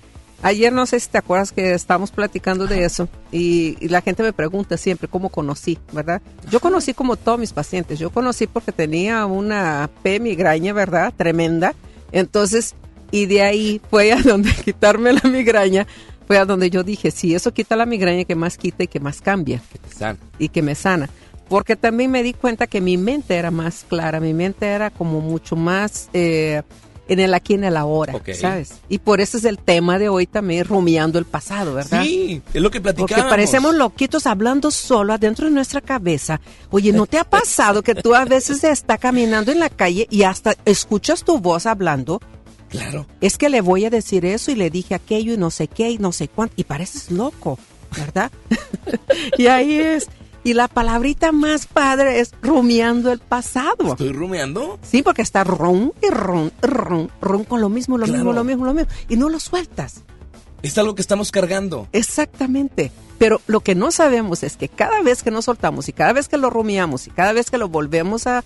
Ayer 0.42 0.72
no 0.72 0.86
sé 0.86 1.00
si 1.00 1.08
te 1.08 1.18
acuerdas 1.18 1.50
que 1.50 1.74
estábamos 1.74 2.12
platicando 2.12 2.68
de 2.68 2.84
eso 2.84 3.08
y, 3.32 3.76
y 3.80 3.88
la 3.88 4.02
gente 4.02 4.22
me 4.22 4.32
pregunta 4.32 4.76
siempre 4.76 5.08
cómo 5.08 5.30
conocí, 5.30 5.78
¿verdad? 5.92 6.22
Yo 6.48 6.60
conocí 6.60 6.94
como 6.94 7.16
todos 7.16 7.40
mis 7.40 7.52
pacientes, 7.52 7.98
yo 7.98 8.10
conocí 8.10 8.46
porque 8.46 8.70
tenía 8.70 9.26
una 9.26 9.90
P 10.02 10.20
migraña, 10.20 10.72
¿verdad? 10.72 11.12
Tremenda. 11.16 11.74
Entonces, 12.12 12.76
y 13.10 13.26
de 13.26 13.42
ahí 13.42 13.80
fue 13.90 14.12
a 14.12 14.22
donde 14.22 14.52
quitarme 14.64 15.12
la 15.12 15.28
migraña, 15.28 15.86
fue 16.26 16.38
a 16.38 16.44
donde 16.44 16.70
yo 16.70 16.82
dije, 16.82 17.10
si 17.10 17.34
eso 17.34 17.52
quita 17.52 17.74
la 17.74 17.86
migraña, 17.86 18.24
que 18.24 18.34
más 18.34 18.58
quita 18.58 18.84
y 18.84 18.88
que 18.88 19.00
más 19.00 19.20
cambia 19.20 19.62
y 20.38 20.50
que 20.50 20.62
me 20.62 20.74
sana. 20.74 21.08
Porque 21.48 21.76
también 21.76 22.10
me 22.10 22.22
di 22.22 22.34
cuenta 22.34 22.66
que 22.66 22.82
mi 22.82 22.98
mente 22.98 23.36
era 23.36 23.50
más 23.50 23.86
clara, 23.88 24.20
mi 24.20 24.34
mente 24.34 24.66
era 24.66 24.90
como 24.90 25.22
mucho 25.22 25.56
más 25.56 26.10
eh, 26.12 26.62
en 27.08 27.20
el 27.20 27.34
aquí, 27.34 27.54
en 27.54 27.64
el 27.64 27.76
ahora, 27.76 28.14
Ok. 28.14 28.30
¿sabes? 28.38 28.74
Y 28.88 28.98
por 28.98 29.20
eso 29.20 29.36
es 29.38 29.44
el 29.44 29.58
tema 29.58 29.98
de 29.98 30.08
hoy 30.08 30.26
también, 30.26 30.64
rumiando 30.64 31.18
el 31.18 31.24
pasado, 31.24 31.74
¿verdad? 31.74 32.02
Sí, 32.02 32.42
es 32.54 32.60
lo 32.62 32.70
que 32.70 32.80
Porque 32.80 32.94
platicábamos. 32.94 33.30
parecemos 33.30 33.74
loquitos 33.74 34.26
hablando 34.26 34.70
solo 34.70 35.12
adentro 35.12 35.46
de 35.46 35.52
nuestra 35.52 35.80
cabeza. 35.80 36.40
Oye, 36.70 36.92
¿no 36.92 37.06
te 37.06 37.18
ha 37.18 37.24
pasado 37.24 37.82
que 37.82 37.94
tú 37.94 38.14
a 38.14 38.24
veces 38.24 38.62
estás 38.62 38.98
caminando 38.98 39.50
en 39.50 39.58
la 39.58 39.70
calle 39.70 40.06
y 40.10 40.22
hasta 40.22 40.54
escuchas 40.64 41.24
tu 41.24 41.38
voz 41.38 41.66
hablando? 41.66 42.20
Claro. 42.68 43.06
Es 43.22 43.38
que 43.38 43.48
le 43.48 43.62
voy 43.62 43.86
a 43.86 43.90
decir 43.90 44.26
eso 44.26 44.50
y 44.50 44.54
le 44.54 44.68
dije 44.68 44.94
aquello 44.94 45.32
y 45.32 45.38
no 45.38 45.50
sé 45.50 45.68
qué 45.68 45.90
y 45.90 45.98
no 45.98 46.12
sé 46.12 46.28
cuánto. 46.28 46.52
Y 46.58 46.64
pareces 46.64 47.10
loco, 47.10 47.58
¿verdad? 47.96 48.30
y 49.38 49.46
ahí 49.46 49.78
es. 49.78 50.08
Y 50.44 50.54
la 50.54 50.68
palabrita 50.68 51.32
más 51.32 51.66
padre 51.66 52.20
es 52.20 52.32
rumiando 52.42 53.12
el 53.12 53.18
pasado. 53.18 53.90
¿Estoy 53.92 54.12
rumeando? 54.12 54.78
Sí, 54.82 55.02
porque 55.02 55.22
está 55.22 55.44
ron 55.44 55.92
y 56.02 56.08
ron, 56.10 56.52
ron, 56.62 57.10
ron 57.20 57.44
con 57.44 57.60
lo 57.60 57.68
mismo, 57.68 57.98
lo 57.98 58.06
Claro. 58.06 58.18
mismo, 58.18 58.32
lo 58.32 58.44
mismo, 58.44 58.64
lo 58.64 58.74
mismo. 58.74 58.90
Y 59.08 59.16
no 59.16 59.28
lo 59.28 59.40
sueltas. 59.40 60.04
Es 60.62 60.78
algo 60.78 60.94
que 60.94 61.02
estamos 61.02 61.30
cargando. 61.30 61.86
Exactamente. 61.92 62.90
Pero 63.18 63.40
lo 63.46 63.60
que 63.60 63.74
no 63.74 63.90
sabemos 63.90 64.42
es 64.42 64.56
que 64.56 64.68
cada 64.68 65.02
vez 65.02 65.22
que 65.22 65.30
nos 65.30 65.46
soltamos 65.46 65.88
y 65.88 65.92
cada 65.92 66.12
vez 66.12 66.28
que 66.28 66.36
lo 66.36 66.50
rumiamos 66.50 67.06
y 67.08 67.10
cada 67.10 67.32
vez 67.32 67.50
que 67.50 67.58
lo 67.58 67.68
volvemos 67.68 68.26
a... 68.26 68.44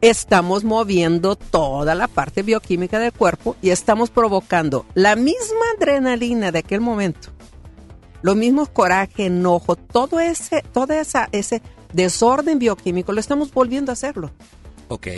Estamos 0.00 0.64
moviendo 0.64 1.34
toda 1.36 1.94
la 1.94 2.08
parte 2.08 2.42
bioquímica 2.42 2.98
del 2.98 3.12
cuerpo 3.12 3.56
y 3.62 3.70
estamos 3.70 4.10
provocando 4.10 4.84
la 4.92 5.16
misma 5.16 5.64
adrenalina 5.78 6.52
de 6.52 6.58
aquel 6.58 6.82
momento. 6.82 7.28
Lo 8.24 8.34
mismo 8.34 8.64
coraje, 8.64 9.26
enojo, 9.26 9.76
todo 9.76 10.18
ese, 10.18 10.64
toda 10.72 10.98
esa, 10.98 11.28
ese 11.30 11.60
desorden 11.92 12.58
bioquímico 12.58 13.12
lo 13.12 13.20
estamos 13.20 13.52
volviendo 13.52 13.92
a 13.92 13.92
hacerlo. 13.92 14.30
Ok. 14.88 15.08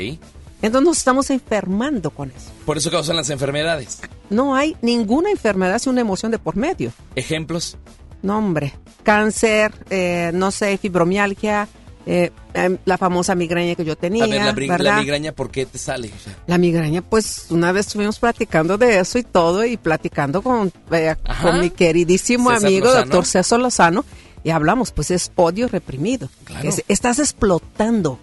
Entonces 0.61 0.85
nos 0.85 0.99
estamos 0.99 1.31
enfermando 1.31 2.11
con 2.11 2.33
eso. 2.33 2.51
Por 2.65 2.79
eso 2.79 2.91
causan 2.91 3.15
las 3.15 3.31
enfermedades. 3.31 4.01
No 4.29 4.57
hay 4.57 4.77
ninguna 4.83 5.31
enfermedad 5.31 5.79
sin 5.79 5.93
una 5.93 6.01
emoción 6.01 6.33
de 6.33 6.41
por 6.41 6.57
medio. 6.57 6.93
Ejemplos. 7.15 7.79
No, 8.23 8.39
hombre. 8.39 8.75
Cáncer, 9.05 9.73
eh, 9.89 10.33
no 10.35 10.51
sé, 10.51 10.77
fibromialgia, 10.77 11.69
eh, 12.07 12.31
em, 12.55 12.79
la 12.85 12.97
famosa 12.99 13.35
migraña 13.35 13.75
que 13.75 13.85
yo 13.85 13.97
tenía. 13.97 14.25
a 14.25 14.27
ver, 14.29 14.81
la, 14.81 14.99
migraña, 15.01 15.33
¿por 15.33 15.51
qué 15.51 15.67
te 15.67 15.77
sale? 15.79 16.09
O 16.17 16.19
sea, 16.23 16.37
La 16.47 16.57
migraña, 16.57 17.03
pues 17.03 17.47
una 17.51 17.73
vez 17.73 17.87
estuvimos 17.89 18.19
platicando 18.21 18.79
de 18.79 18.99
eso 19.01 19.19
y 19.19 19.25
todo, 19.25 19.65
y 19.65 19.77
platicando 19.77 20.41
con, 20.43 20.73
eh, 20.93 21.17
con 21.43 21.61
mi 21.61 21.71
queridísimo 21.71 22.51
César 22.51 22.67
amigo, 22.67 22.87
Lozano. 22.87 23.05
doctor 23.07 23.27
César 23.27 23.59
Lozano, 23.61 24.05
y 24.45 24.51
hablamos, 24.51 24.93
pues 24.93 25.11
es 25.11 25.33
odio 25.35 25.67
reprimido. 25.69 26.29
Claro. 26.45 26.69
Es- 26.69 26.85
estás 26.89 27.19
explotando. 27.19 28.19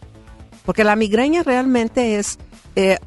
Porque 0.65 0.86
la 0.86 0.95
migraña 0.95 1.43
realmente 1.43 2.15
es. 2.17 2.38
eh, 2.77 2.97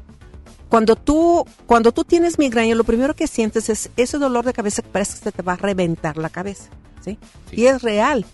cuando 0.69 0.95
tú, 0.97 1.45
cuando 1.65 1.91
tú 1.93 2.03
tienes 2.03 2.37
migraña, 2.37 2.75
lo 2.75 2.83
primero 2.83 3.15
que 3.15 3.25
sientes 3.25 3.69
es 3.69 3.89
ese 3.95 4.17
dolor 4.17 4.43
de 4.45 4.51
cabeza 4.53 4.81
que 4.81 4.89
parece 4.89 5.13
que 5.17 5.23
se 5.23 5.31
te 5.31 5.41
va 5.41 5.53
a 5.53 5.55
reventar 5.55 6.17
la 6.17 6.29
cabeza. 6.29 6.65
¿sí? 7.03 7.17
Y 7.53 7.65
es 7.67 7.81
real. 7.81 8.25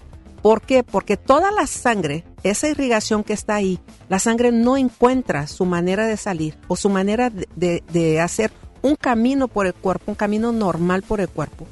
¿Por 0.43 0.61
qué? 0.61 0.83
Porque 0.83 1.17
toda 1.17 1.51
la 1.51 1.65
sangre, 1.65 2.23
esa 2.43 2.67
irrigación 2.67 3.23
que 3.23 3.33
está 3.33 3.55
ahí, 3.55 3.79
la 4.09 4.19
sangre 4.19 4.51
no 4.51 4.77
encuentra 4.77 5.47
su 5.47 5.65
manera 5.65 6.05
de 6.05 6.17
salir 6.17 6.55
o 6.67 6.75
su 6.75 6.89
manera 6.89 7.29
de, 7.31 7.47
de- 7.55 7.83
de 7.91 8.19
hacer 8.21 8.51
un 8.83 8.95
camino 8.95 9.47
por 9.47 9.65
el 9.65 9.73
cuerpo, 9.73 10.11
un 10.11 10.15
camino 10.15 10.51
normal 10.51 11.01
por 11.01 11.19
el 11.21 11.29
cuerpo. 11.29 11.65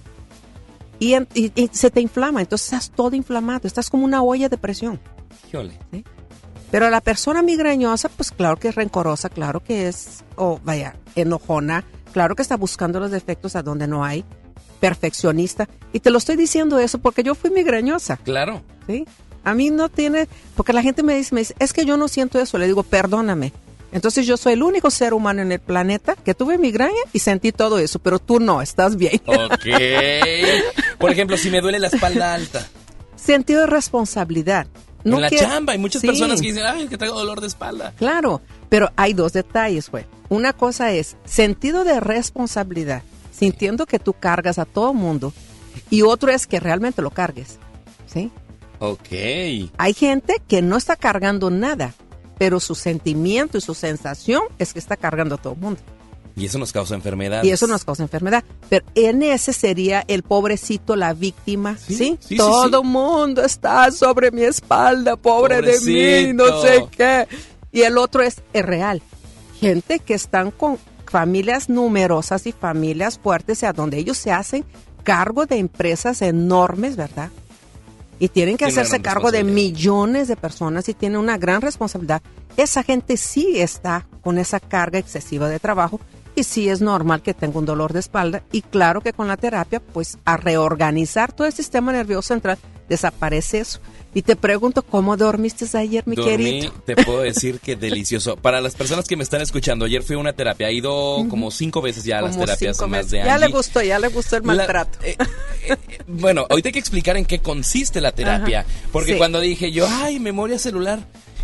Y, 1.00 1.14
en- 1.16 1.28
y- 1.36 1.52
y 1.54 1.70
se 1.74 1.92
te 1.92 2.00
inflama, 2.00 2.40
entonces 2.42 2.68
estás 2.72 2.90
todo 2.92 3.16
inflamado, 3.16 3.68
estás 3.68 3.90
como 3.90 4.06
una 4.06 4.24
olla 4.24 4.48
de 4.50 4.58
presión. 4.58 5.00
Pero 6.72 6.90
la 6.90 7.02
persona 7.02 7.42
migrañosa, 7.42 8.08
pues 8.08 8.32
claro 8.32 8.56
que 8.56 8.70
es 8.70 8.76
rencorosa, 8.76 9.28
claro 9.28 9.60
que 9.62 9.90
es, 9.90 10.24
o 10.38 10.62
vaya, 10.64 10.96
enojona, 11.16 11.84
claro 12.14 12.36
que 12.36 12.42
está 12.42 12.56
buscando 12.56 13.02
los 13.02 13.12
defectos 13.12 13.58
a 13.58 13.64
donde 13.64 13.88
no 13.88 14.06
hay, 14.06 14.24
perfeccionista. 14.82 15.70
Y 15.94 16.02
te 16.02 16.10
lo 16.10 16.18
estoy 16.18 16.36
diciendo 16.36 16.78
eso 16.80 16.98
porque 17.00 17.24
yo 17.24 17.36
fui 17.36 17.50
migrañosa, 17.52 18.18
Claro. 18.18 18.62
¿sí? 18.88 19.06
A 19.46 19.54
mí 19.56 19.70
no 19.70 19.88
tiene, 19.88 20.28
porque 20.56 20.74
la 20.74 20.82
gente 20.84 21.02
me 21.04 21.16
dice, 21.16 21.34
me 21.34 21.42
dice, 21.42 21.56
es 21.60 21.72
que 21.72 21.86
yo 21.86 21.96
no 21.96 22.10
siento 22.10 22.38
eso. 22.40 22.58
Le 22.58 22.68
digo, 22.68 22.84
perdóname. 22.84 23.54
Entonces 23.94 24.26
yo 24.28 24.38
soy 24.38 24.54
el 24.54 24.64
único 24.64 24.90
ser 24.92 25.14
humano 25.14 25.42
en 25.42 25.52
el 25.52 25.60
planeta 25.60 26.16
que 26.16 26.34
tuve 26.34 26.58
migraña 26.58 27.02
y 27.12 27.20
sentí 27.20 27.52
todo 27.52 27.78
eso, 27.80 28.00
pero 28.00 28.20
tú 28.20 28.40
no, 28.40 28.62
estás 28.62 28.96
bien. 28.98 29.22
Ok. 29.26 29.66
Por 31.00 31.12
ejemplo, 31.12 31.38
si 31.38 31.50
me 31.50 31.62
duele 31.62 31.80
la 31.80 31.88
espalda 31.88 32.34
alta. 32.34 32.66
Sentido 33.16 33.62
de 33.62 33.68
responsabilidad. 33.68 34.68
No 35.04 35.16
en 35.18 35.22
la 35.24 35.30
que- 35.30 35.38
chamba 35.40 35.74
hay 35.74 35.80
muchas 35.80 36.02
Sí. 36.02 36.08
personas 36.08 36.40
que 36.40 36.48
dicen, 36.48 36.64
ay, 36.66 36.88
que 36.88 36.98
traigo 36.98 37.18
dolor 37.18 37.42
de 37.42 37.48
espalda. 37.48 37.94
Claro, 37.98 38.42
pero 38.70 38.92
hay 38.96 39.14
dos 39.14 39.34
detalles, 39.34 39.90
güey. 39.90 40.06
Una 40.30 40.54
cosa 40.54 40.92
es 40.92 41.18
sentido 41.26 41.84
de 41.84 42.00
responsabilidad, 42.00 43.02
sintiendo 43.42 43.88
que 43.88 43.98
tú 43.98 44.14
cargas 44.14 44.60
a 44.60 44.66
todo 44.66 44.94
mundo, 44.94 45.34
y 45.90 46.04
otro 46.04 46.30
es 46.30 46.46
que 46.46 46.60
realmente 46.60 47.02
lo 47.02 47.10
cargues, 47.10 47.58
¿sí? 48.06 48.30
Ok. 48.78 49.12
Hay 49.80 49.94
gente 49.96 50.40
que 50.48 50.62
no 50.62 50.78
está 50.78 50.96
cargando 50.96 51.50
nada, 51.50 51.96
pero 52.38 52.60
su 52.60 52.76
sentimiento 52.76 53.58
y 53.58 53.62
su 53.62 53.74
sensación 53.74 54.44
es 54.60 54.74
que 54.74 54.80
está 54.80 54.96
cargando 54.96 55.36
a 55.36 55.38
todo 55.40 55.56
mundo. 55.56 55.80
Y 56.36 56.46
eso 56.46 56.60
nos 56.60 56.72
causa 56.72 56.94
enfermedad. 56.94 57.44
Y 57.44 57.50
eso 57.50 57.66
nos 57.66 57.84
causa 57.84 58.04
enfermedad. 58.04 58.44
Pero 58.70 58.86
en 58.94 59.24
ese 59.24 59.54
sería 59.54 60.04
el 60.08 60.22
pobrecito, 60.22 60.96
la 60.96 61.16
víctima, 61.16 61.78
¿sí? 61.80 61.96
sí, 61.96 62.18
sí, 62.20 62.38
Todo 62.38 62.84
mundo 62.84 63.44
está 63.44 63.90
sobre 63.92 64.30
mi 64.30 64.44
espalda, 64.44 65.16
pobre 65.16 65.64
de 65.64 65.80
mí, 65.80 66.34
no 66.34 66.62
sé 66.62 66.86
qué. 66.92 67.28
Y 67.72 67.82
el 67.82 67.98
otro 67.98 68.22
es 68.22 68.44
el 68.54 68.66
real. 68.66 69.02
Gente 69.60 69.98
que 69.98 70.14
están 70.14 70.52
con 70.52 70.78
familias 71.12 71.70
numerosas 71.70 72.48
y 72.48 72.54
familias 72.54 73.20
fuertes, 73.20 73.64
a 73.64 73.74
donde 73.74 73.98
ellos 73.98 74.18
se 74.18 74.32
hacen 74.32 74.64
cargo 75.04 75.46
de 75.46 75.58
empresas 75.58 76.22
enormes, 76.22 76.96
¿verdad? 76.96 77.30
Y 78.18 78.30
tienen 78.30 78.56
que 78.56 78.66
hacerse 78.66 79.02
cargo 79.02 79.32
de 79.32 79.44
millones 79.44 80.28
de 80.28 80.38
personas 80.38 80.88
y 80.88 80.94
tienen 80.94 81.20
una 81.20 81.38
gran 81.38 81.62
responsabilidad. 81.62 82.22
Esa 82.56 82.84
gente 82.84 83.18
sí 83.18 83.60
está 83.60 84.08
con 84.22 84.38
esa 84.38 84.60
carga 84.60 85.00
excesiva 85.00 85.50
de 85.50 85.60
trabajo 85.60 86.00
y 86.36 86.44
sí 86.44 86.70
es 86.70 86.82
normal 86.82 87.22
que 87.22 87.34
tenga 87.34 87.60
un 87.60 87.66
dolor 87.66 87.94
de 87.94 88.00
espalda 88.00 88.44
y 88.52 88.62
claro 88.62 89.02
que 89.02 89.12
con 89.12 89.28
la 89.28 89.38
terapia, 89.38 89.82
pues 89.82 90.18
a 90.24 90.38
reorganizar 90.38 91.34
todo 91.34 91.48
el 91.48 91.54
sistema 91.54 91.92
nervioso 91.92 92.30
central, 92.30 92.58
desaparece 92.88 93.60
eso. 93.60 93.80
Y 94.14 94.24
te 94.24 94.36
pregunto, 94.36 94.82
¿cómo 94.82 95.16
dormiste 95.16 95.66
ayer, 95.78 96.04
mi 96.06 96.18
Dormí, 96.18 96.32
querido? 96.32 96.74
te 96.86 96.98
puedo 96.98 97.22
decir 97.22 97.62
que 97.62 97.78
delicioso. 97.78 98.36
Para 98.36 98.60
las 98.60 98.76
personas 98.76 99.08
que 99.08 99.16
me 99.16 99.24
están 99.24 99.40
escuchando, 99.42 99.86
ayer 99.86 100.04
fui 100.04 100.18
a 100.18 100.20
una 100.20 100.34
terapia. 100.34 100.68
He 100.68 100.74
ido 100.74 101.26
como 101.30 101.50
cinco 101.50 101.82
veces 101.82 102.04
ya 102.04 102.20
a 102.20 102.22
las 102.24 102.38
terapias 102.38 102.76
cinco 102.76 102.90
más 102.90 102.98
meses. 103.06 103.12
de 103.12 103.18
Ya 103.20 103.38
le 103.38 103.46
Angie. 103.46 103.56
gustó, 103.58 103.82
ya 103.82 104.00
le 104.00 104.10
gustó 104.10 104.36
el 104.36 104.42
La- 104.46 104.54
maltrato. 104.54 104.98
Bueno, 106.08 106.46
ahorita 106.50 106.70
hay 106.70 106.74
que 106.74 106.80
explicar 106.80 107.16
en 107.16 107.24
qué 107.26 107.40
consiste 107.40 108.02
la 108.02 108.12
terapia. 108.12 108.62
Ajá. 108.62 108.70
Porque 108.92 109.14
Sí. 109.14 109.18
cuando 109.18 109.40
dije 109.40 109.72
yo, 109.72 109.88
ay, 109.90 110.20
memoria 110.20 110.60
celular, 110.60 111.00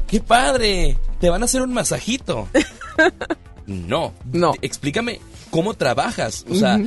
qué 0.07 0.19
padre, 0.19 0.97
te 1.21 1.29
van 1.29 1.41
a 1.43 1.45
hacer 1.45 1.61
un 1.61 1.71
masajito. 1.73 2.49
no. 3.65 4.13
No. 4.33 4.53
Explícame 4.61 5.21
cómo 5.51 5.73
trabajas. 5.73 6.45
O 6.49 6.55
sea, 6.55 6.81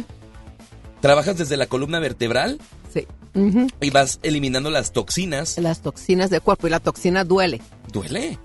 trabajas 1.00 1.38
desde 1.38 1.56
la 1.56 1.66
columna 1.66 2.00
vertebral 2.00 2.58
Sí. 2.92 3.06
Ujú. 3.32 3.68
y 3.80 3.90
vas 3.90 4.18
eliminando 4.24 4.70
las 4.70 4.92
toxinas. 4.92 5.56
Las 5.58 5.82
toxinas 5.82 6.30
del 6.30 6.42
cuerpo 6.42 6.66
y 6.66 6.70
la 6.70 6.80
toxina 6.80 7.22
duele. 7.22 7.60
¿Duele? 7.92 8.38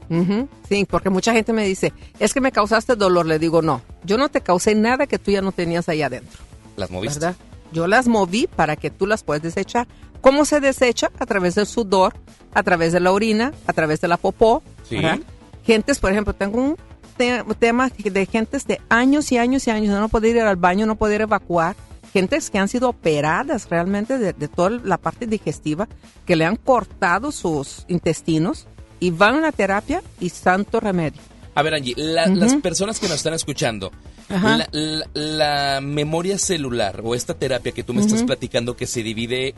Sí, 0.69 0.85
porque 0.87 1.09
mucha 1.09 1.33
gente 1.33 1.53
me 1.53 1.65
dice, 1.65 1.91
es 2.19 2.33
que 2.35 2.39
me 2.41 2.51
causaste 2.51 2.95
dolor. 2.95 3.25
Le 3.25 3.39
digo, 3.39 3.61
no, 3.63 3.81
yo 4.03 4.17
no 4.19 4.29
te 4.29 4.41
causé 4.41 4.75
nada 4.75 5.07
que 5.07 5.17
tú 5.17 5.31
ya 5.31 5.41
no 5.41 5.51
tenías 5.51 5.89
ahí 5.89 6.03
adentro, 6.03 6.39
¿Las 6.77 6.91
moviste? 6.91 7.19
¿verdad? 7.19 7.35
Yo 7.71 7.87
las 7.87 8.07
moví 8.07 8.47
para 8.47 8.75
que 8.75 8.91
tú 8.91 9.07
las 9.07 9.23
puedas 9.23 9.41
desechar. 9.41 9.87
¿Cómo 10.21 10.45
se 10.45 10.59
desecha? 10.59 11.09
A 11.19 11.25
través 11.25 11.55
del 11.55 11.65
sudor, 11.65 12.13
a 12.53 12.61
través 12.61 12.93
de 12.93 12.99
la 12.99 13.11
orina, 13.11 13.53
a 13.65 13.73
través 13.73 14.01
de 14.01 14.07
la 14.07 14.17
popó. 14.17 14.61
Sí. 14.87 14.97
¿verdad? 14.97 15.19
Gentes, 15.65 15.97
por 15.99 16.11
ejemplo, 16.11 16.33
tengo 16.35 16.59
un 16.61 16.77
te- 17.17 17.43
tema 17.57 17.89
de 17.97 18.25
gentes 18.27 18.67
de 18.67 18.79
años 18.89 19.31
y 19.31 19.37
años 19.39 19.65
y 19.67 19.71
años 19.71 19.99
no 19.99 20.09
poder 20.09 20.35
ir 20.35 20.41
al 20.43 20.57
baño, 20.57 20.85
no 20.85 20.95
poder 20.95 21.21
evacuar. 21.21 21.75
Gentes 22.15 22.49
que 22.49 22.57
han 22.59 22.69
sido 22.69 22.87
operadas 22.87 23.67
realmente 23.69 24.17
de, 24.17 24.31
de 24.31 24.47
toda 24.47 24.69
la 24.69 24.97
parte 24.97 25.27
digestiva, 25.27 25.89
que 26.25 26.37
le 26.37 26.45
han 26.45 26.55
cortado 26.55 27.33
sus 27.33 27.83
intestinos 27.89 28.67
y 29.01 29.11
van 29.11 29.35
a 29.35 29.41
la 29.41 29.51
terapia 29.51 30.01
y 30.21 30.29
santo 30.29 30.79
remedio. 30.79 31.19
A 31.55 31.61
ver, 31.61 31.73
Angie, 31.73 31.93
la- 31.97 32.27
las 32.27 32.55
personas 32.55 33.01
que 33.01 33.07
nos 33.09 33.17
están 33.17 33.33
escuchando, 33.33 33.91
la, 34.29 34.69
la- 34.71 35.07
la 35.13 35.81
memoria 35.81 36.37
celular 36.37 37.01
o 37.03 37.15
esta 37.15 37.33
terapia 37.33 37.73
que 37.73 37.83
tú 37.83 37.93
me 37.93 37.99
estás 37.99 38.23
platicando 38.23 38.77
que 38.77 38.87
se 38.87 39.03
divide 39.03 39.53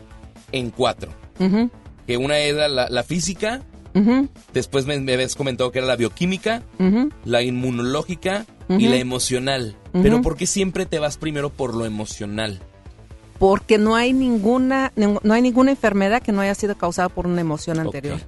en 0.51 0.71
cuatro, 0.71 1.11
que 2.07 2.17
una 2.17 2.39
era 2.39 2.67
la, 2.67 3.03
física, 3.03 3.61
después 4.51 4.85
me, 4.87 4.99
me 4.99 5.13
habías 5.13 5.35
comentado 5.35 5.71
que 5.71 5.77
era 5.77 5.87
la 5.87 5.95
bioquímica, 5.95 6.63
la 7.23 7.41
inmunológica 7.43 8.45
y 8.79 8.87
la 8.89 8.95
emocional. 8.97 9.75
Pero 10.01 10.21
¿por 10.21 10.35
qué 10.35 10.45
siempre 10.45 10.85
te 10.85 10.99
vas 10.99 11.17
primero 11.17 11.49
por 11.49 11.75
lo 11.75 11.85
emocional? 11.85 12.59
Porque 13.39 13.77
no 13.77 13.95
hay 13.95 14.13
ninguna, 14.13 14.91
no 14.95 15.33
hay 15.33 15.41
ninguna 15.41 15.71
enfermedad 15.71 16.21
que 16.21 16.31
no 16.31 16.41
haya 16.41 16.55
sido 16.55 16.75
causada 16.75 17.09
por 17.09 17.27
una 17.27 17.41
emoción 17.41 17.79
anterior. 17.79 18.19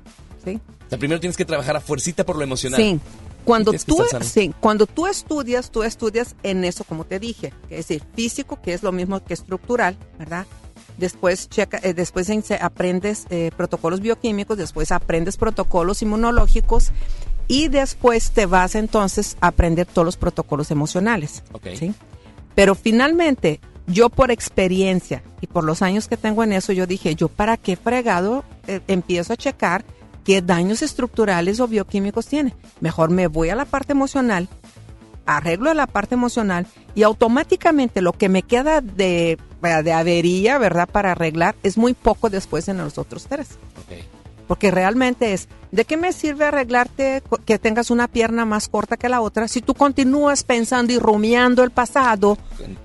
¿sí? 0.44 0.60
O 0.86 0.90
sea, 0.90 1.00
primero 1.00 1.20
tienes 1.20 1.38
que 1.38 1.46
trabajar 1.46 1.76
a 1.76 1.82
fuercita 1.82 2.26
por 2.26 2.36
lo 2.36 2.44
emocional. 2.44 2.80
Sí. 2.80 3.00
Cuando 3.46 3.72
tú, 3.74 4.04
sí, 4.22 4.54
cuando 4.60 4.86
tú 4.86 5.08
estudias, 5.08 5.72
tú 5.72 5.82
estudias 5.82 6.36
en 6.44 6.64
eso, 6.66 6.84
como 6.84 7.06
te 7.06 7.20
dije, 7.20 7.52
que 7.68 7.80
es 7.80 7.88
decir, 7.88 8.04
físico, 8.14 8.62
que 8.62 8.74
es 8.74 8.84
lo 8.84 8.92
mismo 8.92 9.24
que 9.24 9.34
estructural, 9.34 9.98
¿verdad? 10.20 10.46
Después, 11.00 11.50
checa, 11.50 11.80
eh, 11.82 11.94
después 11.94 12.30
aprendes 12.60 13.26
eh, 13.30 13.50
protocolos 13.56 14.02
bioquímicos, 14.02 14.58
después 14.58 14.92
aprendes 14.92 15.38
protocolos 15.38 16.02
inmunológicos 16.02 16.92
y 17.50 17.68
después 17.68 18.32
te 18.32 18.46
vas 18.46 18.76
entonces 18.76 19.36
a 19.42 19.48
aprender 19.48 19.88
todos 19.88 20.06
los 20.06 20.18
protocolos 20.18 20.72
emocionales. 20.72 21.44
¿sí? 21.78 21.94
Pero 22.56 22.76
finalmente, 22.76 23.60
yo 23.88 24.10
por 24.10 24.30
experiencia 24.30 25.24
y 25.42 25.48
por 25.48 25.64
los 25.64 25.82
años 25.82 26.08
que 26.08 26.16
tengo 26.16 26.44
en 26.44 26.54
eso, 26.54 26.72
yo 26.74 26.86
dije, 26.86 27.16
yo 27.16 27.28
para 27.28 27.58
qué 27.58 27.76
fregado 27.76 28.46
eh, 28.68 28.82
empiezo 28.88 29.34
a 29.34 29.38
checar 29.38 29.84
qué 30.24 30.44
daños 30.44 30.84
estructurales 30.84 31.60
o 31.60 31.68
bioquímicos 31.68 32.28
tiene. 32.28 32.54
Mejor 32.82 33.10
me 33.10 33.26
voy 33.26 33.50
a 33.50 33.56
la 33.56 33.66
parte 33.66 33.94
emocional, 33.94 34.48
arreglo 35.26 35.74
la 35.74 35.88
parte 35.88 36.14
emocional 36.14 36.68
y 36.94 37.02
automáticamente 37.02 38.04
lo 38.04 38.14
que 38.14 38.30
me 38.30 38.44
queda 38.44 38.82
de, 38.82 39.40
de 39.62 39.94
avería, 39.94 40.60
¿verdad? 40.60 40.88
Para 40.88 41.14
arreglar 41.14 41.56
es 41.64 41.80
muy 41.80 41.96
poco 41.96 42.30
después 42.30 42.68
en 42.68 42.78
los 42.78 43.00
otros 43.00 43.26
tres. 43.26 43.58
Porque 44.50 44.72
realmente 44.72 45.32
es, 45.34 45.48
¿de 45.72 45.86
qué 45.86 45.96
me 45.96 46.12
sirve 46.12 46.44
arreglarte 46.46 47.22
que 47.46 47.60
tengas 47.60 47.92
una 47.92 48.08
pierna 48.08 48.46
más 48.46 48.68
corta 48.68 48.98
que 48.98 49.08
la 49.08 49.22
otra 49.22 49.48
si 49.48 49.62
tú 49.62 49.76
continúas 49.76 50.44
pensando 50.44 50.92
y 50.92 50.98
rumiando 50.98 51.62
el 51.64 51.70
pasado 51.70 52.36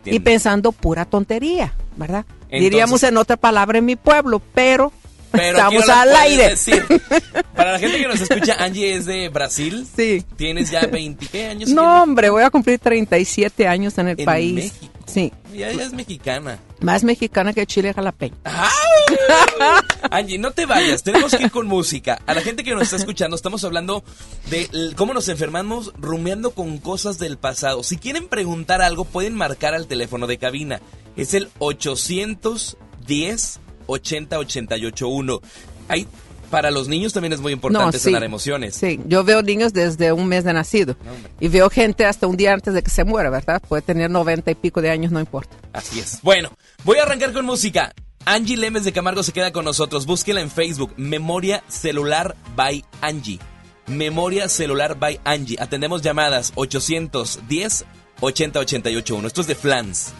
y 0.04 0.18
pensando 0.20 0.72
pura 0.72 1.06
tontería, 1.06 1.72
¿verdad? 1.96 2.26
Entonces- 2.42 2.60
Diríamos 2.60 3.02
en 3.04 3.16
otra 3.16 3.38
palabra 3.38 3.78
en 3.78 3.86
mi 3.86 3.96
pueblo, 3.96 4.42
pero, 4.52 4.92
Pero 5.34 5.58
estamos 5.58 5.88
al 5.88 6.16
aire. 6.16 6.50
decir. 6.50 6.84
Para 7.54 7.72
la 7.72 7.78
gente 7.78 7.98
que 7.98 8.08
nos 8.08 8.20
escucha, 8.20 8.56
Angie 8.58 8.94
es 8.94 9.06
de 9.06 9.28
Brasil. 9.28 9.86
Sí. 9.96 10.24
Tienes 10.36 10.70
ya 10.70 10.86
20 10.86 11.26
¿qué 11.28 11.46
años. 11.46 11.70
No, 11.70 12.02
hombre, 12.02 12.30
voy 12.30 12.42
a 12.42 12.50
cumplir 12.50 12.78
37 12.78 13.66
años 13.68 13.96
en 13.98 14.08
el 14.08 14.18
En 14.20 14.24
país. 14.24 14.54
México. 14.54 14.88
Sí, 15.06 15.32
Ya, 15.52 15.70
ya 15.70 15.82
es 15.84 15.92
mexicana. 15.92 16.58
más 16.80 17.04
mexicana 17.04 17.52
que 17.52 17.66
chile 17.66 17.92
jalapeño. 17.92 18.34
Angie, 20.10 20.38
no 20.38 20.50
te 20.52 20.64
vayas, 20.66 21.02
tenemos 21.02 21.34
que 21.36 21.44
ir 21.44 21.50
con 21.50 21.66
música. 21.66 22.20
A 22.26 22.34
la 22.34 22.40
gente 22.40 22.64
que 22.64 22.72
nos 22.72 22.82
está 22.84 22.96
escuchando, 22.96 23.36
estamos 23.36 23.62
hablando 23.64 24.02
de 24.50 24.68
cómo 24.96 25.12
nos 25.14 25.28
enfermamos 25.28 25.92
rumiando 25.98 26.52
con 26.52 26.78
cosas 26.78 27.18
del 27.18 27.36
pasado. 27.36 27.82
Si 27.82 27.98
quieren 27.98 28.28
preguntar 28.28 28.80
algo, 28.82 29.04
pueden 29.04 29.34
marcar 29.34 29.74
al 29.74 29.86
teléfono 29.86 30.26
de 30.26 30.38
cabina. 30.38 30.80
Es 31.16 31.34
el 31.34 31.48
810 31.58 33.60
80 33.86 34.38
881. 34.38 35.40
Ahí, 35.88 36.06
para 36.50 36.70
los 36.70 36.88
niños 36.88 37.12
también 37.12 37.32
es 37.32 37.40
muy 37.40 37.52
importante 37.52 37.98
sí. 37.98 38.04
sanar 38.04 38.22
emociones. 38.24 38.74
Sí, 38.74 39.00
yo 39.06 39.24
veo 39.24 39.42
niños 39.42 39.72
desde 39.72 40.12
un 40.12 40.26
mes 40.28 40.44
de 40.44 40.52
nacido 40.52 40.96
y 41.40 41.48
veo 41.48 41.68
gente 41.70 42.06
hasta 42.06 42.26
un 42.26 42.36
día 42.36 42.52
antes 42.52 42.74
de 42.74 42.82
que 42.82 42.90
se 42.90 43.04
muera, 43.04 43.30
¿verdad? 43.30 43.60
Puede 43.68 43.82
tener 43.82 44.10
90 44.10 44.50
y 44.50 44.54
pico 44.54 44.80
de 44.80 44.90
años, 44.90 45.10
no 45.10 45.20
importa. 45.20 45.56
Así 45.72 45.98
es. 46.00 46.20
Bueno, 46.22 46.50
voy 46.84 46.98
a 46.98 47.02
arrancar 47.02 47.32
con 47.32 47.44
música. 47.44 47.92
Angie 48.24 48.56
Lemes 48.56 48.84
de 48.84 48.92
Camargo 48.92 49.22
se 49.22 49.32
queda 49.32 49.52
con 49.52 49.64
nosotros. 49.64 50.06
Búsquela 50.06 50.40
en 50.40 50.50
Facebook. 50.50 50.92
Memoria 50.96 51.62
Celular 51.68 52.36
by 52.54 52.84
Angie. 53.00 53.40
Memoria 53.86 54.48
Celular 54.48 54.98
by 54.98 55.20
Angie. 55.24 55.56
Atendemos 55.60 56.02
llamadas 56.02 56.52
810 56.54 57.84
80 58.20 58.60
881. 58.60 59.26
Esto 59.26 59.40
es 59.40 59.46
de 59.46 59.54
Flans. 59.54 60.12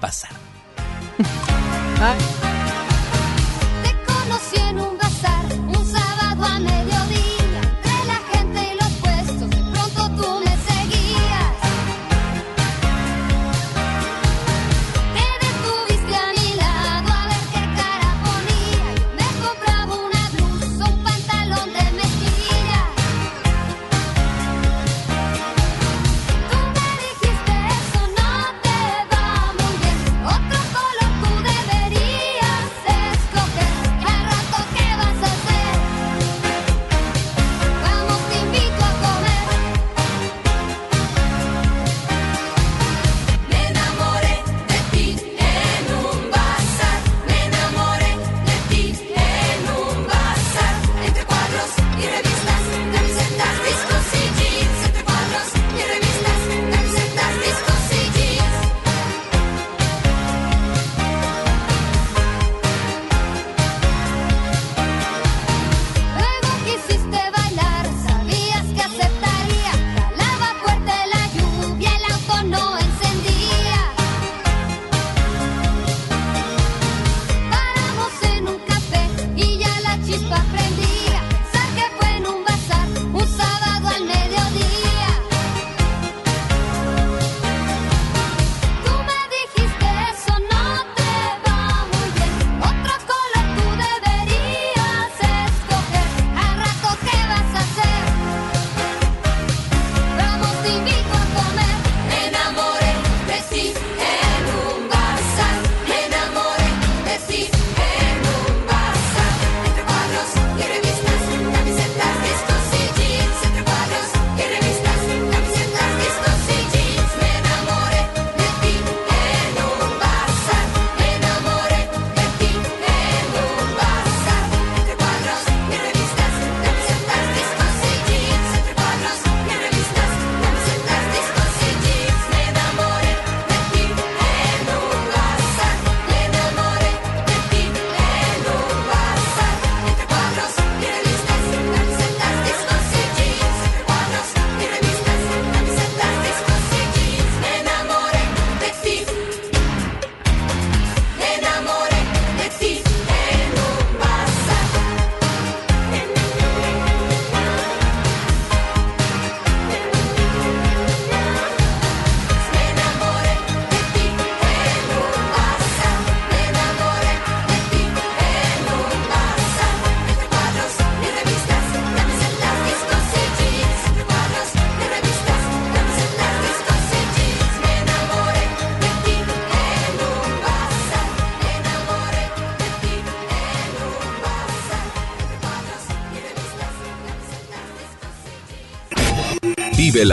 Bazar. 0.00 0.32
sábado 6.52 6.91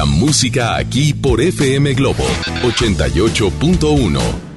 música 0.10 0.76
aquí 0.76 1.14
por 1.14 1.40
FM 1.41 1.94
Globo 1.94 2.26
88.1. 2.64 4.48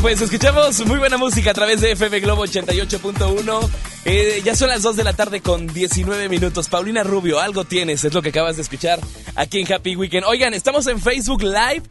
Bueno, 0.00 0.16
pues 0.16 0.32
escuchamos 0.32 0.86
muy 0.86 0.98
buena 0.98 1.18
música 1.18 1.50
a 1.50 1.54
través 1.54 1.82
de 1.82 1.92
FM 1.92 2.20
Globo 2.20 2.46
88.1. 2.46 3.68
Eh, 4.06 4.40
ya 4.42 4.56
son 4.56 4.70
las 4.70 4.80
2 4.80 4.96
de 4.96 5.04
la 5.04 5.12
tarde 5.12 5.42
con 5.42 5.66
19 5.66 6.30
minutos. 6.30 6.68
Paulina 6.68 7.02
Rubio, 7.02 7.38
algo 7.38 7.64
tienes, 7.64 8.02
es 8.02 8.14
lo 8.14 8.22
que 8.22 8.30
acabas 8.30 8.56
de 8.56 8.62
escuchar 8.62 8.98
aquí 9.34 9.60
en 9.60 9.70
Happy 9.70 9.96
Weekend. 9.96 10.24
Oigan, 10.26 10.54
estamos 10.54 10.86
en 10.86 11.02
Facebook 11.02 11.42
Live. 11.42 11.82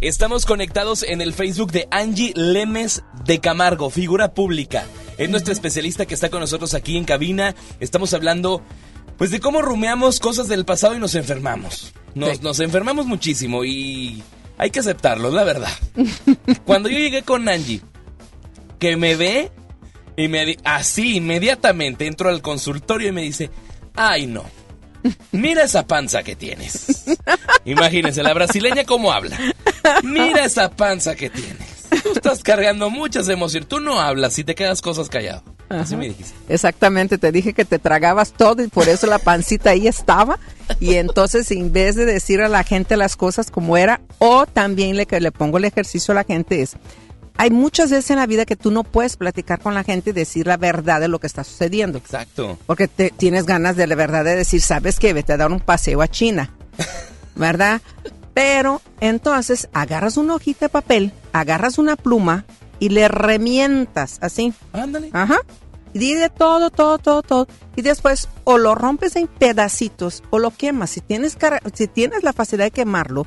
Estamos 0.00 0.46
conectados 0.46 1.02
en 1.02 1.20
el 1.20 1.34
Facebook 1.34 1.70
de 1.70 1.86
Angie 1.90 2.32
Lemes 2.34 3.02
de 3.26 3.38
Camargo, 3.38 3.90
figura 3.90 4.32
pública. 4.32 4.86
Es 5.18 5.28
nuestra 5.28 5.52
especialista 5.52 6.06
que 6.06 6.14
está 6.14 6.30
con 6.30 6.40
nosotros 6.40 6.72
aquí 6.72 6.96
en 6.96 7.04
cabina. 7.04 7.54
Estamos 7.80 8.14
hablando, 8.14 8.62
pues, 9.18 9.30
de 9.30 9.40
cómo 9.40 9.60
rumeamos 9.60 10.20
cosas 10.20 10.48
del 10.48 10.64
pasado 10.64 10.94
y 10.94 11.00
nos 11.00 11.14
enfermamos. 11.16 11.92
Nos, 12.14 12.40
nos 12.40 12.60
enfermamos 12.60 13.04
muchísimo 13.04 13.62
y 13.62 14.22
hay 14.58 14.70
que 14.70 14.80
aceptarlo, 14.80 15.30
la 15.30 15.44
verdad. 15.44 15.72
Cuando 16.66 16.88
yo 16.88 16.98
llegué 16.98 17.22
con 17.22 17.48
Angie, 17.48 17.80
que 18.78 18.96
me 18.96 19.16
ve 19.16 19.50
y 20.16 20.28
me 20.28 20.56
así 20.64 21.16
inmediatamente 21.16 22.06
entro 22.06 22.28
al 22.28 22.42
consultorio 22.42 23.08
y 23.08 23.12
me 23.12 23.22
dice, 23.22 23.50
ay 23.94 24.26
no, 24.26 24.44
mira 25.32 25.62
esa 25.62 25.86
panza 25.86 26.22
que 26.22 26.36
tienes. 26.36 27.04
Imagínense, 27.64 28.22
la 28.22 28.34
brasileña 28.34 28.84
cómo 28.84 29.12
habla. 29.12 29.38
Mira 30.02 30.44
esa 30.44 30.70
panza 30.70 31.14
que 31.14 31.30
tienes. 31.30 31.88
Tú 32.02 32.12
estás 32.12 32.42
cargando 32.42 32.90
muchas 32.90 33.28
emociones. 33.28 33.68
Tú 33.68 33.80
no 33.80 34.00
hablas 34.00 34.38
y 34.38 34.44
te 34.44 34.54
quedas 34.54 34.82
cosas 34.82 35.08
callado. 35.08 35.42
Así 35.68 35.96
me 35.96 36.08
dijiste. 36.08 36.34
Exactamente, 36.48 37.18
te 37.18 37.30
dije 37.30 37.52
que 37.52 37.64
te 37.64 37.78
tragabas 37.78 38.32
todo 38.32 38.62
y 38.62 38.68
por 38.68 38.88
eso 38.88 39.06
la 39.06 39.18
pancita 39.18 39.70
ahí 39.70 39.86
estaba. 39.86 40.38
Y 40.80 40.94
entonces, 40.94 41.50
en 41.50 41.72
vez 41.72 41.94
de 41.96 42.06
decir 42.06 42.40
a 42.40 42.48
la 42.48 42.64
gente 42.64 42.96
las 42.96 43.16
cosas 43.16 43.50
como 43.50 43.76
era, 43.76 44.00
o 44.18 44.46
también 44.46 44.96
le, 44.96 45.06
que 45.06 45.20
le 45.20 45.32
pongo 45.32 45.58
el 45.58 45.64
ejercicio 45.64 46.12
a 46.12 46.16
la 46.16 46.24
gente 46.24 46.62
es, 46.62 46.76
hay 47.36 47.50
muchas 47.50 47.90
veces 47.90 48.10
en 48.10 48.16
la 48.16 48.26
vida 48.26 48.44
que 48.44 48.56
tú 48.56 48.70
no 48.70 48.82
puedes 48.82 49.16
platicar 49.16 49.60
con 49.60 49.72
la 49.72 49.84
gente 49.84 50.10
y 50.10 50.12
decir 50.12 50.46
la 50.46 50.56
verdad 50.56 51.00
de 51.00 51.08
lo 51.08 51.20
que 51.20 51.28
está 51.28 51.44
sucediendo. 51.44 51.98
Exacto. 51.98 52.58
Porque 52.66 52.88
te, 52.88 53.10
tienes 53.10 53.46
ganas 53.46 53.76
de 53.76 53.86
la 53.86 53.94
verdad 53.94 54.24
de 54.24 54.36
decir, 54.36 54.60
sabes 54.60 54.98
que 54.98 55.12
vete 55.12 55.34
a 55.34 55.36
dar 55.36 55.52
un 55.52 55.60
paseo 55.60 56.02
a 56.02 56.08
China, 56.08 56.52
¿verdad? 57.36 57.80
Pero 58.34 58.82
entonces 59.00 59.68
agarras 59.72 60.16
una 60.16 60.34
hojita 60.34 60.66
de 60.66 60.70
papel, 60.70 61.12
agarras 61.32 61.78
una 61.78 61.96
pluma 61.96 62.44
y 62.78 62.88
le 62.90 63.08
remientas 63.08 64.18
así. 64.20 64.52
Ándale. 64.72 65.10
Ajá. 65.12 65.38
Y 65.94 65.98
dile 66.00 66.28
todo, 66.28 66.70
todo, 66.70 66.98
todo, 66.98 67.22
todo. 67.22 67.48
Y 67.74 67.82
después 67.82 68.28
o 68.44 68.58
lo 68.58 68.74
rompes 68.74 69.16
en 69.16 69.26
pedacitos 69.26 70.22
o 70.30 70.38
lo 70.38 70.50
quemas. 70.50 70.90
Si 70.90 71.00
tienes, 71.00 71.34
cara- 71.36 71.60
si 71.74 71.86
tienes 71.88 72.22
la 72.22 72.32
facilidad 72.32 72.66
de 72.66 72.70
quemarlo, 72.72 73.26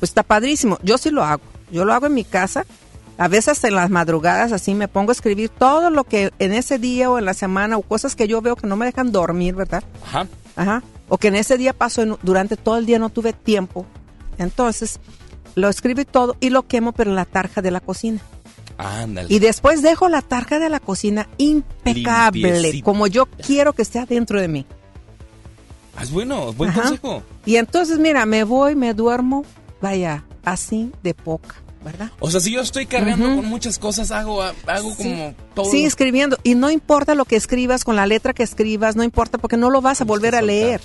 pues 0.00 0.10
está 0.10 0.22
padrísimo. 0.22 0.78
Yo 0.82 0.98
sí 0.98 1.10
lo 1.10 1.22
hago. 1.24 1.42
Yo 1.70 1.84
lo 1.84 1.94
hago 1.94 2.06
en 2.06 2.14
mi 2.14 2.24
casa. 2.24 2.66
A 3.16 3.28
veces 3.28 3.62
en 3.62 3.76
las 3.76 3.90
madrugadas 3.90 4.50
así 4.50 4.74
me 4.74 4.88
pongo 4.88 5.10
a 5.10 5.12
escribir 5.12 5.48
todo 5.48 5.88
lo 5.90 6.02
que 6.02 6.32
en 6.40 6.52
ese 6.52 6.78
día 6.80 7.08
o 7.10 7.18
en 7.18 7.24
la 7.24 7.34
semana 7.34 7.76
o 7.76 7.82
cosas 7.82 8.16
que 8.16 8.26
yo 8.26 8.42
veo 8.42 8.56
que 8.56 8.66
no 8.66 8.74
me 8.74 8.86
dejan 8.86 9.12
dormir, 9.12 9.54
¿verdad? 9.54 9.84
Ajá. 10.04 10.26
Ajá. 10.56 10.82
O 11.08 11.16
que 11.16 11.28
en 11.28 11.36
ese 11.36 11.56
día 11.56 11.72
pasó, 11.72 12.04
durante 12.22 12.56
todo 12.56 12.76
el 12.76 12.86
día 12.86 12.98
no 12.98 13.10
tuve 13.10 13.32
tiempo. 13.32 13.86
Entonces, 14.36 14.98
lo 15.54 15.68
escribo 15.68 16.00
y 16.00 16.04
todo 16.04 16.36
y 16.40 16.50
lo 16.50 16.66
quemo, 16.66 16.90
pero 16.90 17.10
en 17.10 17.16
la 17.16 17.24
tarja 17.24 17.62
de 17.62 17.70
la 17.70 17.78
cocina. 17.80 18.20
Ándale. 18.78 19.32
Y 19.32 19.38
después 19.38 19.82
dejo 19.82 20.08
la 20.08 20.20
tarja 20.22 20.58
de 20.58 20.68
la 20.68 20.80
cocina 20.80 21.28
impecable, 21.38 22.52
Limpiecita. 22.52 22.84
como 22.84 23.06
yo 23.06 23.26
quiero 23.26 23.72
que 23.72 23.82
esté 23.82 24.04
dentro 24.06 24.40
de 24.40 24.48
mí. 24.48 24.66
Ah, 25.96 26.02
Es 26.02 26.10
bueno, 26.10 26.52
buen 26.52 26.70
Ajá. 26.70 26.82
consejo. 26.82 27.22
Y 27.46 27.56
entonces, 27.56 27.98
mira, 27.98 28.26
me 28.26 28.42
voy, 28.44 28.74
me 28.74 28.94
duermo, 28.94 29.44
vaya, 29.80 30.24
así 30.44 30.90
de 31.02 31.14
poca. 31.14 31.56
¿verdad? 31.84 32.10
O 32.18 32.30
sea, 32.30 32.40
si 32.40 32.50
yo 32.50 32.62
estoy 32.62 32.86
cargando 32.86 33.26
Ujú. 33.26 33.36
con 33.36 33.44
muchas 33.44 33.78
cosas, 33.78 34.10
hago, 34.10 34.42
hago 34.42 34.96
como 34.96 35.34
todo. 35.54 35.70
Sí, 35.70 35.84
escribiendo. 35.84 36.38
Y 36.42 36.54
no 36.54 36.70
importa 36.70 37.14
lo 37.14 37.26
que 37.26 37.36
escribas, 37.36 37.84
con 37.84 37.94
la 37.94 38.06
letra 38.06 38.32
que 38.32 38.42
escribas, 38.42 38.96
no 38.96 39.02
importa, 39.04 39.36
porque 39.36 39.58
no 39.58 39.68
lo 39.68 39.82
vas 39.82 40.00
a 40.00 40.04
volver 40.04 40.34
a 40.34 40.40
leer. 40.40 40.80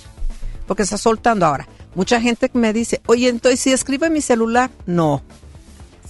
Porque 0.66 0.82
estás 0.82 1.00
soltando 1.00 1.46
ahora. 1.46 1.66
Mucha 1.94 2.20
gente 2.20 2.50
me 2.52 2.74
dice, 2.74 3.00
oye, 3.06 3.30
entonces, 3.30 3.60
si 3.60 3.72
escribo 3.72 4.04
en 4.04 4.12
mi 4.12 4.20
celular, 4.20 4.70
no. 4.84 5.22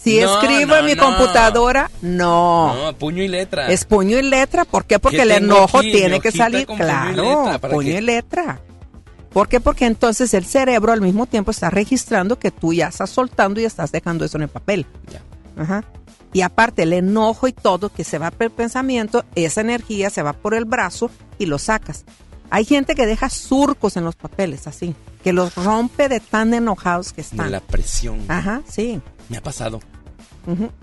Si 0.02 0.18
No, 0.20 0.40
escribo 0.40 0.70
no, 0.72 0.77
en 0.78 0.85
mi 0.86 0.94
no. 0.94 1.05
computadora, 1.05 1.90
no. 2.01 2.74
No, 2.74 2.93
puño 2.98 3.22
y 3.22 3.28
letra. 3.28 3.68
Es 3.70 3.85
puño 3.85 4.18
y 4.18 4.22
letra. 4.22 4.64
¿Por 4.64 4.85
qué? 4.86 4.98
Porque 4.98 5.18
¿Qué 5.18 5.22
el 5.24 5.31
enojo 5.32 5.78
aquí? 5.78 5.93
tiene 5.93 6.20
que 6.20 6.32
salir. 6.32 6.66
con 6.66 6.78
puño 6.78 6.89
y 6.89 6.90
Claro, 7.14 7.22
letra, 7.44 7.59
¿para 7.59 7.74
puño 7.74 7.90
y 7.98 8.01
letra. 8.01 8.60
¿Por 9.32 9.48
qué? 9.48 9.60
Porque 9.60 9.85
entonces 9.86 10.32
el 10.35 10.44
cerebro 10.47 10.93
al 10.93 11.01
mismo 11.02 11.27
tiempo 11.27 11.51
está 11.51 11.70
registrando 11.70 12.39
que 12.39 12.51
tú 12.51 12.72
ya 12.72 12.89
estás 12.89 13.10
soltando 13.10 13.60
y 13.60 13.64
estás 13.64 13.93
dejando 13.93 14.24
eso 14.24 14.39
en 14.39 14.43
el 14.44 14.48
papel. 14.48 14.86
Ajá. 15.56 15.85
Y 16.32 16.40
aparte 16.43 16.85
el 16.85 16.93
enojo 16.94 17.47
y 17.47 17.52
todo 17.52 17.90
que 17.90 18.02
se 18.05 18.18
va 18.18 18.31
por 18.31 18.44
el 18.44 18.51
pensamiento, 18.51 19.24
esa 19.35 19.60
energía 19.60 20.10
se 20.10 20.22
va 20.22 20.32
por 20.32 20.55
el 20.55 20.64
brazo 20.64 21.10
y 21.39 21.47
lo 21.47 21.59
sacas. 21.59 22.05
Hay 22.51 22.64
gente 22.64 22.94
que 22.94 23.06
deja 23.06 23.28
surcos 23.31 23.97
en 23.97 24.05
los 24.05 24.16
papeles 24.16 24.66
así, 24.66 24.94
que 25.22 25.32
los 25.32 25.55
rompe 25.56 26.09
de 26.09 26.18
tan 26.20 26.55
enojados 26.55 27.12
que 27.12 27.22
De 27.22 27.28
están. 27.28 27.51
la 27.52 27.60
presión. 27.60 28.20
Ajá, 28.28 28.62
sí. 28.68 29.01
Me 29.31 29.39
ha 29.39 29.43
pasado. 29.43 29.81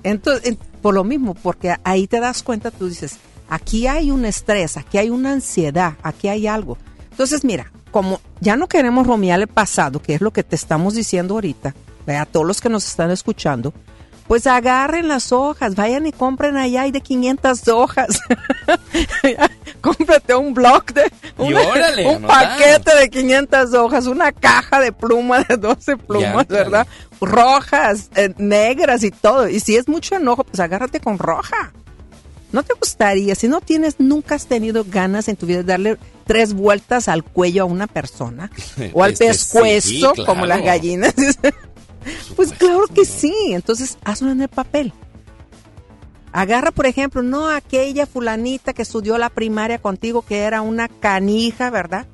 Entonces, 0.03 0.45
en- 0.47 0.57
por 0.81 0.93
lo 0.95 1.03
mismo, 1.03 1.33
porque 1.35 1.75
ahí 1.83 2.07
te 2.07 2.19
das 2.19 2.41
cuenta, 2.43 2.71
tú 2.71 2.87
dices, 2.87 3.17
aquí 3.49 3.85
hay 3.87 4.09
un 4.11 4.25
estrés, 4.25 4.77
aquí 4.77 4.97
hay 4.97 5.09
una 5.09 5.33
ansiedad, 5.33 5.93
aquí 6.03 6.27
hay 6.29 6.47
algo. 6.47 6.77
Entonces, 7.11 7.43
mira, 7.43 7.71
como 7.91 8.21
ya 8.39 8.55
no 8.55 8.67
queremos 8.67 9.05
romear 9.07 9.39
el 9.39 9.47
pasado, 9.47 10.01
que 10.01 10.13
es 10.15 10.21
lo 10.21 10.31
que 10.31 10.43
te 10.43 10.55
estamos 10.55 10.93
diciendo 10.95 11.33
ahorita, 11.35 11.75
a 12.07 12.25
todos 12.25 12.45
los 12.45 12.61
que 12.61 12.69
nos 12.69 12.87
están 12.87 13.11
escuchando, 13.11 13.73
pues 14.27 14.45
agarren 14.47 15.07
las 15.07 15.31
hojas, 15.31 15.75
vayan 15.75 16.05
y 16.05 16.11
compren 16.11 16.57
allá, 16.57 16.81
hay 16.83 16.91
de 16.91 17.01
500 17.01 17.67
hojas. 17.69 18.19
Cómprate 19.81 20.35
un 20.35 20.53
blog 20.53 20.85
de 20.93 21.11
órale, 21.37 22.07
un 22.07 22.23
paquete 22.23 22.95
de 22.99 23.09
500 23.09 23.73
hojas, 23.73 24.07
una 24.07 24.31
caja 24.31 24.79
de 24.79 24.91
plumas 24.91 25.47
de 25.47 25.57
12 25.57 25.97
plumas. 25.97 26.47
¿verdad? 26.47 26.87
Rojas, 27.21 28.09
eh, 28.15 28.33
negras 28.37 29.03
y 29.03 29.11
todo. 29.11 29.47
Y 29.47 29.59
si 29.59 29.75
es 29.77 29.87
mucho 29.87 30.15
enojo, 30.15 30.43
pues 30.43 30.59
agárrate 30.59 30.99
con 30.99 31.17
roja. 31.19 31.71
¿No 32.51 32.63
te 32.63 32.73
gustaría, 32.73 33.35
si 33.35 33.47
no 33.49 33.59
tienes, 33.61 33.95
nunca 33.99 34.35
has 34.35 34.47
tenido 34.47 34.85
ganas 34.89 35.27
en 35.27 35.35
tu 35.35 35.45
vida 35.45 35.57
de 35.59 35.63
darle 35.65 35.97
tres 36.25 36.53
vueltas 36.53 37.07
al 37.09 37.23
cuello 37.23 37.63
a 37.63 37.65
una 37.65 37.87
persona? 37.87 38.49
O 38.93 39.03
al 39.03 39.11
Este, 39.13 39.27
pescuezo, 39.27 39.87
sí, 39.89 39.99
claro. 40.01 40.25
como 40.25 40.45
las 40.45 40.61
gallinas. 40.63 41.13
pues 42.35 42.51
claro 42.53 42.85
que 42.87 43.05
sí. 43.05 43.33
Entonces, 43.49 43.97
hazlo 44.03 44.31
en 44.31 44.41
el 44.41 44.47
papel. 44.47 44.93
Agarra, 46.31 46.71
por 46.71 46.85
ejemplo, 46.85 47.23
no 47.23 47.49
aquella 47.49 48.05
fulanita 48.05 48.73
que 48.73 48.81
estudió 48.81 49.17
la 49.17 49.29
primaria 49.29 49.79
contigo, 49.79 50.21
que 50.21 50.39
era 50.39 50.61
una 50.61 50.87
canija, 50.87 51.69
¿verdad? 51.69 52.05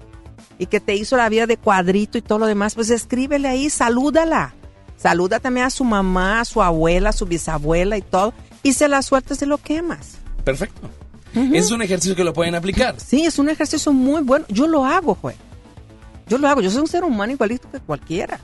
Y 0.57 0.67
que 0.67 0.79
te 0.79 0.95
hizo 0.95 1.17
la 1.17 1.29
vida 1.29 1.47
de 1.47 1.57
cuadrito 1.57 2.17
y 2.17 2.21
todo 2.21 2.39
lo 2.39 2.45
demás. 2.45 2.75
Pues 2.75 2.89
escríbele 2.89 3.47
ahí, 3.47 3.69
salúdala. 3.69 4.53
Saluda 4.97 5.39
también 5.39 5.65
a 5.65 5.69
su 5.69 5.83
mamá, 5.83 6.39
a 6.39 6.45
su 6.45 6.61
abuela, 6.61 7.09
a 7.09 7.13
su 7.13 7.25
bisabuela 7.25 7.97
y 7.97 8.01
todo. 8.01 8.33
Y 8.61 8.73
se 8.73 8.87
la 8.87 9.01
sueltas 9.01 9.41
y 9.41 9.45
lo 9.45 9.57
quemas. 9.57 10.19
Perfecto. 10.45 10.89
Es 11.35 11.71
un 11.71 11.81
ejercicio 11.81 12.15
que 12.15 12.23
lo 12.23 12.31
pueden 12.31 12.55
aplicar. 12.55 12.95
Sí, 12.99 13.25
es 13.25 13.39
un 13.39 13.49
ejercicio 13.49 13.91
muy 13.91 14.21
bueno. 14.21 14.45
Yo 14.49 14.67
lo 14.67 14.85
hago, 14.85 15.17
güey. 15.21 15.35
Yo 16.27 16.37
lo 16.37 16.47
hago. 16.47 16.61
Yo 16.61 16.69
soy 16.69 16.81
un 16.81 16.87
ser 16.87 17.03
humano 17.03 17.33
igualito 17.33 17.69
que 17.71 17.79
cualquiera. 17.79 18.39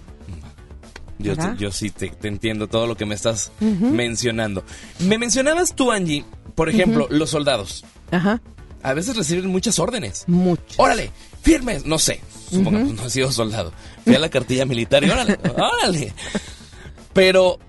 Yo, 1.19 1.35
¿Verdad? 1.35 1.55
yo 1.57 1.71
sí 1.71 1.89
te, 1.89 2.09
te 2.09 2.27
entiendo 2.29 2.67
todo 2.67 2.87
lo 2.87 2.95
que 2.95 3.05
me 3.05 3.13
estás 3.13 3.51
mencionando. 3.59 4.63
Me 4.99 5.17
mencionabas 5.17 5.75
tú, 5.75 5.91
Angie, 5.91 6.23
por 6.55 6.69
ejemplo, 6.69 7.07
los 7.09 7.29
soldados. 7.29 7.83
Ajá. 8.11 8.41
A 8.81 8.93
veces 8.93 9.15
reciben 9.17 9.47
muchas 9.47 9.77
órdenes. 9.79 10.23
Muchas. 10.27 10.77
Órale, 10.79 11.11
firmes. 11.41 11.85
No 11.85 11.99
sé, 11.99 12.21
supongamos, 12.49 12.93
no 12.93 13.05
he 13.05 13.09
sido 13.09 13.31
soldado. 13.31 13.73
Fui 14.05 14.15
a 14.15 14.19
la 14.19 14.29
cartilla 14.29 14.65
militar 14.65 15.03
y 15.03 15.09
órale, 15.09 15.37
órale. 15.57 16.13
Pero 17.13 17.59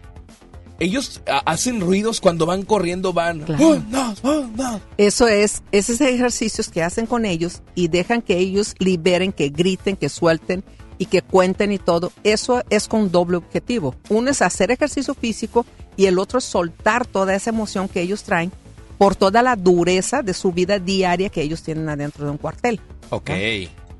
ellos 0.79 1.21
hacen 1.45 1.81
ruidos 1.81 2.21
cuando 2.21 2.47
van 2.47 2.63
corriendo, 2.63 3.13
van. 3.13 3.41
Claro. 3.41 3.69
"Un, 3.69 3.91
dos, 3.91 4.21
un, 4.23 4.57
dos". 4.57 4.81
Eso 4.97 5.27
es, 5.27 5.63
esos 5.73 6.01
ejercicios 6.01 6.69
que 6.69 6.83
hacen 6.83 7.07
con 7.07 7.27
ellos 7.27 7.63
y 7.75 7.89
dejan 7.89 8.23
que 8.23 8.39
ellos 8.39 8.75
liberen, 8.79 9.33
que 9.33 9.49
griten, 9.49 9.97
que 9.97 10.09
suelten 10.09 10.63
y 11.01 11.07
que 11.07 11.23
cuenten 11.23 11.73
y 11.73 11.79
todo. 11.79 12.13
Eso 12.25 12.63
es 12.69 12.87
con 12.87 13.11
doble 13.11 13.39
objetivo. 13.39 13.95
Uno 14.11 14.31
es 14.31 14.43
hacer 14.43 14.71
ejercicio 14.71 15.15
físico 15.15 15.65
y 15.97 16.05
el 16.05 16.19
otro 16.19 16.39
es 16.39 16.45
soltar 16.45 17.07
toda 17.07 17.35
esa 17.35 17.49
emoción 17.49 17.89
que 17.89 18.03
ellos 18.03 18.23
traen 18.23 18.53
por 18.99 19.17
toda 19.17 19.43
la 19.43 19.57
dureza 19.57 20.21
de 20.23 20.35
su 20.35 20.53
vida 20.53 20.79
diaria 20.79 21.31
que 21.31 21.41
ellos 21.41 21.63
tienen 21.63 21.89
adentro 21.89 22.27
de 22.27 22.33
un 22.33 22.37
cuartel. 22.37 22.81
Ok, 23.09 23.31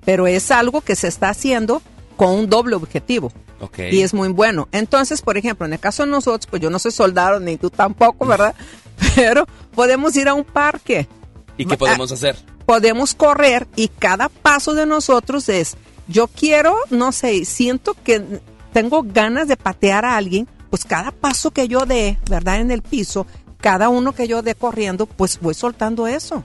Pero 0.05 0.27
es 0.27 0.51
algo 0.51 0.83
que 0.83 0.95
se 0.95 1.09
está 1.09 1.31
haciendo 1.31 1.81
con 2.19 2.33
un 2.33 2.51
doble 2.51 2.77
objetivo. 2.77 3.33
ok. 3.61 3.79
Y 3.91 4.03
es 4.03 4.13
muy 4.13 4.29
bueno. 4.29 4.69
Entonces, 4.71 5.23
por 5.23 5.39
ejemplo, 5.39 5.65
en 5.65 5.73
el 5.73 5.81
caso 5.81 6.05
de 6.05 6.11
nosotros, 6.11 6.47
pues 6.51 6.61
yo 6.61 6.69
no 6.69 6.79
soy 6.79 6.93
soldado 6.93 7.41
ni 7.41 7.57
tú 7.57 7.71
tampoco, 7.71 8.27
¿verdad? 8.27 8.55
Pero 9.17 9.47
podemos 9.75 10.15
ir 10.17 10.29
a 10.29 10.35
un 10.35 10.45
parque, 10.45 11.09
¿Y 11.57 11.65
qué 11.65 11.79
podemos 11.79 12.13
hacer? 12.13 12.37
podemos 12.67 13.15
correr 13.15 13.67
y 13.75 13.89
cada 13.89 14.29
paso 14.29 14.75
de 14.75 14.85
nosotros 14.85 15.49
es, 15.49 15.77
yo 16.09 16.27
quiero, 16.29 16.77
no 16.91 17.13
sé, 17.13 17.45
siento 17.45 17.95
que 18.03 18.41
tengo 18.73 19.03
ganas 19.03 19.49
de 19.49 19.57
patear 19.57 20.05
a 20.05 20.17
alguien, 20.17 20.49
pues 20.71 20.85
cada 20.85 21.11
paso 21.11 21.51
que 21.51 21.69
yo 21.69 21.87
dé, 21.87 22.19
¿verdad? 22.29 22.61
En 22.61 22.71
el 22.71 22.83
piso, 22.83 23.27
cada 23.59 23.89
uno 23.89 24.13
que 24.13 24.29
yo 24.29 24.43
dé 24.43 24.55
corriendo, 24.55 25.07
pues 25.07 25.41
voy 25.41 25.55
soltando 25.55 26.07
eso 26.07 26.45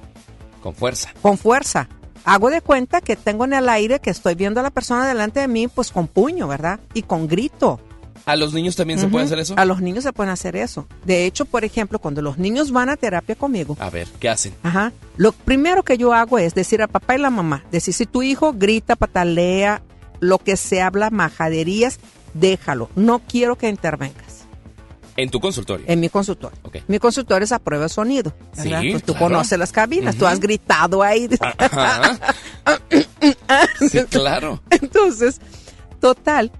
Con 0.62 0.74
fuerza. 0.76 1.10
con 1.22 1.38
fuerza. 1.38 1.88
Hago 2.24 2.50
de 2.50 2.62
cuenta 2.62 3.02
que 3.02 3.16
tengo 3.16 3.46
en 3.46 3.54
el 3.54 3.70
aire 3.70 4.00
que 4.00 4.10
estoy 4.10 4.34
viendo 4.34 4.60
a 4.60 4.64
la 4.64 4.72
persona 4.72 5.08
delante 5.08 5.40
de 5.42 5.48
mí, 5.48 5.68
pues 5.68 5.92
con 5.92 6.08
puño, 6.08 6.48
¿verdad? 6.48 6.80
Y 6.96 7.04
con 7.04 7.28
grito. 7.28 7.80
¿A 8.26 8.36
los 8.36 8.54
niños 8.54 8.76
también 8.76 8.98
se 9.00 9.08
puede 9.08 9.26
hacer 9.26 9.38
eso? 9.40 9.54
A 9.58 9.66
los 9.66 9.82
niños 9.82 10.04
se 10.04 10.12
pueden 10.12 10.32
hacer 10.32 10.56
eso. 10.56 10.88
De 11.06 11.26
hecho, 11.26 11.46
por 11.46 11.64
ejemplo, 11.64 12.00
cuando 12.00 12.22
los 12.24 12.38
niños 12.40 12.72
van 12.72 12.90
a 12.90 12.98
terapia 12.98 13.36
conmigo, 13.36 13.78
A 13.80 13.90
ver, 13.90 14.08
¿qué 14.20 14.30
hacen? 14.30 14.54
ajá, 14.64 14.92
lo 15.18 15.32
primero 15.32 15.84
que 15.84 15.98
yo 15.98 16.14
hago 16.14 16.40
es 16.40 16.56
decir 16.56 16.82
al 16.82 16.88
papá 16.90 17.16
y 17.16 17.20
la 17.20 17.30
mamá, 17.30 17.64
decir 17.72 17.94
si 17.94 18.06
tu 18.06 18.24
hijo 18.24 18.54
grita, 18.54 18.96
patalea, 18.96 19.82
lo 20.20 20.40
que 20.40 20.58
se 20.58 20.82
habla, 20.82 21.10
majaderías, 21.12 22.00
déjalo. 22.34 22.90
No 22.96 23.20
quiero 23.20 23.58
que 23.58 23.70
intervengas 23.70 24.46
En 25.18 25.30
tu 25.30 25.40
consultorio. 25.40 25.86
en 25.88 26.00
mi 26.00 26.10
consultorio. 26.10 26.58
Ok. 26.64 26.78
Mi 26.88 26.98
consultorio 27.00 27.44
es 27.46 27.52
a 27.52 27.60
prueba 27.60 27.84
de 27.84 27.90
sonido. 27.90 28.34
Sí, 28.54 28.70
Pues 28.92 29.04
tú 29.04 29.14
claro. 29.14 29.28
conoces 29.28 29.60
las 29.60 29.72
cabinas, 29.72 30.16
tú 30.16 30.26
has 30.26 30.40
gritado 30.40 31.04
ahí. 31.04 31.30
Ajá. 31.60 32.18
Sí, 33.90 34.00
claro. 34.10 34.62
Entonces, 34.70 35.40
total, 36.00 36.52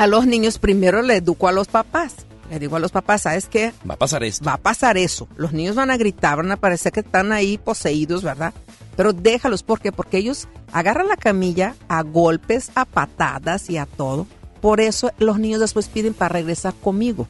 a 0.00 0.06
los 0.06 0.26
niños 0.26 0.58
primero 0.58 1.02
le 1.02 1.16
educo 1.16 1.46
a 1.46 1.52
los 1.52 1.68
papás. 1.68 2.14
Le 2.48 2.58
digo 2.58 2.76
a 2.76 2.78
los 2.78 2.90
papás, 2.90 3.20
¿sabes 3.20 3.48
qué? 3.48 3.74
Va 3.88 3.94
a 3.94 3.98
pasar 3.98 4.24
esto. 4.24 4.42
Va 4.46 4.54
a 4.54 4.56
pasar 4.56 4.96
eso. 4.96 5.28
Los 5.36 5.52
niños 5.52 5.76
van 5.76 5.90
a 5.90 5.98
gritar, 5.98 6.38
van 6.38 6.50
a 6.50 6.56
parecer 6.56 6.90
que 6.90 7.00
están 7.00 7.32
ahí 7.32 7.58
poseídos, 7.58 8.22
¿verdad? 8.22 8.54
Pero 8.96 9.12
déjalos, 9.12 9.62
¿por 9.62 9.78
qué? 9.78 9.92
Porque 9.92 10.16
ellos 10.16 10.48
agarran 10.72 11.06
la 11.06 11.18
camilla 11.18 11.74
a 11.88 12.02
golpes, 12.02 12.72
a 12.76 12.86
patadas 12.86 13.68
y 13.68 13.76
a 13.76 13.84
todo. 13.84 14.26
Por 14.62 14.80
eso 14.80 15.10
los 15.18 15.38
niños 15.38 15.60
después 15.60 15.88
piden 15.88 16.14
para 16.14 16.30
regresar 16.30 16.72
conmigo. 16.72 17.28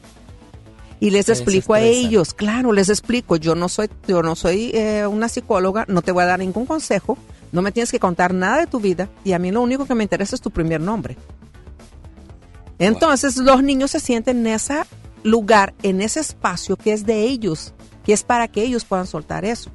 Y 1.01 1.09
les 1.09 1.27
explico 1.27 1.73
a 1.73 1.81
ellos, 1.81 2.33
claro, 2.33 2.71
les 2.71 2.87
explico, 2.87 3.35
yo 3.35 3.53
no 3.53 3.67
soy, 3.67 3.89
yo 4.07 4.23
no 4.23 4.37
soy 4.37 4.71
eh, 4.73 5.05
una 5.07 5.27
psicóloga, 5.27 5.83
no 5.89 6.03
te 6.03 6.13
voy 6.13 6.23
a 6.23 6.27
dar 6.27 6.39
ningún 6.39 6.65
consejo, 6.65 7.17
no 7.51 7.61
me 7.61 7.73
tienes 7.73 7.91
que 7.91 7.99
contar 7.99 8.33
nada 8.33 8.59
de 8.59 8.67
tu 8.67 8.79
vida 8.79 9.09
y 9.25 9.33
a 9.33 9.39
mí 9.39 9.51
lo 9.51 9.61
único 9.61 9.85
que 9.85 9.95
me 9.95 10.03
interesa 10.03 10.35
es 10.35 10.41
tu 10.41 10.51
primer 10.51 10.79
nombre. 10.79 11.17
Entonces 12.81 13.37
los 13.37 13.61
niños 13.61 13.91
se 13.91 13.99
sienten 13.99 14.39
en 14.39 14.53
ese 14.53 14.81
lugar, 15.23 15.73
en 15.83 16.01
ese 16.01 16.19
espacio 16.19 16.75
que 16.75 16.93
es 16.93 17.05
de 17.05 17.25
ellos, 17.25 17.73
que 18.03 18.11
es 18.11 18.23
para 18.23 18.47
que 18.47 18.63
ellos 18.63 18.85
puedan 18.85 19.05
soltar 19.05 19.45
eso. 19.45 19.69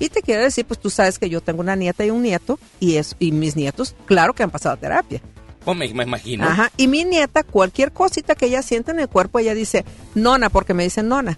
Y 0.00 0.08
te 0.08 0.22
quiero 0.22 0.42
decir, 0.42 0.64
pues 0.64 0.80
tú 0.80 0.90
sabes 0.90 1.18
que 1.18 1.28
yo 1.28 1.40
tengo 1.40 1.60
una 1.60 1.76
nieta 1.76 2.04
y 2.04 2.10
un 2.10 2.22
nieto 2.22 2.58
y 2.80 2.96
es 2.96 3.14
y 3.18 3.32
mis 3.32 3.54
nietos, 3.54 3.94
claro 4.06 4.32
que 4.32 4.42
han 4.42 4.50
pasado 4.50 4.76
terapia. 4.76 5.20
Oh, 5.64 5.74
me, 5.74 5.92
me 5.92 6.04
imagino. 6.04 6.44
Ajá. 6.44 6.72
Y 6.76 6.88
mi 6.88 7.04
nieta, 7.04 7.42
cualquier 7.42 7.92
cosita 7.92 8.34
que 8.34 8.46
ella 8.46 8.62
siente 8.62 8.90
en 8.90 8.98
el 8.98 9.08
cuerpo, 9.08 9.38
ella 9.38 9.54
dice 9.54 9.84
nona, 10.14 10.48
porque 10.48 10.74
me 10.74 10.84
dicen 10.84 11.06
nona. 11.06 11.36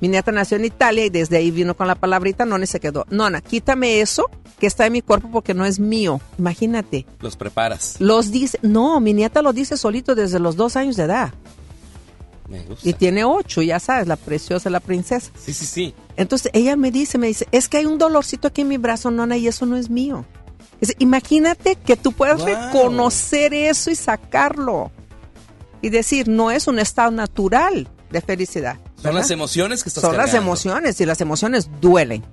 Mi 0.00 0.08
nieta 0.08 0.30
nació 0.32 0.56
en 0.56 0.64
Italia 0.64 1.04
y 1.06 1.10
desde 1.10 1.36
ahí 1.38 1.50
vino 1.50 1.76
con 1.76 1.86
la 1.88 1.94
palabrita 1.96 2.44
nona 2.44 2.64
y 2.64 2.66
se 2.68 2.78
quedó. 2.80 3.04
Nona, 3.10 3.40
quítame 3.40 4.00
eso 4.00 4.30
que 4.60 4.66
está 4.66 4.86
en 4.86 4.92
mi 4.92 5.02
cuerpo 5.02 5.28
porque 5.32 5.54
no 5.54 5.64
es 5.64 5.80
mío. 5.80 6.20
Imagínate. 6.38 7.04
Los 7.20 7.36
preparas. 7.36 7.96
Los 7.98 8.30
dice, 8.30 8.58
no, 8.62 9.00
mi 9.00 9.12
nieta 9.12 9.42
lo 9.42 9.52
dice 9.52 9.76
solito 9.76 10.14
desde 10.14 10.38
los 10.38 10.56
dos 10.56 10.76
años 10.76 10.96
de 10.96 11.04
edad. 11.04 11.32
Me 12.48 12.62
gusta. 12.62 12.88
Y 12.88 12.92
tiene 12.94 13.24
ocho, 13.24 13.60
ya 13.60 13.78
sabes, 13.78 14.06
la 14.08 14.16
preciosa, 14.16 14.70
la 14.70 14.80
princesa. 14.80 15.30
Sí, 15.38 15.52
sí, 15.52 15.66
sí. 15.66 15.94
Entonces 16.16 16.50
ella 16.54 16.76
me 16.76 16.90
dice, 16.90 17.18
me 17.18 17.26
dice, 17.26 17.46
es 17.52 17.68
que 17.68 17.76
hay 17.78 17.84
un 17.86 17.98
dolorcito 17.98 18.48
aquí 18.48 18.62
en 18.62 18.68
mi 18.68 18.78
brazo, 18.78 19.10
nona, 19.10 19.36
y 19.36 19.46
eso 19.48 19.66
no 19.66 19.76
es 19.76 19.90
mío. 19.90 20.24
Es- 20.80 20.94
imagínate 20.98 21.74
que 21.76 21.96
tú 21.96 22.12
puedas 22.12 22.38
Wow. 22.38 22.46
reconocer 22.46 23.52
eso 23.52 23.90
y 23.90 23.96
sacarlo. 23.96 24.90
Y 25.82 25.90
decir, 25.90 26.28
no 26.28 26.50
es 26.50 26.66
un 26.68 26.78
estado 26.78 27.10
natural. 27.10 27.88
de 28.10 28.22
felicidad. 28.22 28.78
Son 29.02 29.14
las 29.14 29.30
emociones 29.30 29.82
que 29.82 29.88
estás 29.90 30.02
Son 30.02 30.16
las 30.16 30.34
emociones 30.34 31.00
y 31.00 31.06
las 31.06 31.20
emociones 31.20 31.68
duelen. 31.80 32.24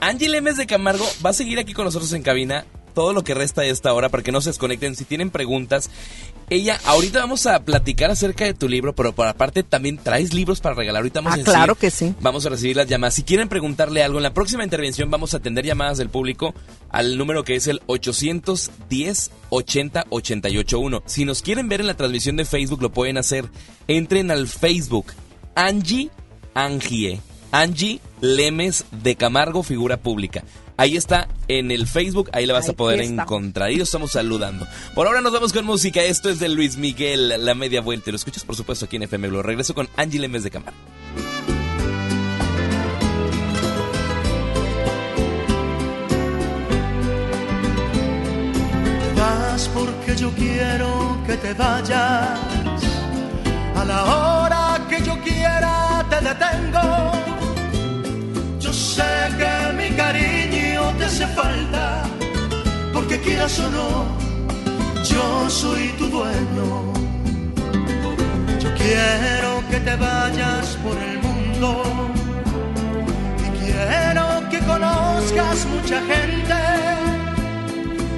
Angie 0.00 0.28
Lemes 0.28 0.56
de 0.56 0.66
Camargo 0.66 1.06
va 1.24 1.30
a 1.30 1.34
seguir 1.34 1.58
aquí 1.58 1.72
con 1.72 1.84
nosotros 1.84 2.12
en 2.12 2.22
cabina 2.22 2.64
todo 2.94 3.12
lo 3.14 3.24
que 3.24 3.32
resta 3.32 3.62
de 3.62 3.70
esta 3.70 3.92
hora 3.94 4.08
para 4.10 4.22
que 4.22 4.32
no 4.32 4.40
se 4.42 4.50
desconecten. 4.50 4.96
Si 4.96 5.04
tienen 5.04 5.30
preguntas, 5.30 5.88
ella, 6.50 6.78
ahorita 6.84 7.20
vamos 7.20 7.46
a 7.46 7.60
platicar 7.64 8.10
acerca 8.10 8.44
de 8.44 8.52
tu 8.52 8.68
libro, 8.68 8.94
pero 8.94 9.14
por 9.14 9.26
aparte 9.28 9.62
también 9.62 9.96
traes 9.96 10.34
libros 10.34 10.60
para 10.60 10.74
regalar. 10.74 11.00
Ahorita 11.00 11.20
vamos 11.22 11.38
Ah, 11.38 11.40
a 11.40 11.44
claro 11.44 11.74
que 11.76 11.90
sí. 11.90 12.14
Vamos 12.20 12.44
a 12.44 12.50
recibir 12.50 12.76
las 12.76 12.88
llamadas. 12.88 13.14
Si 13.14 13.22
quieren 13.22 13.48
preguntarle 13.48 14.02
algo, 14.02 14.18
en 14.18 14.24
la 14.24 14.34
próxima 14.34 14.62
intervención 14.64 15.10
vamos 15.10 15.32
a 15.32 15.38
atender 15.38 15.64
llamadas 15.64 15.96
del 15.96 16.10
público 16.10 16.52
al 16.90 17.16
número 17.16 17.44
que 17.44 17.54
es 17.54 17.66
el 17.68 17.80
810 17.86 19.30
80 19.48 20.04
881. 20.10 21.02
Si 21.06 21.24
nos 21.24 21.40
quieren 21.40 21.68
ver 21.70 21.80
en 21.80 21.86
la 21.86 21.94
transmisión 21.96 22.36
de 22.36 22.44
Facebook, 22.44 22.82
lo 22.82 22.92
pueden 22.92 23.16
hacer. 23.16 23.46
Entren 23.88 24.30
al 24.30 24.48
Facebook 24.48 25.06
Angie 25.54 26.10
Angie. 26.54 27.20
Angie 27.50 28.00
Lemes 28.20 28.86
de 28.90 29.16
Camargo, 29.16 29.62
figura 29.62 29.98
pública. 29.98 30.44
Ahí 30.78 30.96
está 30.96 31.28
en 31.48 31.70
el 31.70 31.86
Facebook, 31.86 32.30
ahí 32.32 32.46
la 32.46 32.54
vas 32.54 32.68
a 32.68 32.72
poder 32.72 33.00
encontrar. 33.00 33.70
Y 33.70 33.76
lo 33.76 33.84
estamos 33.84 34.12
saludando. 34.12 34.66
Por 34.94 35.06
ahora 35.06 35.20
nos 35.20 35.32
vamos 35.32 35.52
con 35.52 35.66
música. 35.66 36.02
Esto 36.02 36.30
es 36.30 36.38
de 36.38 36.48
Luis 36.48 36.76
Miguel, 36.76 37.44
La 37.44 37.54
Media 37.54 37.82
Vuelta. 37.82 38.10
Lo 38.10 38.16
escuchas, 38.16 38.44
por 38.44 38.56
supuesto, 38.56 38.86
aquí 38.86 38.96
en 38.96 39.02
FM 39.02 39.28
Globo. 39.28 39.42
Regreso 39.42 39.74
con 39.74 39.88
Angie 39.96 40.20
Lemes 40.20 40.44
de 40.44 40.50
Camargo. 40.50 40.78
vas 49.16 49.68
porque 49.68 50.16
yo 50.16 50.30
quiero 50.30 51.18
que 51.26 51.36
te 51.36 51.52
vayas. 51.54 52.38
A 53.76 53.84
la 53.84 54.04
hora 54.04 54.80
que 54.88 55.02
yo 55.02 55.14
quiera 55.20 55.41
te 56.12 56.20
detengo. 56.28 56.88
Yo 58.60 58.72
sé 58.72 59.12
que 59.40 59.54
mi 59.78 59.88
cariño 59.96 60.82
te 60.98 61.04
hace 61.04 61.26
falta, 61.28 62.04
porque 62.92 63.18
quieras 63.20 63.58
o 63.58 63.68
no, 63.78 63.88
yo 65.10 65.24
soy 65.48 65.84
tu 65.98 66.06
dueño. 66.16 66.68
Yo 68.62 68.68
quiero 68.82 69.50
que 69.70 69.78
te 69.86 69.94
vayas 69.96 70.66
por 70.84 70.96
el 71.08 71.16
mundo 71.26 71.68
y 73.46 73.48
quiero 73.60 74.24
que 74.50 74.58
conozcas 74.72 75.58
mucha 75.74 75.98
gente. 76.12 76.58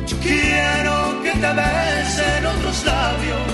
Yo 0.08 0.16
quiero 0.28 0.94
que 1.24 1.32
te 1.42 1.50
besen 1.60 2.46
otros 2.54 2.76
labios 2.90 3.48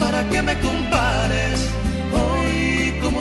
para 0.00 0.28
que 0.30 0.42
me 0.42 0.54
compares 0.60 1.73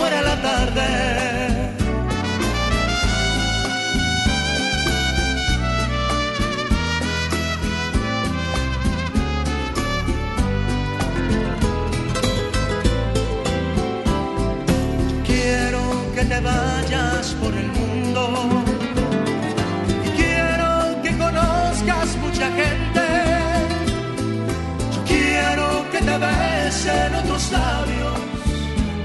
muera 0.00 0.22
la 0.22 0.36
tarde. 0.48 0.88
Quiero 15.28 15.82
que 16.14 16.24
te 16.30 16.40
vayas 16.40 17.26
por 17.40 17.52
el 17.62 17.68
mundo 17.78 18.22
y 20.06 20.08
quiero 20.20 20.70
que 21.02 21.10
conozcas 21.24 22.08
mucha 22.24 22.46
gente. 22.60 23.06
Quiero 25.10 25.66
que 25.92 25.98
te 26.08 26.16
besen 26.24 27.14
otros 27.22 27.52
labios 27.52 28.19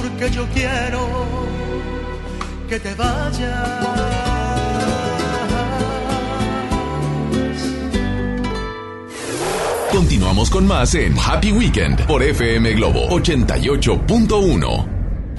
porque 0.00 0.30
yo 0.30 0.46
quiero 0.54 1.08
que 2.68 2.80
te 2.80 2.94
vayas. 2.94 3.90
Continuamos 9.92 10.50
con 10.50 10.66
más 10.66 10.94
en 10.94 11.14
Happy 11.18 11.52
Weekend 11.52 12.06
por 12.06 12.22
FM 12.22 12.74
Globo 12.74 13.08
88.1. 13.08 14.99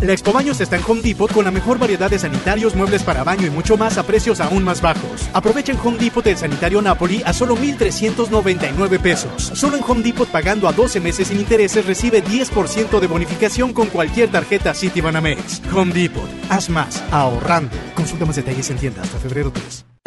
La 0.00 0.12
Expo 0.12 0.32
Baños 0.32 0.60
está 0.60 0.76
en 0.76 0.84
Home 0.86 1.02
Depot 1.02 1.32
con 1.32 1.44
la 1.44 1.50
mejor 1.50 1.76
variedad 1.76 2.08
de 2.08 2.20
sanitarios, 2.20 2.76
muebles 2.76 3.02
para 3.02 3.24
baño 3.24 3.48
y 3.48 3.50
mucho 3.50 3.76
más 3.76 3.98
a 3.98 4.04
precios 4.04 4.40
aún 4.40 4.62
más 4.62 4.80
bajos. 4.80 5.28
Aprovecha 5.32 5.72
en 5.72 5.78
Home 5.82 5.98
Depot 5.98 6.24
el 6.24 6.36
sanitario 6.36 6.80
Napoli 6.80 7.20
a 7.26 7.32
solo 7.32 7.56
1,399 7.56 9.00
pesos. 9.00 9.42
Solo 9.54 9.76
en 9.76 9.82
Home 9.82 10.04
Depot 10.04 10.28
pagando 10.28 10.68
a 10.68 10.72
12 10.72 11.00
meses 11.00 11.26
sin 11.26 11.40
intereses 11.40 11.84
recibe 11.84 12.22
10% 12.22 13.00
de 13.00 13.06
bonificación 13.08 13.72
con 13.72 13.88
cualquier 13.88 14.30
tarjeta 14.30 14.72
Citibanamex. 14.72 15.62
Home 15.74 15.92
Depot, 15.92 16.30
haz 16.48 16.70
más, 16.70 17.02
ahorrando. 17.10 17.76
Consulta 17.96 18.24
más 18.24 18.36
detalles 18.36 18.70
en 18.70 18.78
tienda 18.78 19.02
hasta 19.02 19.18
febrero 19.18 19.50
3. 19.50 19.84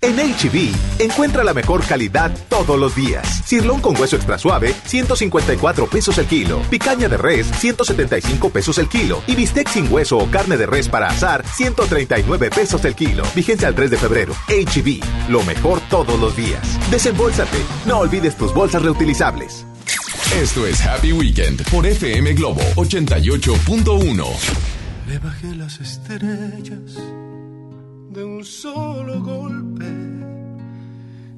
En 0.00 0.16
HB, 0.16 0.74
encuentra 0.98 1.44
la 1.44 1.54
mejor 1.54 1.84
calidad 1.86 2.32
todos 2.48 2.78
los 2.78 2.94
días. 2.96 3.42
Cirlón 3.46 3.80
con 3.80 3.96
hueso 3.96 4.16
extra 4.16 4.36
suave, 4.36 4.74
154 4.84 5.86
pesos 5.86 6.18
el 6.18 6.26
kilo. 6.26 6.60
Picaña 6.70 7.08
de 7.08 7.16
res, 7.16 7.46
175 7.58 8.50
pesos 8.50 8.78
el 8.78 8.88
kilo. 8.88 9.22
Y 9.26 9.36
bistec 9.36 9.68
sin 9.68 9.92
hueso 9.92 10.18
o 10.18 10.30
carne 10.30 10.56
de 10.56 10.66
res 10.66 10.88
para 10.88 11.08
asar, 11.08 11.44
139 11.46 12.50
pesos 12.50 12.84
el 12.84 12.94
kilo. 12.94 13.22
Vigencia 13.34 13.68
al 13.68 13.74
3 13.74 13.90
de 13.90 13.96
febrero. 13.96 14.34
HB, 14.48 15.30
lo 15.30 15.42
mejor 15.44 15.80
todos 15.88 16.18
los 16.18 16.36
días. 16.36 16.78
Desembolsate. 16.90 17.58
No 17.86 17.98
olvides 17.98 18.36
tus 18.36 18.52
bolsas 18.52 18.82
reutilizables. 18.82 19.64
Esto 20.34 20.66
es 20.66 20.84
Happy 20.86 21.12
Weekend 21.12 21.62
por 21.70 21.86
FM 21.86 22.32
Globo 22.32 22.62
88.1. 22.76 24.26
Le 25.06 25.18
bajé 25.18 25.54
las 25.54 25.78
estrellas 25.78 26.98
de 28.12 28.24
un 28.24 28.44
solo 28.44 29.22
golpe. 29.22 29.86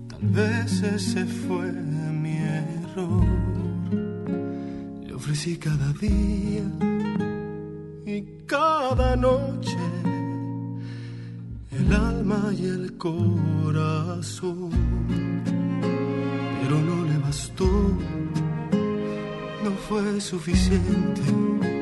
Tal 0.08 0.22
vez 0.22 0.82
ese 0.82 1.24
fue 1.24 1.70
mi 1.70 2.36
error. 2.36 3.24
Le 5.06 5.14
ofrecí 5.14 5.56
cada 5.56 5.92
día 5.92 6.64
y 8.06 8.22
cada 8.46 9.14
noche 9.14 9.78
el 11.70 11.92
alma 11.92 12.52
y 12.58 12.64
el 12.66 12.96
corazón. 12.98 14.70
Pero 16.60 16.80
no 16.80 17.04
le 17.04 17.18
bastó, 17.18 17.70
no 19.62 19.70
fue 19.88 20.20
suficiente. 20.20 21.73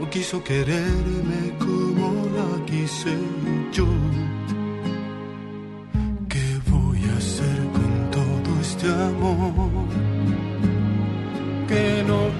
No 0.00 0.08
quiso 0.08 0.42
quererme 0.42 1.52
como 1.58 2.24
la 2.34 2.64
quise 2.64 3.14
yo. 3.70 3.86
¿Qué 6.26 6.58
voy 6.70 7.00
a 7.04 7.16
hacer 7.18 7.58
con 7.74 8.10
todo 8.10 8.60
este 8.62 8.86
amor? 8.88 9.86
Que 11.68 12.02
no 12.08 12.30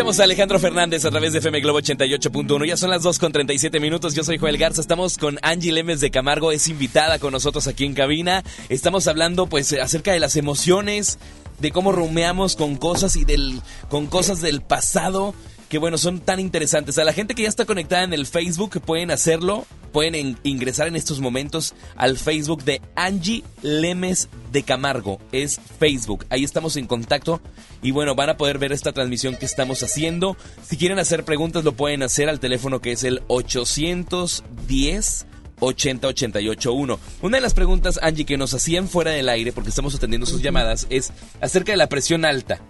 escuchamos 0.00 0.20
a 0.20 0.24
Alejandro 0.24 0.58
Fernández 0.58 1.04
a 1.04 1.10
través 1.10 1.34
de 1.34 1.40
FM 1.40 1.60
Globo 1.60 1.78
88.1. 1.80 2.66
Ya 2.66 2.76
son 2.78 2.88
las 2.88 3.02
2 3.02 3.18
con 3.18 3.32
37 3.32 3.80
minutos. 3.80 4.14
Yo 4.14 4.24
soy 4.24 4.38
Joel 4.38 4.56
Garza. 4.56 4.80
Estamos 4.80 5.18
con 5.18 5.38
Angie 5.42 5.72
Lemes 5.72 6.00
de 6.00 6.10
Camargo. 6.10 6.52
Es 6.52 6.68
invitada 6.68 7.18
con 7.18 7.32
nosotros 7.32 7.66
aquí 7.66 7.84
en 7.84 7.92
cabina. 7.92 8.42
Estamos 8.70 9.06
hablando 9.08 9.46
pues 9.46 9.74
acerca 9.74 10.12
de 10.12 10.18
las 10.20 10.36
emociones 10.36 11.18
de 11.58 11.70
cómo 11.70 11.92
rumeamos 11.92 12.56
con 12.56 12.76
cosas 12.76 13.14
y 13.16 13.26
del 13.26 13.60
con 13.90 14.06
cosas 14.06 14.40
del 14.40 14.62
pasado 14.62 15.34
que 15.68 15.76
bueno, 15.78 15.98
son 15.98 16.18
tan 16.20 16.40
interesantes. 16.40 16.96
A 16.98 17.04
la 17.04 17.12
gente 17.12 17.34
que 17.34 17.42
ya 17.42 17.48
está 17.48 17.64
conectada 17.66 18.02
en 18.02 18.12
el 18.14 18.26
Facebook 18.26 18.80
pueden 18.80 19.10
hacerlo, 19.10 19.66
pueden 19.92 20.14
en- 20.16 20.38
ingresar 20.44 20.88
en 20.88 20.96
estos 20.96 21.20
momentos 21.20 21.74
al 21.94 22.16
Facebook 22.18 22.64
de 22.64 22.80
Angie 22.96 23.44
Lemes 23.62 24.28
de 24.50 24.62
Camargo. 24.62 25.18
Es 25.32 25.60
Facebook, 25.78 26.26
ahí 26.30 26.44
estamos 26.44 26.76
en 26.76 26.86
contacto 26.86 27.40
y 27.82 27.90
bueno, 27.90 28.14
van 28.14 28.30
a 28.30 28.36
poder 28.36 28.58
ver 28.58 28.72
esta 28.72 28.92
transmisión 28.92 29.36
que 29.36 29.46
estamos 29.46 29.82
haciendo. 29.82 30.36
Si 30.62 30.76
quieren 30.76 30.98
hacer 30.98 31.24
preguntas 31.24 31.64
lo 31.64 31.72
pueden 31.72 32.02
hacer 32.02 32.28
al 32.28 32.40
teléfono 32.40 32.80
que 32.80 32.92
es 32.92 33.04
el 33.04 33.22
810 33.28 35.26
80881. 35.60 36.98
Una 37.22 37.36
de 37.36 37.40
las 37.40 37.54
preguntas, 37.54 38.00
Angie, 38.02 38.24
que 38.24 38.38
nos 38.38 38.54
hacían 38.54 38.88
fuera 38.88 39.12
del 39.12 39.28
aire, 39.28 39.52
porque 39.52 39.70
estamos 39.70 39.94
atendiendo 39.94 40.26
sus 40.26 40.42
llamadas, 40.42 40.86
es 40.90 41.12
acerca 41.40 41.72
de 41.72 41.78
la 41.78 41.88
presión 41.88 42.24
alta, 42.24 42.60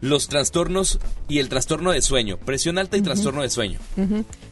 los 0.00 0.28
trastornos 0.28 0.98
y 1.28 1.38
el 1.38 1.48
trastorno 1.48 1.92
de 1.92 2.02
sueño. 2.02 2.36
Presión 2.38 2.78
alta 2.78 2.96
y 2.96 3.02
trastorno 3.02 3.42
de 3.42 3.50
sueño. 3.50 3.78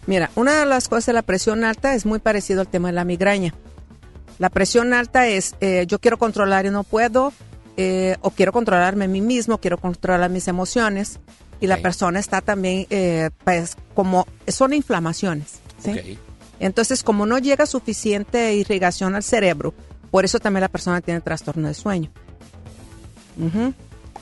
Mira, 0.07 0.31
una 0.37 0.61
de 0.61 0.67
las 0.67 0.89
cosas 0.89 1.07
de 1.07 1.13
la 1.15 1.23
presión 1.23 1.65
alta 1.65 1.95
es 1.95 2.07
muy 2.07 2.21
parecido 2.21 2.61
al 2.61 2.69
tema 2.69 2.89
de 2.89 2.95
la 2.95 3.05
migraña. 3.05 3.55
La 4.41 4.49
presión 4.49 4.93
alta 4.95 5.29
es 5.29 5.55
eh, 5.61 5.85
yo 5.87 5.99
quiero 6.01 6.19
controlar 6.19 6.65
y 6.67 6.71
no 6.71 6.83
puedo, 6.83 7.33
eh, 7.77 8.17
o 8.23 8.31
quiero 8.31 8.53
controlarme 8.53 9.05
a 9.05 9.09
mí 9.09 9.21
mismo, 9.21 9.59
quiero 9.59 9.79
controlar 9.79 10.29
mis 10.31 10.49
emociones, 10.49 11.21
y 11.61 11.67
la 11.67 11.77
persona 11.83 12.19
está 12.19 12.41
también, 12.41 12.87
eh, 12.91 13.29
pues, 13.45 13.77
como 13.95 14.27
son 14.49 14.73
inflamaciones. 14.73 15.61
Entonces, 16.59 17.03
como 17.03 17.27
no 17.27 17.39
llega 17.39 17.67
suficiente 17.67 18.55
irrigación 18.55 19.15
al 19.15 19.23
cerebro, 19.23 19.75
por 20.11 20.25
eso 20.25 20.39
también 20.41 20.63
la 20.63 20.69
persona 20.69 21.01
tiene 21.03 21.21
trastorno 21.21 21.69
de 21.69 21.75
sueño. 21.75 22.11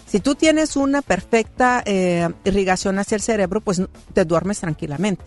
Si 0.06 0.20
tú 0.20 0.34
tienes 0.34 0.76
una 0.76 1.02
perfecta 1.02 1.82
eh, 1.84 2.28
irrigación 2.44 2.98
hacia 2.98 3.16
el 3.16 3.22
cerebro, 3.22 3.60
pues 3.60 3.82
te 4.14 4.24
duermes 4.24 4.58
tranquilamente. 4.60 5.22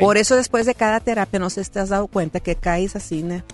Por 0.00 0.16
eso 0.16 0.34
después 0.36 0.66
de 0.66 0.74
cada 0.74 1.00
terapia 1.00 1.38
no 1.38 1.48
sé 1.48 1.62
si 1.64 1.70
te 1.70 1.80
has 1.80 1.90
dado 1.90 2.06
cuenta 2.08 2.40
que 2.40 2.56
caes 2.56 2.96
así, 2.96 3.22
ne- 3.22 3.44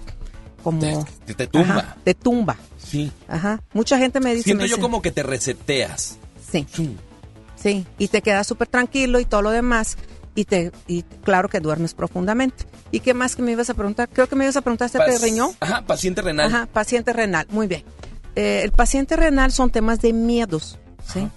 como... 0.62 1.05
Te, 1.26 1.34
te 1.34 1.47
tumba. 1.47 1.76
Ajá, 1.76 1.97
te 2.05 2.14
tumba. 2.14 2.56
Sí. 2.78 3.10
Ajá. 3.28 3.60
Mucha 3.72 3.98
gente 3.98 4.20
me 4.20 4.30
dice... 4.34 4.44
Siento 4.44 4.64
me 4.64 4.68
yo 4.68 4.80
como 4.80 5.02
que 5.02 5.10
te 5.10 5.22
reseteas. 5.22 6.18
Sí. 6.51 6.66
Sí, 7.56 7.86
y 7.98 8.09
te 8.09 8.22
quedas 8.22 8.47
súper 8.47 8.68
tranquilo 8.68 9.20
y 9.20 9.24
todo 9.24 9.43
lo 9.43 9.51
demás. 9.51 9.97
Y 10.34 10.47
te 10.47 10.72
y 10.86 11.02
claro 11.02 11.48
que 11.48 11.60
duermes 11.60 11.94
profundamente. 11.94 12.64
¿Y 12.90 13.01
qué 13.01 13.12
más 13.14 13.36
que 13.36 13.43
me 13.43 13.52
ibas 13.52 13.68
a 13.70 13.74
preguntar? 13.74 14.09
Creo 14.09 14.28
que 14.28 14.34
me 14.34 14.44
ibas 14.44 14.56
a 14.56 14.62
preguntar 14.62 14.90
Pas- 14.90 15.22
riñón. 15.22 15.51
Ajá, 15.60 15.82
paciente 15.82 16.22
renal. 16.22 16.47
Ajá, 16.47 16.66
paciente 16.66 17.12
renal, 17.12 17.47
muy 17.51 17.66
bien. 17.66 17.84
Eh, 18.34 18.62
el 18.64 18.72
paciente 18.72 19.14
renal 19.16 19.52
son 19.52 19.70
temas 19.70 20.01
de 20.01 20.12
miedos, 20.14 20.78
¿sí? 21.12 21.28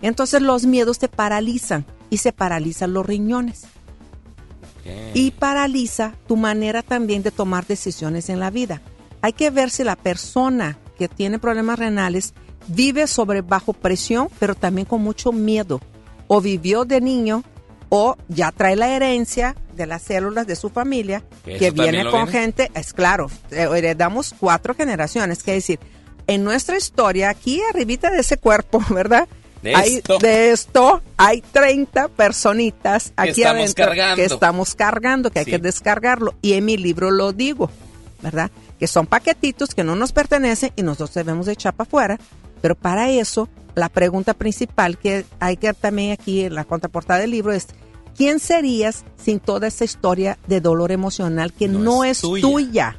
Entonces 0.00 0.42
los 0.42 0.64
miedos 0.64 0.98
te 1.00 1.08
paralizan 1.08 1.84
y 2.08 2.18
se 2.18 2.32
paralizan 2.32 2.92
los 2.92 3.04
riñones 3.04 3.64
y 5.14 5.30
paraliza 5.32 6.14
tu 6.26 6.36
manera 6.36 6.82
también 6.82 7.22
de 7.22 7.30
tomar 7.30 7.66
decisiones 7.66 8.28
en 8.28 8.40
la 8.40 8.50
vida. 8.50 8.82
Hay 9.22 9.32
que 9.32 9.50
ver 9.50 9.70
si 9.70 9.84
la 9.84 9.96
persona 9.96 10.78
que 10.98 11.08
tiene 11.08 11.38
problemas 11.38 11.78
renales 11.78 12.34
vive 12.68 13.06
sobre 13.06 13.42
bajo 13.42 13.72
presión, 13.72 14.28
pero 14.38 14.54
también 14.54 14.86
con 14.86 15.02
mucho 15.02 15.32
miedo, 15.32 15.80
o 16.26 16.40
vivió 16.40 16.84
de 16.84 17.00
niño, 17.00 17.42
o 17.88 18.16
ya 18.28 18.50
trae 18.52 18.76
la 18.76 18.88
herencia 18.88 19.54
de 19.74 19.86
las 19.86 20.02
células 20.02 20.46
de 20.46 20.56
su 20.56 20.70
familia, 20.70 21.22
Que 21.44 21.70
viene 21.70 22.04
con 22.04 22.24
viene. 22.24 22.32
gente, 22.32 22.70
es 22.74 22.92
claro, 22.92 23.30
eh, 23.50 23.68
heredamos 23.74 24.34
cuatro 24.38 24.74
generaciones, 24.74 25.42
que 25.42 25.52
decir, 25.52 25.78
en 26.26 26.42
nuestra 26.42 26.76
historia, 26.76 27.30
aquí 27.30 27.60
arribita 27.70 28.10
de 28.10 28.20
ese 28.20 28.36
cuerpo, 28.36 28.80
¿verdad? 28.90 29.28
De 29.66 29.74
Hay- 29.74 29.94
esto. 29.96 30.18
de 30.18 30.50
esto 30.52 31.02
hay 31.16 31.40
30 31.40 32.08
personitas 32.08 33.12
aquí 33.16 33.42
adentro 33.44 33.84
cargando. 33.86 34.16
que 34.16 34.24
estamos 34.24 34.74
cargando, 34.74 35.30
que 35.30 35.40
hay 35.40 35.44
que 35.44 35.58
descargarlo. 35.58 36.34
Y 36.40 36.52
en 36.54 36.64
mi 36.64 36.76
libro 36.76 37.10
lo 37.10 37.32
digo, 37.32 37.70
¿verdad? 38.22 38.50
Que 38.78 38.86
son 38.86 39.06
paquetitos 39.06 39.74
que 39.74 39.82
no 39.84 39.96
nos 39.96 40.12
pertenecen 40.12 40.72
y 40.76 40.82
nosotros 40.82 41.14
debemos 41.14 41.46
de 41.46 41.52
echar 41.52 41.74
para 41.74 41.88
afuera. 41.88 42.18
Pero 42.62 42.74
para 42.74 43.10
eso, 43.10 43.48
la 43.74 43.88
pregunta 43.88 44.34
principal 44.34 44.98
que 44.98 45.24
hay 45.40 45.56
que 45.56 45.72
también 45.74 46.12
aquí 46.12 46.42
en 46.44 46.54
la 46.54 46.64
contraportada 46.64 47.20
del 47.20 47.30
libro 47.32 47.52
es, 47.52 47.66
¿quién 48.16 48.38
serías 48.38 49.04
sin 49.22 49.40
toda 49.40 49.66
esa 49.68 49.84
historia 49.84 50.38
de 50.46 50.60
dolor 50.60 50.92
emocional 50.92 51.52
que 51.52 51.68
no, 51.68 52.04
es, 52.04 52.20
tuya? 52.20 52.42
tuya? 52.42 52.96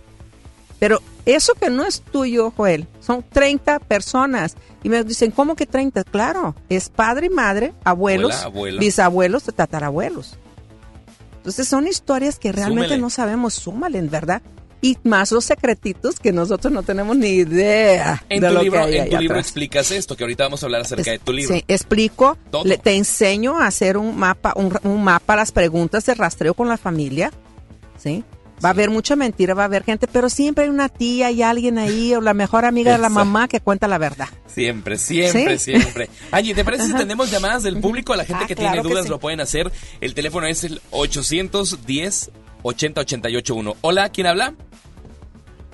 Pero 0.79 0.99
eso 1.25 1.53
que 1.55 1.69
no 1.69 1.83
es 1.85 2.01
tuyo, 2.01 2.51
Joel, 2.55 2.87
son 3.07 3.23
30 3.27 3.79
personas. 3.79 4.55
Y 4.83 4.89
me 4.89 5.03
dicen, 5.03 5.31
¿cómo 5.31 5.55
que 5.55 5.65
30? 5.65 6.03
Claro, 6.03 6.53
es 6.69 6.89
padre 6.89 7.27
y 7.27 7.29
madre, 7.29 7.73
abuelos, 7.83 8.33
Abuela, 8.35 8.45
abuela. 8.47 8.79
bisabuelos, 8.81 9.43
tatarabuelos. 9.45 10.35
Entonces 11.37 11.67
son 11.67 11.87
historias 11.87 12.37
que 12.37 12.51
realmente 12.51 12.89
Súmele. 12.89 13.01
no 13.01 13.09
sabemos, 13.09 13.53
súmale, 13.53 14.01
¿verdad? 14.01 14.41
Y 14.81 14.97
más 15.03 15.31
los 15.31 15.45
secretitos 15.45 16.19
que 16.19 16.31
nosotros 16.31 16.71
no 16.71 16.83
tenemos 16.83 17.17
ni 17.17 17.29
idea 17.29 18.23
En 18.29 18.41
de 18.41 18.47
tu 18.49 18.53
lo 18.53 18.61
libro, 18.61 18.79
que 18.81 18.85
hay 18.85 18.97
en 18.97 19.09
tu 19.09 19.17
libro 19.17 19.35
atrás. 19.37 19.47
explicas 19.47 19.89
esto, 19.91 20.15
que 20.15 20.23
ahorita 20.23 20.43
vamos 20.43 20.61
a 20.61 20.65
hablar 20.67 20.81
acerca 20.81 21.09
de 21.11 21.19
tu 21.19 21.31
libro. 21.33 21.55
Sí, 21.55 21.63
explico, 21.67 22.37
le- 22.63 22.77
te 22.77 22.95
enseño 22.95 23.57
a 23.57 23.65
hacer 23.67 23.97
un 23.97 24.15
mapa, 24.17 24.53
un, 24.55 24.77
un 24.83 25.03
mapa, 25.03 25.35
las 25.35 25.51
preguntas 25.51 26.05
de 26.05 26.13
rastreo 26.13 26.53
con 26.53 26.67
la 26.67 26.77
familia, 26.77 27.31
¿sí? 27.97 28.23
Va 28.63 28.69
a 28.69 28.71
haber 28.71 28.89
mucha 28.89 29.15
mentira, 29.15 29.53
va 29.53 29.63
a 29.63 29.65
haber 29.65 29.83
gente, 29.83 30.07
pero 30.07 30.29
siempre 30.29 30.63
hay 30.63 30.69
una 30.71 30.89
tía 30.89 31.29
y 31.29 31.43
alguien 31.43 31.77
ahí, 31.77 32.15
o 32.15 32.21
la 32.21 32.33
mejor 32.33 32.65
amiga 32.65 32.91
de 32.91 32.97
la 32.97 33.09
mamá 33.09 33.47
que 33.47 33.59
cuenta 33.59 33.87
la 33.87 33.99
verdad. 33.99 34.27
Siempre, 34.47 34.97
siempre, 34.97 35.59
¿Sí? 35.59 35.71
siempre. 35.79 36.09
Angie, 36.31 36.55
¿te 36.55 36.65
parece 36.65 36.85
si 36.87 36.93
tenemos 36.95 37.29
llamadas 37.29 37.61
del 37.61 37.79
público? 37.79 38.13
A 38.13 38.17
la 38.17 38.25
gente 38.25 38.45
Ah, 38.45 38.47
que 38.47 38.55
claro 38.55 38.71
tiene 38.71 38.83
que 38.83 38.89
dudas 38.93 39.05
sí. 39.05 39.09
lo 39.11 39.19
pueden 39.19 39.41
hacer. 39.41 39.71
El 40.01 40.15
teléfono 40.15 40.47
es 40.47 40.63
el 40.63 40.81
810 40.91 42.31
80881. 42.63 43.75
Hola, 43.81 44.09
¿quién 44.09 44.25
habla? 44.27 44.55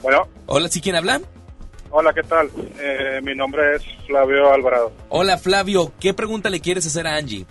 Bueno, 0.01 0.27
Hola, 0.47 0.67
¿sí 0.67 0.81
quién 0.81 0.95
habla? 0.97 1.21
hola, 1.95 2.11
¿qué 2.13 2.23
tal? 2.23 2.49
Eh, 2.79 3.21
mi 3.23 3.35
nombre 3.35 3.75
es 3.75 3.83
Flavio 4.07 4.51
Alvarado. 4.51 4.91
Hola, 5.09 5.37
Flavio. 5.37 5.93
¿Qué 5.99 6.13
pregunta 6.13 6.49
le 6.49 6.59
quieres 6.59 6.85
hacer 6.87 7.05
a 7.07 7.15
Angie? 7.15 7.45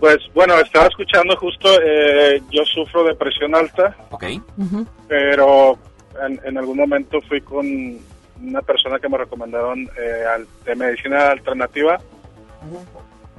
Pues 0.00 0.16
bueno, 0.34 0.58
estaba 0.58 0.86
escuchando 0.86 1.36
justo, 1.36 1.68
eh, 1.84 2.40
yo 2.50 2.64
sufro 2.64 3.04
de 3.04 3.14
presión 3.14 3.54
alta, 3.54 3.94
Ok. 4.10 4.24
pero 5.06 5.78
en, 6.26 6.40
en 6.44 6.56
algún 6.58 6.78
momento 6.78 7.20
fui 7.28 7.40
con 7.42 7.66
una 8.42 8.62
persona 8.62 8.98
que 8.98 9.08
me 9.10 9.18
recomendaron 9.18 9.82
eh, 9.82 10.24
al- 10.34 10.46
de 10.64 10.74
medicina 10.74 11.30
alternativa. 11.30 11.98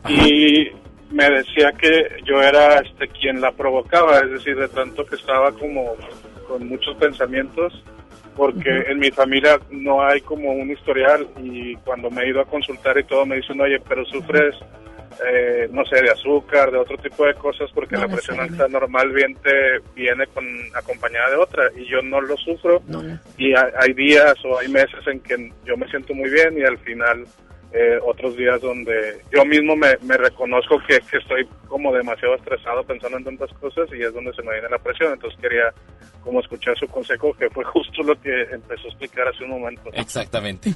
Y 0.07 0.69
me 1.11 1.29
decía 1.29 1.71
que 1.73 2.07
yo 2.25 2.41
era 2.41 2.79
este 2.79 3.07
quien 3.07 3.41
la 3.41 3.51
provocaba, 3.51 4.19
es 4.19 4.31
decir, 4.31 4.55
de 4.57 4.67
tanto 4.67 5.05
que 5.05 5.15
estaba 5.15 5.51
como 5.51 5.95
con 6.47 6.67
muchos 6.67 6.95
pensamientos, 6.97 7.83
porque 8.35 8.69
en 8.87 8.99
mi 8.99 9.11
familia 9.11 9.59
no 9.71 10.03
hay 10.03 10.21
como 10.21 10.51
un 10.51 10.69
historial 10.71 11.27
y 11.43 11.75
cuando 11.77 12.09
me 12.09 12.23
he 12.23 12.29
ido 12.29 12.41
a 12.41 12.45
consultar 12.45 12.97
y 12.97 13.03
todo 13.03 13.25
me 13.25 13.37
dicen, 13.37 13.59
oye, 13.61 13.79
pero 13.87 14.05
sufres, 14.05 14.55
eh, 15.27 15.67
no 15.71 15.85
sé, 15.85 16.01
de 16.01 16.11
azúcar, 16.11 16.71
de 16.71 16.77
otro 16.77 16.97
tipo 16.97 17.25
de 17.25 17.33
cosas, 17.35 17.69
porque 17.73 17.95
No 17.95 18.01
la 18.01 18.07
presión 18.07 18.39
alta 18.39 18.67
normalmente 18.67 19.79
viene 19.95 20.27
con 20.27 20.45
acompañada 20.75 21.31
de 21.31 21.35
otra 21.37 21.63
y 21.75 21.85
yo 21.85 22.01
no 22.01 22.21
lo 22.21 22.35
sufro 22.37 22.81
y 23.37 23.53
hay, 23.53 23.71
hay 23.79 23.93
días 23.93 24.35
o 24.45 24.57
hay 24.59 24.67
meses 24.67 25.05
en 25.07 25.19
que 25.19 25.51
yo 25.65 25.77
me 25.77 25.87
siento 25.89 26.13
muy 26.13 26.29
bien 26.29 26.57
y 26.57 26.63
al 26.63 26.77
final 26.79 27.25
eh, 27.73 27.97
otros 28.05 28.35
días 28.35 28.59
donde 28.59 29.21
yo 29.31 29.45
mismo 29.45 29.75
me, 29.77 29.95
me 30.01 30.17
reconozco 30.17 30.77
que, 30.87 30.99
que 31.09 31.17
estoy 31.17 31.47
como 31.67 31.93
demasiado 31.93 32.35
estresado 32.35 32.83
pensando 32.83 33.17
en 33.17 33.23
tantas 33.23 33.53
cosas 33.53 33.87
y 33.93 34.01
es 34.01 34.13
donde 34.13 34.33
se 34.33 34.41
me 34.43 34.51
viene 34.51 34.67
la 34.69 34.77
presión. 34.77 35.13
Entonces 35.13 35.39
quería 35.39 35.73
como 36.21 36.41
escuchar 36.41 36.77
su 36.77 36.87
consejo, 36.87 37.33
que 37.33 37.49
fue 37.49 37.63
justo 37.63 38.03
lo 38.03 38.19
que 38.19 38.41
empezó 38.51 38.87
a 38.87 38.89
explicar 38.89 39.27
hace 39.27 39.43
un 39.45 39.51
momento. 39.51 39.89
Exactamente. 39.93 40.73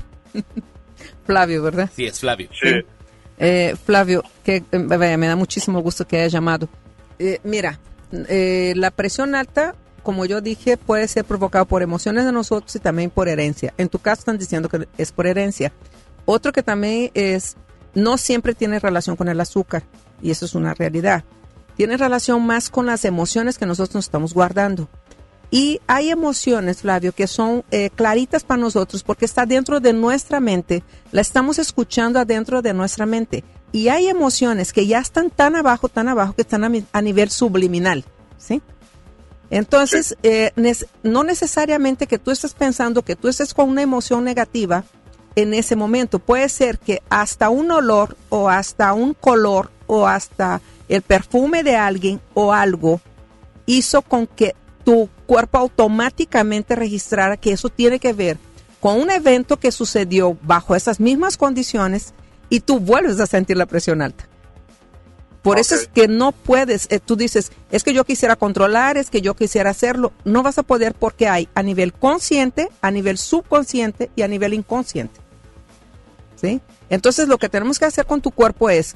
Flavio, 1.25 1.63
¿verdad? 1.63 1.89
Sí, 1.91 2.05
es 2.05 2.19
Flavio. 2.19 2.47
Sí. 2.53 2.81
Eh, 3.37 3.75
Flavio, 3.83 4.23
que 4.43 4.63
eh, 4.71 4.79
me 4.79 5.27
da 5.27 5.35
muchísimo 5.35 5.81
gusto 5.81 6.07
que 6.07 6.17
hayas 6.17 6.31
llamado. 6.31 6.69
Eh, 7.19 7.39
mira, 7.43 7.79
eh, 8.11 8.73
la 8.75 8.91
presión 8.91 9.35
alta, 9.35 9.75
como 10.03 10.25
yo 10.25 10.41
dije, 10.41 10.77
puede 10.77 11.07
ser 11.07 11.25
provocada 11.25 11.65
por 11.65 11.81
emociones 11.81 12.25
de 12.25 12.31
nosotros 12.31 12.75
y 12.75 12.79
también 12.79 13.09
por 13.09 13.27
herencia. 13.27 13.73
En 13.77 13.89
tu 13.89 13.99
caso 13.99 14.21
están 14.21 14.37
diciendo 14.37 14.69
que 14.69 14.87
es 14.97 15.11
por 15.11 15.27
herencia. 15.27 15.73
Otro 16.25 16.51
que 16.51 16.63
también 16.63 17.11
es, 17.13 17.55
no 17.93 18.17
siempre 18.17 18.53
tiene 18.53 18.79
relación 18.79 19.15
con 19.15 19.27
el 19.29 19.39
azúcar, 19.39 19.83
y 20.21 20.31
eso 20.31 20.45
es 20.45 20.55
una 20.55 20.73
realidad. 20.73 21.23
Tiene 21.75 21.97
relación 21.97 22.45
más 22.45 22.69
con 22.69 22.85
las 22.85 23.03
emociones 23.05 23.57
que 23.57 23.65
nosotros 23.65 23.95
nos 23.95 24.05
estamos 24.05 24.33
guardando. 24.33 24.87
Y 25.51 25.79
hay 25.87 26.09
emociones, 26.09 26.81
Flavio, 26.81 27.13
que 27.13 27.27
son 27.27 27.63
eh, 27.71 27.89
claritas 27.95 28.43
para 28.43 28.61
nosotros 28.61 29.03
porque 29.03 29.25
está 29.25 29.45
dentro 29.45 29.79
de 29.79 29.93
nuestra 29.93 30.39
mente, 30.39 30.83
la 31.11 31.21
estamos 31.21 31.59
escuchando 31.59 32.19
adentro 32.19 32.61
de 32.61 32.73
nuestra 32.73 33.05
mente. 33.05 33.43
Y 33.71 33.89
hay 33.89 34.07
emociones 34.07 34.73
que 34.73 34.87
ya 34.87 34.99
están 34.99 35.29
tan 35.29 35.55
abajo, 35.55 35.89
tan 35.89 36.07
abajo, 36.07 36.33
que 36.33 36.41
están 36.43 36.63
a, 36.63 37.01
nivel 37.01 37.29
subliminal, 37.29 38.05
¿sí? 38.37 38.61
Entonces, 39.49 40.17
eh, 40.23 40.51
no 41.03 41.23
necesariamente 41.23 42.07
que 42.07 42.17
tú 42.17 42.31
estés 42.31 42.53
pensando 42.53 43.03
que 43.03 43.15
tú 43.15 43.27
estés 43.27 43.53
con 43.53 43.69
una 43.69 43.81
emoción 43.81 44.23
negativa, 44.23 44.85
en 45.35 45.53
ese 45.53 45.75
momento. 45.75 46.19
Puede 46.19 46.49
ser 46.49 46.79
que 46.79 47.01
hasta 47.09 47.49
un 47.49 47.71
olor 47.71 48.17
o 48.29 48.49
hasta 48.49 48.93
un 48.93 49.13
color 49.13 49.69
o 49.87 50.07
hasta 50.07 50.61
el 50.87 51.01
perfume 51.01 51.63
de 51.63 51.75
alguien 51.75 52.21
o 52.33 52.53
algo 52.53 53.01
hizo 53.65 54.01
con 54.01 54.27
que 54.27 54.55
tu 54.85 55.09
cuerpo 55.25 55.57
automáticamente 55.57 56.75
registrara 56.75 57.35
que 57.35 57.51
eso 57.51 57.67
tiene 57.67 57.99
que 57.99 58.13
ver 58.13 58.37
con 58.79 59.01
un 59.01 59.09
evento 59.09 59.57
que 59.57 59.71
sucedió 59.71 60.37
bajo 60.43 60.75
esas 60.75 60.99
mismas 60.99 61.35
condiciones 61.35 62.13
y 62.49 62.59
tú 62.61 62.79
vuelves 62.79 63.19
a 63.19 63.25
sentir 63.25 63.57
la 63.57 63.65
presión 63.65 64.01
alta. 64.01 64.29
Por 65.41 65.59
eso 65.59 65.75
es 65.75 65.87
que 65.87 66.07
no 66.07 66.31
puedes, 66.31 66.87
eh, 66.89 66.99
tú 66.99 67.15
dices, 67.15 67.51
es 67.71 67.83
que 67.83 67.93
yo 67.93 68.03
quisiera 68.03 68.35
controlar, 68.35 68.97
es 68.97 69.09
que 69.09 69.21
yo 69.21 69.35
quisiera 69.35 69.69
hacerlo. 69.69 70.11
No 70.23 70.41
vas 70.41 70.57
a 70.57 70.63
poder 70.63 70.95
porque 70.95 71.27
hay 71.27 71.49
a 71.53 71.61
nivel 71.61 71.93
consciente, 71.93 72.69
a 72.81 72.89
nivel 72.89 73.17
subconsciente 73.17 74.09
y 74.15 74.23
a 74.23 74.27
nivel 74.27 74.53
inconsciente. 74.53 75.19
¿Sí? 76.35 76.61
Entonces 76.89 77.27
lo 77.27 77.37
que 77.37 77.49
tenemos 77.49 77.77
que 77.79 77.85
hacer 77.85 78.05
con 78.05 78.21
tu 78.21 78.31
cuerpo 78.31 78.69
es 78.69 78.95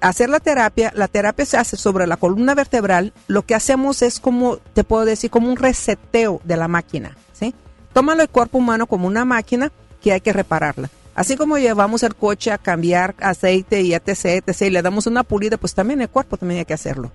hacer 0.00 0.28
la 0.30 0.40
terapia. 0.40 0.92
La 0.94 1.08
terapia 1.08 1.44
se 1.44 1.56
hace 1.56 1.76
sobre 1.76 2.06
la 2.06 2.16
columna 2.16 2.54
vertebral. 2.54 3.12
Lo 3.26 3.42
que 3.42 3.54
hacemos 3.54 4.02
es 4.02 4.20
como, 4.20 4.56
te 4.56 4.84
puedo 4.84 5.04
decir, 5.04 5.30
como 5.30 5.48
un 5.48 5.56
reseteo 5.56 6.40
de 6.44 6.56
la 6.56 6.68
máquina. 6.68 7.16
¿Sí? 7.32 7.54
Tómalo 7.92 8.22
el 8.22 8.28
cuerpo 8.28 8.58
humano 8.58 8.86
como 8.86 9.06
una 9.06 9.24
máquina 9.24 9.70
que 10.02 10.12
hay 10.12 10.20
que 10.20 10.32
repararla. 10.32 10.90
Así 11.14 11.36
como 11.36 11.58
llevamos 11.58 12.02
el 12.02 12.14
coche 12.14 12.52
a 12.52 12.58
cambiar 12.58 13.14
aceite 13.20 13.82
y 13.82 13.92
etc, 13.92 14.24
etc, 14.46 14.62
y 14.62 14.70
le 14.70 14.82
damos 14.82 15.06
una 15.06 15.22
pulida, 15.22 15.58
pues 15.58 15.74
también 15.74 16.00
el 16.00 16.08
cuerpo 16.08 16.38
también 16.38 16.60
hay 16.60 16.64
que 16.64 16.74
hacerlo. 16.74 17.12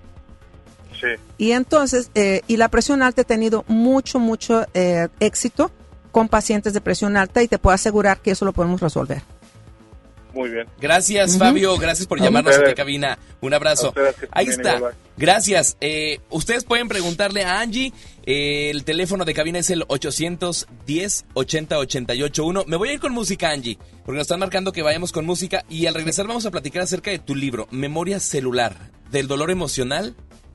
Sí. 1.00 1.08
Y 1.36 1.52
entonces, 1.52 2.10
eh, 2.14 2.42
y 2.46 2.56
la 2.56 2.68
presión 2.68 3.02
alta 3.02 3.22
he 3.22 3.24
tenido 3.24 3.64
mucho, 3.66 4.18
mucho 4.18 4.66
eh, 4.74 5.08
éxito 5.20 5.70
con 6.12 6.28
pacientes 6.28 6.72
de 6.72 6.80
presión 6.80 7.16
alta 7.16 7.42
y 7.42 7.48
te 7.48 7.58
puedo 7.58 7.74
asegurar 7.74 8.18
que 8.18 8.32
eso 8.32 8.44
lo 8.44 8.52
podemos 8.52 8.80
resolver. 8.80 9.22
Muy 10.34 10.50
bien. 10.50 10.66
Gracias. 10.80 11.38
Fabio. 11.38 11.76
Gracias 11.78 12.06
por 12.06 12.20
A 12.20 12.24
llamarnos 12.24 12.52
aquí 12.52 12.58
a 12.58 12.62
ustedes. 12.62 12.76
cabina. 12.76 13.18
Un 13.40 13.54
abrazo. 13.54 13.92
Ahí 14.30 14.46
bien, 14.46 14.60
está. 14.60 14.76
igual, 14.76 14.94
Gracias. 15.16 15.76
Eh, 15.80 16.20
ustedes 16.30 16.64
pueden 16.64 16.88
preguntarle 16.88 17.44
a 17.44 17.60
Angie. 17.60 17.92
eh, 18.26 18.70
el 18.70 18.84
teléfono 18.84 19.24
de 19.24 19.34
cabina 19.34 19.58
es 19.58 19.70
el 19.70 19.86
810-80-881. 19.88 22.64
Me 22.66 22.76
voy 22.76 22.88
a 22.90 22.92
ir 22.94 23.00
con 23.00 23.12
música, 23.12 23.50
Angie, 23.50 23.78
porque 24.04 24.18
nos 24.18 24.22
están 24.26 24.40
marcando 24.40 24.72
que 24.72 24.82
vayamos 24.82 25.12
con 25.12 25.24
música. 25.26 25.64
Y 25.68 25.86
al 25.86 25.94
regresar 25.94 26.26
vamos 26.26 26.46
a 26.46 26.50
platicar 26.50 26.82
acerca 26.82 27.10
de 27.10 27.18
tu 27.18 27.34
libro, 27.34 27.66
Memoria 27.70 28.20
Celular, 28.20 28.76
del 29.10 29.26
dolor 29.28 29.50
emocional 29.50 30.14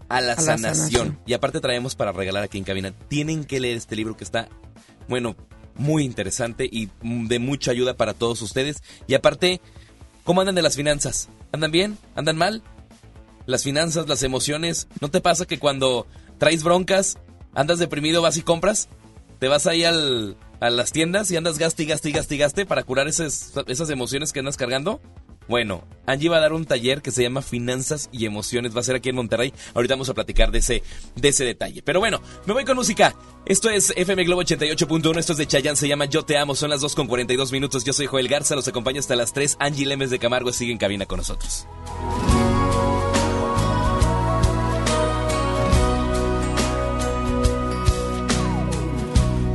a 0.09 0.21
la, 0.21 0.33
A 0.33 0.35
la 0.35 0.41
sanación. 0.41 0.75
sanación. 0.75 1.19
Y 1.25 1.33
aparte 1.33 1.59
traemos 1.59 1.95
para 1.95 2.11
regalar 2.11 2.43
aquí 2.43 2.57
en 2.57 2.63
cabina. 2.63 2.93
Tienen 3.07 3.43
que 3.45 3.59
leer 3.59 3.77
este 3.77 3.95
libro 3.95 4.15
que 4.15 4.23
está, 4.23 4.47
bueno, 5.07 5.35
muy 5.75 6.03
interesante 6.03 6.67
y 6.71 6.89
de 7.01 7.39
mucha 7.39 7.71
ayuda 7.71 7.95
para 7.95 8.13
todos 8.13 8.41
ustedes. 8.41 8.83
Y 9.07 9.13
aparte, 9.13 9.61
¿cómo 10.23 10.41
andan 10.41 10.55
de 10.55 10.61
las 10.61 10.75
finanzas? 10.75 11.29
¿Andan 11.51 11.71
bien? 11.71 11.97
¿Andan 12.15 12.37
mal? 12.37 12.63
Las 13.45 13.63
finanzas, 13.63 14.07
las 14.07 14.23
emociones. 14.23 14.87
¿No 15.01 15.09
te 15.09 15.21
pasa 15.21 15.45
que 15.45 15.59
cuando 15.59 16.07
traes 16.37 16.63
broncas, 16.63 17.17
andas 17.53 17.79
deprimido, 17.79 18.21
vas 18.21 18.37
y 18.37 18.41
compras? 18.41 18.89
¿Te 19.39 19.47
vas 19.47 19.67
ahí 19.67 19.83
al, 19.83 20.37
a 20.59 20.69
las 20.69 20.91
tiendas 20.91 21.29
y 21.31 21.35
andas 21.35 21.57
gaste 21.57 21.83
y 21.83 21.85
gaste 21.85 22.09
y 22.09 22.11
gaste 22.13 22.35
y 22.35 22.37
gaste 22.37 22.65
para 22.65 22.83
curar 22.83 23.07
esas, 23.07 23.53
esas 23.67 23.89
emociones 23.89 24.31
que 24.31 24.39
andas 24.39 24.57
cargando? 24.57 25.01
Bueno, 25.47 25.83
Angie 26.05 26.29
va 26.29 26.37
a 26.37 26.41
dar 26.41 26.53
un 26.53 26.65
taller 26.65 27.01
que 27.01 27.11
se 27.11 27.23
llama 27.23 27.41
Finanzas 27.41 28.09
y 28.11 28.25
Emociones. 28.25 28.75
Va 28.75 28.81
a 28.81 28.83
ser 28.83 28.95
aquí 28.95 29.09
en 29.09 29.15
Monterrey. 29.15 29.53
Ahorita 29.73 29.95
vamos 29.95 30.09
a 30.09 30.13
platicar 30.13 30.51
de 30.51 30.59
ese, 30.59 30.83
de 31.15 31.27
ese 31.27 31.45
detalle. 31.45 31.81
Pero 31.81 31.99
bueno, 31.99 32.21
me 32.45 32.53
voy 32.53 32.65
con 32.65 32.75
música. 32.75 33.15
Esto 33.45 33.69
es 33.69 33.93
FM 33.95 34.23
Globo 34.23 34.43
88.1. 34.43 35.17
Esto 35.17 35.33
es 35.33 35.37
de 35.37 35.47
Chayanne. 35.47 35.75
Se 35.75 35.87
llama 35.87 36.05
Yo 36.05 36.23
Te 36.23 36.37
Amo. 36.37 36.55
Son 36.55 36.69
las 36.69 36.81
2 36.81 36.95
con 36.95 37.07
42 37.07 37.51
minutos. 37.51 37.83
Yo 37.83 37.93
soy 37.93 38.07
Joel 38.07 38.27
Garza. 38.27 38.55
Los 38.55 38.67
acompaña 38.67 38.99
hasta 38.99 39.15
las 39.15 39.33
3. 39.33 39.57
Angie 39.59 39.85
Lemes 39.85 40.09
de 40.09 40.19
Camargo 40.19 40.51
sigue 40.51 40.71
en 40.71 40.77
cabina 40.77 41.05
con 41.05 41.17
nosotros. 41.17 41.67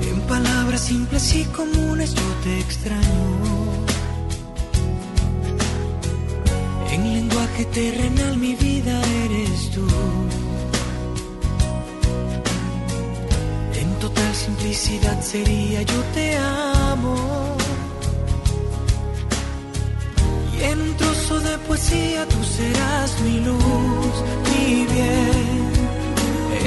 En 0.03 0.21
palabras 0.23 0.81
simples 0.81 1.35
y 1.35 1.45
comunes 1.45 2.15
yo 2.15 2.23
te 2.43 2.61
extraño. 2.61 3.38
En 6.99 7.13
lenguaje 7.15 7.65
terrenal 7.67 8.37
mi 8.39 8.55
vida 8.57 8.95
eres 9.25 9.71
tú. 9.71 9.87
En 13.81 13.89
total 14.01 14.35
simplicidad 14.35 15.21
sería 15.23 15.83
yo 15.83 16.01
te 16.15 16.37
amo. 16.91 17.17
Y 20.55 20.63
en 20.71 20.81
un 20.81 20.95
trozo 20.97 21.39
de 21.41 21.59
poesía 21.69 22.27
tú 22.33 22.41
serás 22.57 23.11
mi 23.25 23.37
luz, 23.49 24.15
mi 24.49 24.87
bien. 24.95 25.69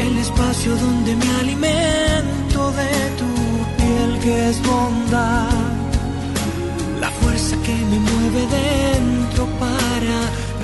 El 0.06 0.18
espacio 0.18 0.72
donde 0.78 1.16
me 1.16 1.30
alimento 1.44 2.72
de 2.80 2.94
tu 3.20 3.32
piel 3.78 4.20
que 4.24 4.50
es 4.50 4.58
bondad. 4.64 5.71
La 7.02 7.10
fuerza 7.10 7.56
que 7.66 7.76
me 7.90 8.00
mueve 8.10 8.42
dentro 8.60 9.44
para 9.64 10.18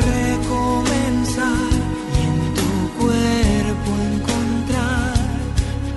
recomenzar. 0.09 1.69
Y 2.15 2.19
en 2.30 2.38
tu 2.57 2.69
cuerpo 2.99 3.89
encontrar 4.11 5.15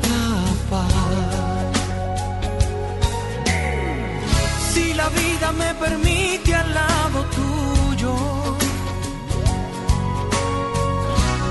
la 0.08 0.24
paz. 0.70 0.94
Si 4.72 4.94
la 4.94 5.08
vida 5.20 5.52
me 5.52 5.70
permite 5.74 6.54
al 6.54 6.68
lado 6.74 7.18
tuyo 7.36 8.14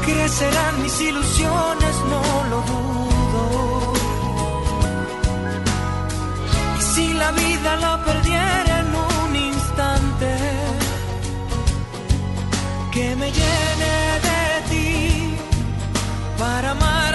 crecerán 0.05 0.81
mis 0.83 1.01
ilusiones, 1.01 1.95
no 2.11 2.21
lo 2.51 2.59
dudo. 2.71 3.93
Y 6.79 6.81
si 6.93 7.13
la 7.13 7.31
vida 7.31 7.75
la 7.85 7.93
perdiera 8.05 8.68
que 12.99 13.15
me 13.15 13.31
llene 13.31 13.95
de 14.27 14.41
ti 14.69 15.35
para 16.37 16.71
amar 16.71 17.08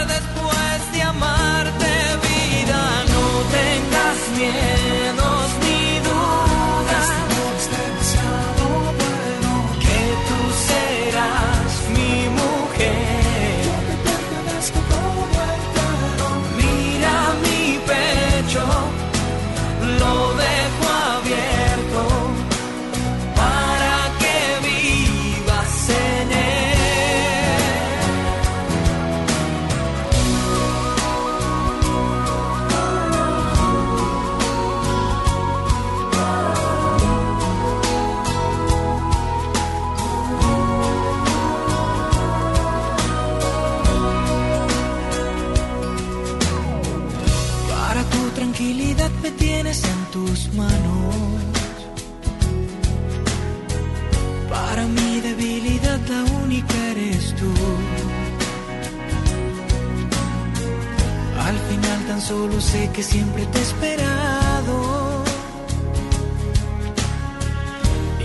solo 62.28 62.58
sé 62.58 62.90
que 62.94 63.02
siempre 63.02 63.44
te 63.46 63.58
he 63.58 63.62
esperado. 63.62 64.76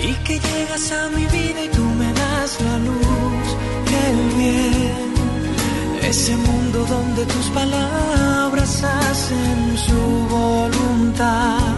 Y 0.10 0.14
que 0.26 0.36
llegas 0.40 0.92
a 0.92 1.10
mi 1.10 1.26
vida 1.38 1.60
y 1.66 1.70
tú 1.78 1.84
me 2.02 2.10
das 2.14 2.52
la 2.68 2.78
luz 2.88 3.48
y 3.92 3.96
el 4.10 4.20
bien. 4.42 5.10
Ese 6.12 6.36
mundo 6.38 6.86
donde 6.96 7.26
tus 7.26 7.48
palabras 7.60 8.84
hacen 8.84 9.78
su 9.88 10.02
voluntad. 10.38 11.74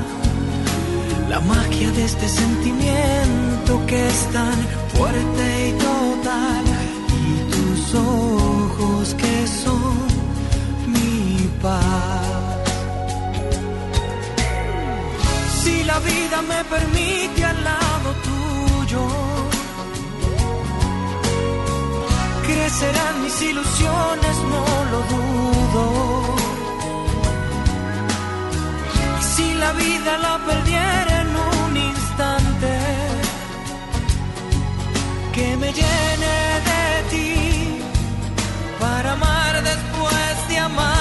La 1.28 1.40
magia 1.40 1.90
de 1.92 2.04
este 2.06 2.28
sentimiento 2.30 3.72
que 3.88 4.08
es 4.08 4.20
tan 4.38 4.58
fuerte 4.94 5.46
y 5.70 5.72
total. 5.88 6.66
Y 7.26 7.34
tus 7.54 7.96
ojos 7.96 9.16
que 9.16 9.48
son 9.64 9.96
mi 10.94 11.50
paz. 11.64 12.01
La 15.92 16.00
vida 16.00 16.38
me 16.52 16.62
permite 16.76 17.40
al 17.52 17.60
lado 17.70 18.10
tuyo, 18.30 19.04
crecerán 22.48 23.16
mis 23.24 23.38
ilusiones, 23.52 24.36
no 24.54 24.66
lo 24.92 25.00
dudo. 25.14 25.84
Y 29.20 29.24
si 29.34 29.48
la 29.64 29.72
vida 29.84 30.12
la 30.28 30.36
perdiera 30.50 31.14
en 31.24 31.32
un 31.54 31.72
instante, 31.92 32.74
que 35.36 35.48
me 35.62 35.70
llene 35.80 36.36
de 36.70 36.84
ti 37.12 37.34
para 38.80 39.08
amar 39.18 39.54
después 39.72 40.34
de 40.50 40.58
amarte 40.58 41.01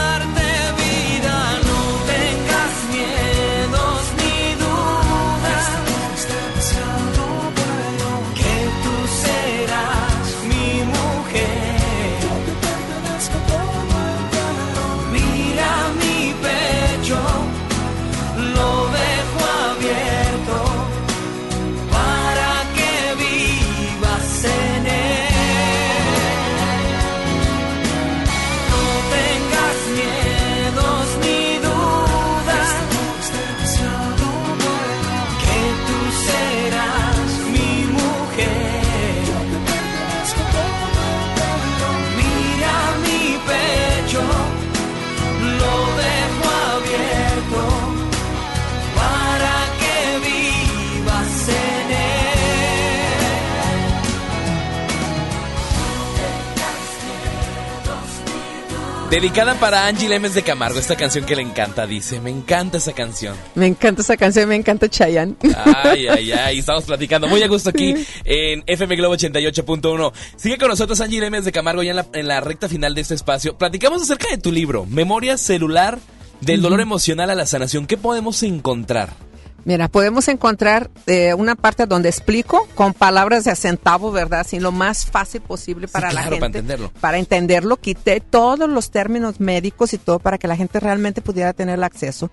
Dedicada 59.10 59.54
para 59.54 59.88
Angie 59.88 60.08
Lemes 60.08 60.34
de 60.34 60.44
Camargo, 60.44 60.78
esta 60.78 60.94
canción 60.94 61.24
que 61.24 61.34
le 61.34 61.42
encanta, 61.42 61.84
dice, 61.84 62.20
me 62.20 62.30
encanta 62.30 62.78
esa 62.78 62.92
canción. 62.92 63.34
Me 63.56 63.66
encanta 63.66 64.02
esa 64.02 64.16
canción, 64.16 64.48
me 64.48 64.54
encanta 64.54 64.88
Chayanne. 64.88 65.34
Ay, 65.66 66.06
ay, 66.06 66.30
ay, 66.46 66.58
estamos 66.60 66.84
platicando 66.84 67.26
muy 67.26 67.42
a 67.42 67.48
gusto 67.48 67.70
aquí 67.70 67.92
en 68.24 68.62
FM 68.68 68.94
Globo 68.94 69.16
88.1. 69.16 70.12
Sigue 70.36 70.58
con 70.58 70.68
nosotros 70.68 71.00
Angie 71.00 71.18
Lemes 71.20 71.44
de 71.44 71.50
Camargo 71.50 71.82
ya 71.82 71.90
en 71.90 71.96
la, 71.96 72.06
en 72.12 72.28
la 72.28 72.40
recta 72.40 72.68
final 72.68 72.94
de 72.94 73.00
este 73.00 73.14
espacio. 73.14 73.58
Platicamos 73.58 74.00
acerca 74.00 74.28
de 74.30 74.38
tu 74.38 74.52
libro, 74.52 74.86
Memoria 74.86 75.36
Celular 75.38 75.98
del 76.40 76.62
Dolor 76.62 76.80
Emocional 76.80 77.30
a 77.30 77.34
la 77.34 77.46
Sanación. 77.46 77.88
¿Qué 77.88 77.96
podemos 77.96 78.44
encontrar? 78.44 79.29
Mira, 79.64 79.88
podemos 79.88 80.26
encontrar 80.28 80.90
eh, 81.06 81.34
una 81.34 81.54
parte 81.54 81.86
donde 81.86 82.08
explico 82.08 82.66
con 82.74 82.94
palabras 82.94 83.44
de 83.44 83.54
centavo, 83.54 84.10
¿verdad? 84.10 84.40
Así 84.40 84.58
lo 84.58 84.72
más 84.72 85.04
fácil 85.04 85.42
posible 85.42 85.86
para 85.86 86.08
la 86.08 86.22
claro, 86.22 86.30
gente. 86.30 86.40
para 86.40 86.46
entenderlo. 86.46 86.92
Para 87.00 87.18
entenderlo, 87.18 87.76
quité 87.76 88.20
todos 88.20 88.68
los 88.68 88.90
términos 88.90 89.38
médicos 89.40 89.92
y 89.92 89.98
todo 89.98 90.18
para 90.18 90.38
que 90.38 90.48
la 90.48 90.56
gente 90.56 90.80
realmente 90.80 91.20
pudiera 91.20 91.52
tener 91.52 91.74
el 91.74 91.84
acceso. 91.84 92.30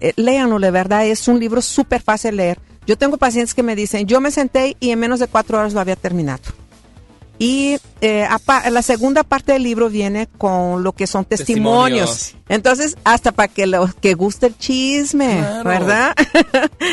Eh, 0.00 0.14
léanlo, 0.16 0.58
de 0.58 0.70
verdad, 0.70 1.06
es 1.06 1.28
un 1.28 1.38
libro 1.38 1.60
súper 1.62 2.02
fácil 2.02 2.32
de 2.32 2.36
leer. 2.36 2.60
Yo 2.86 2.98
tengo 2.98 3.18
pacientes 3.18 3.54
que 3.54 3.62
me 3.62 3.76
dicen, 3.76 4.06
yo 4.06 4.20
me 4.20 4.30
senté 4.30 4.76
y 4.80 4.90
en 4.90 4.98
menos 4.98 5.20
de 5.20 5.28
cuatro 5.28 5.58
horas 5.58 5.74
lo 5.74 5.80
había 5.80 5.96
terminado. 5.96 6.42
Y 7.44 7.76
eh, 8.00 8.28
la 8.70 8.82
segunda 8.82 9.24
parte 9.24 9.52
del 9.52 9.64
libro 9.64 9.90
viene 9.90 10.28
con 10.38 10.82
lo 10.84 10.92
que 10.92 11.06
son 11.08 11.24
testimonios. 11.24 12.08
Testimonios. 12.10 12.44
Entonces, 12.48 12.96
hasta 13.02 13.32
para 13.32 13.48
que 13.48 13.66
los 13.66 13.94
que 13.94 14.14
guste 14.14 14.46
el 14.46 14.56
chisme, 14.58 15.38
Claro. 15.38 15.68
¿verdad? 15.68 16.14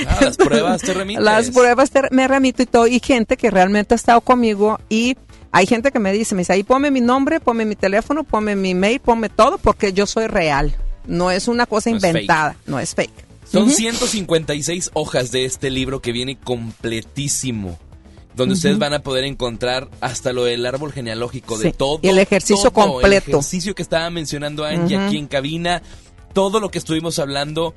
Ah, 0.07 0.17
las 0.21 0.37
pruebas 0.37 0.81
te 0.81 0.93
remites. 0.93 1.23
Las 1.23 1.51
pruebas 1.51 1.91
te- 1.91 2.01
me 2.11 2.27
remito 2.27 2.63
y 2.63 2.65
todo. 2.65 2.87
Y 2.87 2.99
gente 2.99 3.37
que 3.37 3.51
realmente 3.51 3.93
ha 3.93 3.97
estado 3.97 4.21
conmigo. 4.21 4.79
Y 4.89 5.15
hay 5.51 5.67
gente 5.67 5.91
que 5.91 5.99
me 5.99 6.11
dice, 6.13 6.33
me 6.33 6.41
dice, 6.41 6.53
ahí 6.53 6.63
ponme 6.63 6.89
mi 6.89 7.01
nombre, 7.01 7.39
ponme 7.39 7.65
mi 7.65 7.75
teléfono, 7.75 8.23
ponme 8.23 8.55
mi 8.55 8.73
mail, 8.73 8.99
ponme 8.99 9.29
todo 9.29 9.57
porque 9.59 9.93
yo 9.93 10.07
soy 10.07 10.25
real. 10.27 10.75
No 11.05 11.29
es 11.31 11.47
una 11.47 11.65
cosa 11.67 11.89
No 11.91 11.97
es 11.97 12.03
inventada, 12.03 12.55
no 12.65 12.79
es 12.79 12.95
fake. 12.95 13.25
Son 13.51 13.63
Ujú. 13.63 13.71
156 13.73 14.91
hojas 14.93 15.31
de 15.31 15.45
este 15.45 15.69
libro 15.69 16.01
que 16.01 16.11
viene 16.11 16.37
completísimo. 16.37 17.77
Donde 18.39 18.55
ustedes 18.55 18.79
van 18.79 18.93
a 18.93 18.99
poder 18.99 19.23
encontrar 19.23 19.89
hasta 20.01 20.33
lo 20.33 20.45
del 20.45 20.65
árbol 20.65 20.91
genealógico 20.91 21.57
de 21.57 21.71
todo. 21.71 21.99
y 22.01 22.07
el 22.07 22.19
ejercicio 22.19 22.71
todo, 22.71 22.85
completo. 22.91 23.07
El 23.07 23.13
ejercicio 23.13 23.75
que 23.75 23.81
estaba 23.81 24.09
mencionando 24.09 24.65
Angie 24.65 24.97
aquí 24.97 25.17
en 25.17 25.27
cabina. 25.27 25.81
Todo 26.33 26.59
lo 26.59 26.69
que 26.69 26.77
estuvimos 26.77 27.19
hablando. 27.19 27.75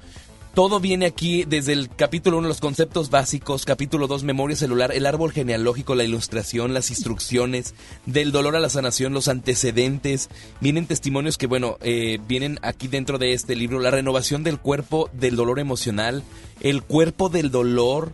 Todo 0.54 0.80
viene 0.80 1.06
aquí 1.06 1.44
desde 1.44 1.72
el 1.72 1.88
capítulo 1.88 2.36
1, 2.36 2.46
los 2.46 2.60
conceptos 2.60 3.08
básicos, 3.08 3.64
capítulo 3.64 4.06
2, 4.06 4.22
memoria 4.22 4.54
celular, 4.54 4.92
el 4.92 5.06
árbol 5.06 5.32
genealógico, 5.32 5.94
la 5.94 6.04
ilustración, 6.04 6.74
las 6.74 6.90
instrucciones, 6.90 7.74
del 8.04 8.32
dolor 8.32 8.54
a 8.54 8.60
la 8.60 8.68
sanación, 8.68 9.14
los 9.14 9.28
antecedentes. 9.28 10.28
Vienen 10.60 10.86
testimonios 10.86 11.38
que, 11.38 11.46
bueno, 11.46 11.78
eh, 11.80 12.18
vienen 12.28 12.58
aquí 12.60 12.86
dentro 12.86 13.16
de 13.16 13.32
este 13.32 13.56
libro, 13.56 13.80
la 13.80 13.90
renovación 13.90 14.44
del 14.44 14.58
cuerpo 14.58 15.08
del 15.14 15.36
dolor 15.36 15.58
emocional, 15.58 16.22
el 16.60 16.82
cuerpo 16.82 17.30
del 17.30 17.50
dolor. 17.50 18.12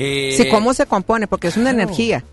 Eh, 0.00 0.34
Sí, 0.36 0.48
¿cómo 0.48 0.74
se 0.74 0.86
compone? 0.86 1.26
Porque 1.26 1.48
es 1.48 1.56
una 1.56 1.70
claro. 1.70 1.82
energía. 1.82 2.24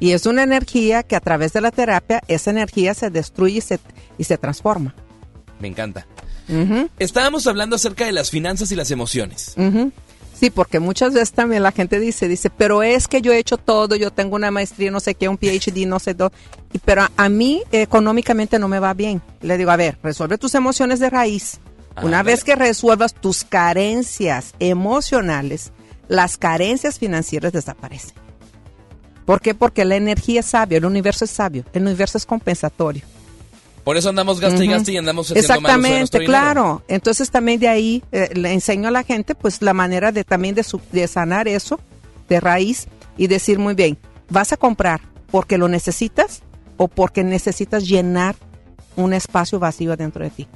Y 0.00 0.12
es 0.12 0.26
una 0.26 0.42
energía 0.44 1.02
que 1.02 1.16
a 1.16 1.20
través 1.20 1.52
de 1.52 1.60
la 1.60 1.70
terapia, 1.70 2.22
esa 2.28 2.50
energía 2.50 2.94
se 2.94 3.10
destruye 3.10 3.58
y 3.58 3.60
se, 3.60 3.80
y 4.16 4.24
se 4.24 4.38
transforma. 4.38 4.94
Me 5.60 5.68
encanta. 5.68 6.06
Estábamos 6.98 7.46
hablando 7.46 7.76
acerca 7.76 8.06
de 8.06 8.12
las 8.12 8.30
finanzas 8.30 8.70
y 8.72 8.76
las 8.76 8.90
emociones. 8.90 9.54
Sí, 10.38 10.50
porque 10.50 10.78
muchas 10.78 11.12
veces 11.14 11.32
también 11.32 11.64
la 11.64 11.72
gente 11.72 11.98
dice, 11.98 12.28
dice, 12.28 12.48
pero 12.48 12.84
es 12.84 13.08
que 13.08 13.20
yo 13.20 13.32
he 13.32 13.38
hecho 13.38 13.56
todo, 13.56 13.96
yo 13.96 14.12
tengo 14.12 14.36
una 14.36 14.52
maestría, 14.52 14.90
no 14.92 15.00
sé 15.00 15.16
qué, 15.16 15.28
un 15.28 15.36
PhD, 15.36 15.84
no 15.84 15.98
sé 15.98 16.14
todo, 16.14 16.30
pero 16.84 17.02
a, 17.02 17.10
a 17.16 17.28
mí 17.28 17.64
económicamente 17.72 18.60
no 18.60 18.68
me 18.68 18.78
va 18.78 18.94
bien. 18.94 19.20
Le 19.42 19.58
digo, 19.58 19.72
a 19.72 19.76
ver, 19.76 19.98
resuelve 20.00 20.38
tus 20.38 20.54
emociones 20.54 21.00
de 21.00 21.10
raíz. 21.10 21.58
Una 22.02 22.22
vez 22.22 22.44
que 22.44 22.54
resuelvas 22.54 23.12
tus 23.14 23.42
carencias 23.42 24.54
emocionales, 24.60 25.72
las 26.08 26.36
carencias 26.38 26.98
financieras 26.98 27.52
desaparecen. 27.52 28.14
¿Por 29.24 29.40
qué? 29.40 29.54
Porque 29.54 29.84
la 29.84 29.96
energía 29.96 30.40
es 30.40 30.46
sabia, 30.46 30.78
el 30.78 30.84
universo 30.86 31.24
es 31.24 31.30
sabio, 31.30 31.64
el 31.72 31.82
universo 31.82 32.16
es 32.18 32.24
compensatorio. 32.26 33.02
Por 33.84 33.96
eso 33.96 34.08
andamos 34.10 34.40
gasta 34.40 34.62
y 34.64 34.68
Ujú. 34.68 34.76
gasta 34.76 34.90
y 34.90 34.96
andamos 34.98 35.26
haciendo 35.30 35.40
Exactamente, 35.54 36.24
claro. 36.24 36.82
Entonces 36.88 37.30
también 37.30 37.58
de 37.60 37.68
ahí 37.68 38.02
eh, 38.12 38.30
le 38.34 38.52
enseño 38.52 38.88
a 38.88 38.90
la 38.90 39.02
gente 39.02 39.34
pues 39.34 39.62
la 39.62 39.72
manera 39.74 40.12
de 40.12 40.24
también 40.24 40.54
de, 40.54 40.62
su- 40.62 40.80
de 40.92 41.06
sanar 41.08 41.48
eso 41.48 41.78
de 42.28 42.40
raíz 42.40 42.86
y 43.16 43.26
decir 43.28 43.58
muy 43.58 43.74
bien, 43.74 43.96
vas 44.28 44.52
a 44.52 44.56
comprar 44.58 45.00
porque 45.30 45.56
lo 45.56 45.68
necesitas 45.68 46.42
o 46.76 46.88
porque 46.88 47.24
necesitas 47.24 47.86
llenar 47.88 48.36
un 48.96 49.12
espacio 49.14 49.58
vacío 49.58 49.96
dentro 49.96 50.22
de 50.24 50.30
ti. 50.30 50.46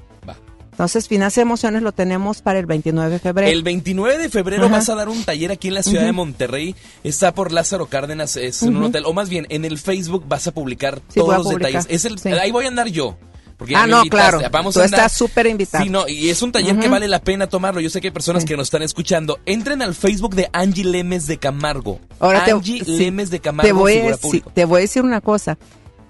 Entonces, 0.82 1.06
Finanzas 1.06 1.38
y 1.38 1.40
Emociones 1.42 1.82
lo 1.82 1.92
tenemos 1.92 2.42
para 2.42 2.58
el 2.58 2.66
29 2.66 3.08
de 3.08 3.18
febrero. 3.20 3.48
El 3.52 3.62
29 3.62 4.18
de 4.18 4.28
febrero 4.28 4.64
Ajá. 4.64 4.72
vas 4.78 4.88
a 4.88 4.96
dar 4.96 5.08
un 5.08 5.22
taller 5.22 5.52
aquí 5.52 5.68
en 5.68 5.74
la 5.74 5.84
ciudad 5.84 6.00
Ujú. 6.02 6.06
de 6.06 6.12
Monterrey. 6.12 6.74
Está 7.04 7.32
por 7.32 7.52
Lázaro 7.52 7.86
Cárdenas, 7.86 8.36
es 8.36 8.64
en 8.64 8.76
un 8.76 8.82
hotel. 8.82 9.04
O 9.06 9.12
más 9.12 9.28
bien, 9.28 9.46
en 9.48 9.64
el 9.64 9.78
Facebook 9.78 10.24
vas 10.26 10.48
a 10.48 10.50
publicar 10.52 11.00
Sí, 11.06 11.20
todos 11.20 11.34
a 11.34 11.38
los 11.38 11.46
publicar, 11.46 11.68
detalles. 11.82 11.86
Es 11.88 12.04
el, 12.04 12.18
sí. 12.18 12.30
Ahí 12.30 12.50
voy 12.50 12.64
a 12.64 12.68
andar 12.68 12.88
yo. 12.88 13.16
Porque 13.56 13.76
Ah, 13.76 13.86
no, 13.86 13.98
invitaste. 13.98 14.10
claro. 14.38 14.50
Vamos 14.50 14.74
Tú 14.74 14.80
a 14.80 14.84
andar. 14.86 14.98
estás 14.98 15.12
súper 15.16 15.46
invitado. 15.46 15.84
Sí, 15.84 15.88
no, 15.90 16.08
y 16.08 16.30
es 16.30 16.42
un 16.42 16.50
taller 16.50 16.74
que 16.74 16.86
Ujú. 16.86 16.90
vale 16.90 17.06
la 17.06 17.20
pena 17.20 17.46
tomarlo. 17.46 17.80
Yo 17.80 17.88
sé 17.90 18.00
que 18.00 18.08
hay 18.08 18.12
personas 18.12 18.44
que 18.44 18.56
nos 18.56 18.66
están 18.66 18.82
escuchando. 18.82 19.38
Entren 19.46 19.82
al 19.82 19.94
Facebook 19.94 20.34
de 20.34 20.48
Angie 20.52 20.84
Lemes 20.84 21.28
de 21.28 21.36
Camargo. 21.38 22.00
Ahora 22.18 22.44
te, 22.44 22.50
Angie 22.50 22.84
sí, 22.84 22.96
Lemes 22.98 23.30
de 23.30 23.38
Camargo, 23.38 23.68
te 23.68 23.72
voy, 23.72 23.98
a 23.98 24.16
pública. 24.16 24.50
te 24.52 24.64
voy 24.64 24.78
a 24.78 24.80
decir 24.80 25.04
una 25.04 25.20
cosa. 25.20 25.58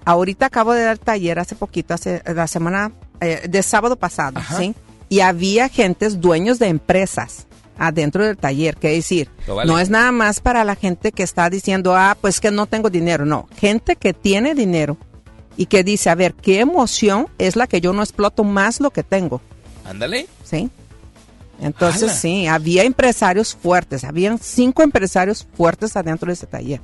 Ahorita 0.05 0.47
acabo 0.47 0.73
de 0.73 0.83
dar 0.83 0.97
taller 0.97 1.39
hace 1.39 1.55
poquito, 1.55 1.93
hace 1.93 2.21
la 2.25 2.47
semana 2.47 2.91
eh, 3.21 3.47
de 3.47 3.63
sábado 3.63 3.95
pasado, 3.95 4.41
¿sí? 4.57 4.75
Y 5.09 5.21
había 5.21 5.69
gentes, 5.69 6.19
dueños 6.19 6.59
de 6.59 6.67
empresas 6.67 7.47
adentro 7.77 8.25
del 8.25 8.37
taller, 8.37 8.77
que 8.77 8.89
decir, 8.89 9.29
vale. 9.47 9.71
no 9.71 9.79
es 9.79 9.89
nada 9.89 10.11
más 10.11 10.39
para 10.39 10.63
la 10.63 10.75
gente 10.75 11.11
que 11.11 11.23
está 11.23 11.49
diciendo, 11.49 11.95
ah, 11.95 12.17
pues 12.19 12.39
que 12.39 12.51
no 12.51 12.65
tengo 12.65 12.89
dinero, 12.89 13.25
no, 13.25 13.47
gente 13.57 13.95
que 13.95 14.13
tiene 14.13 14.55
dinero 14.55 14.97
y 15.57 15.67
que 15.67 15.83
dice, 15.83 16.09
a 16.09 16.15
ver, 16.15 16.33
¿qué 16.33 16.59
emoción 16.59 17.27
es 17.37 17.55
la 17.55 17.67
que 17.67 17.81
yo 17.81 17.93
no 17.93 18.01
exploto 18.01 18.43
más 18.43 18.79
lo 18.79 18.91
que 18.91 19.03
tengo? 19.03 19.41
Ándale. 19.85 20.27
¿Sí? 20.43 20.69
Entonces, 21.61 22.11
sí, 22.11 22.47
había 22.47 22.83
empresarios 22.83 23.55
fuertes, 23.55 24.03
habían 24.03 24.37
cinco 24.39 24.83
empresarios 24.83 25.47
fuertes 25.55 25.95
adentro 25.95 26.27
de 26.27 26.33
ese 26.33 26.47
taller. 26.47 26.81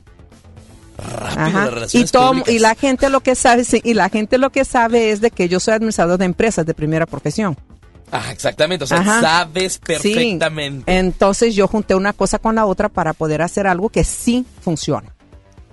De 0.99 1.99
Y, 1.99 2.05
públicas. 2.05 2.61
la 2.61 2.75
gente 2.75 3.09
lo 3.09 3.21
que 3.21 3.35
sabe, 3.35 3.63
sí, 3.63 3.81
y 3.83 3.93
la 3.93 4.09
gente 4.09 4.37
lo 4.37 4.49
que 4.51 4.65
sabe 4.65 5.11
es 5.11 5.21
de 5.21 5.31
que 5.31 5.47
yo 5.49 5.59
soy 5.59 5.73
administrador 5.75 6.17
de 6.17 6.25
empresas 6.25 6.65
de 6.65 6.73
primera 6.73 7.05
profesión. 7.05 7.57
Ah, 8.11 8.31
exactamente. 8.31 8.83
O 8.85 8.87
sea, 8.87 8.99
Ajá. 8.99 9.21
sabes 9.21 9.73
Sí. 9.73 9.79
perfectamente. 9.85 10.97
Entonces 10.97 11.53
yo 11.55 11.67
junté 11.67 11.93
una 11.95 12.13
cosa 12.13 12.39
con 12.39 12.55
la 12.55 12.65
otra 12.65 12.89
para 12.89 13.13
poder 13.13 13.41
hacer 13.41 13.67
algo 13.67 13.89
que 13.89 14.03
sí 14.03 14.45
funcione. 14.61 15.09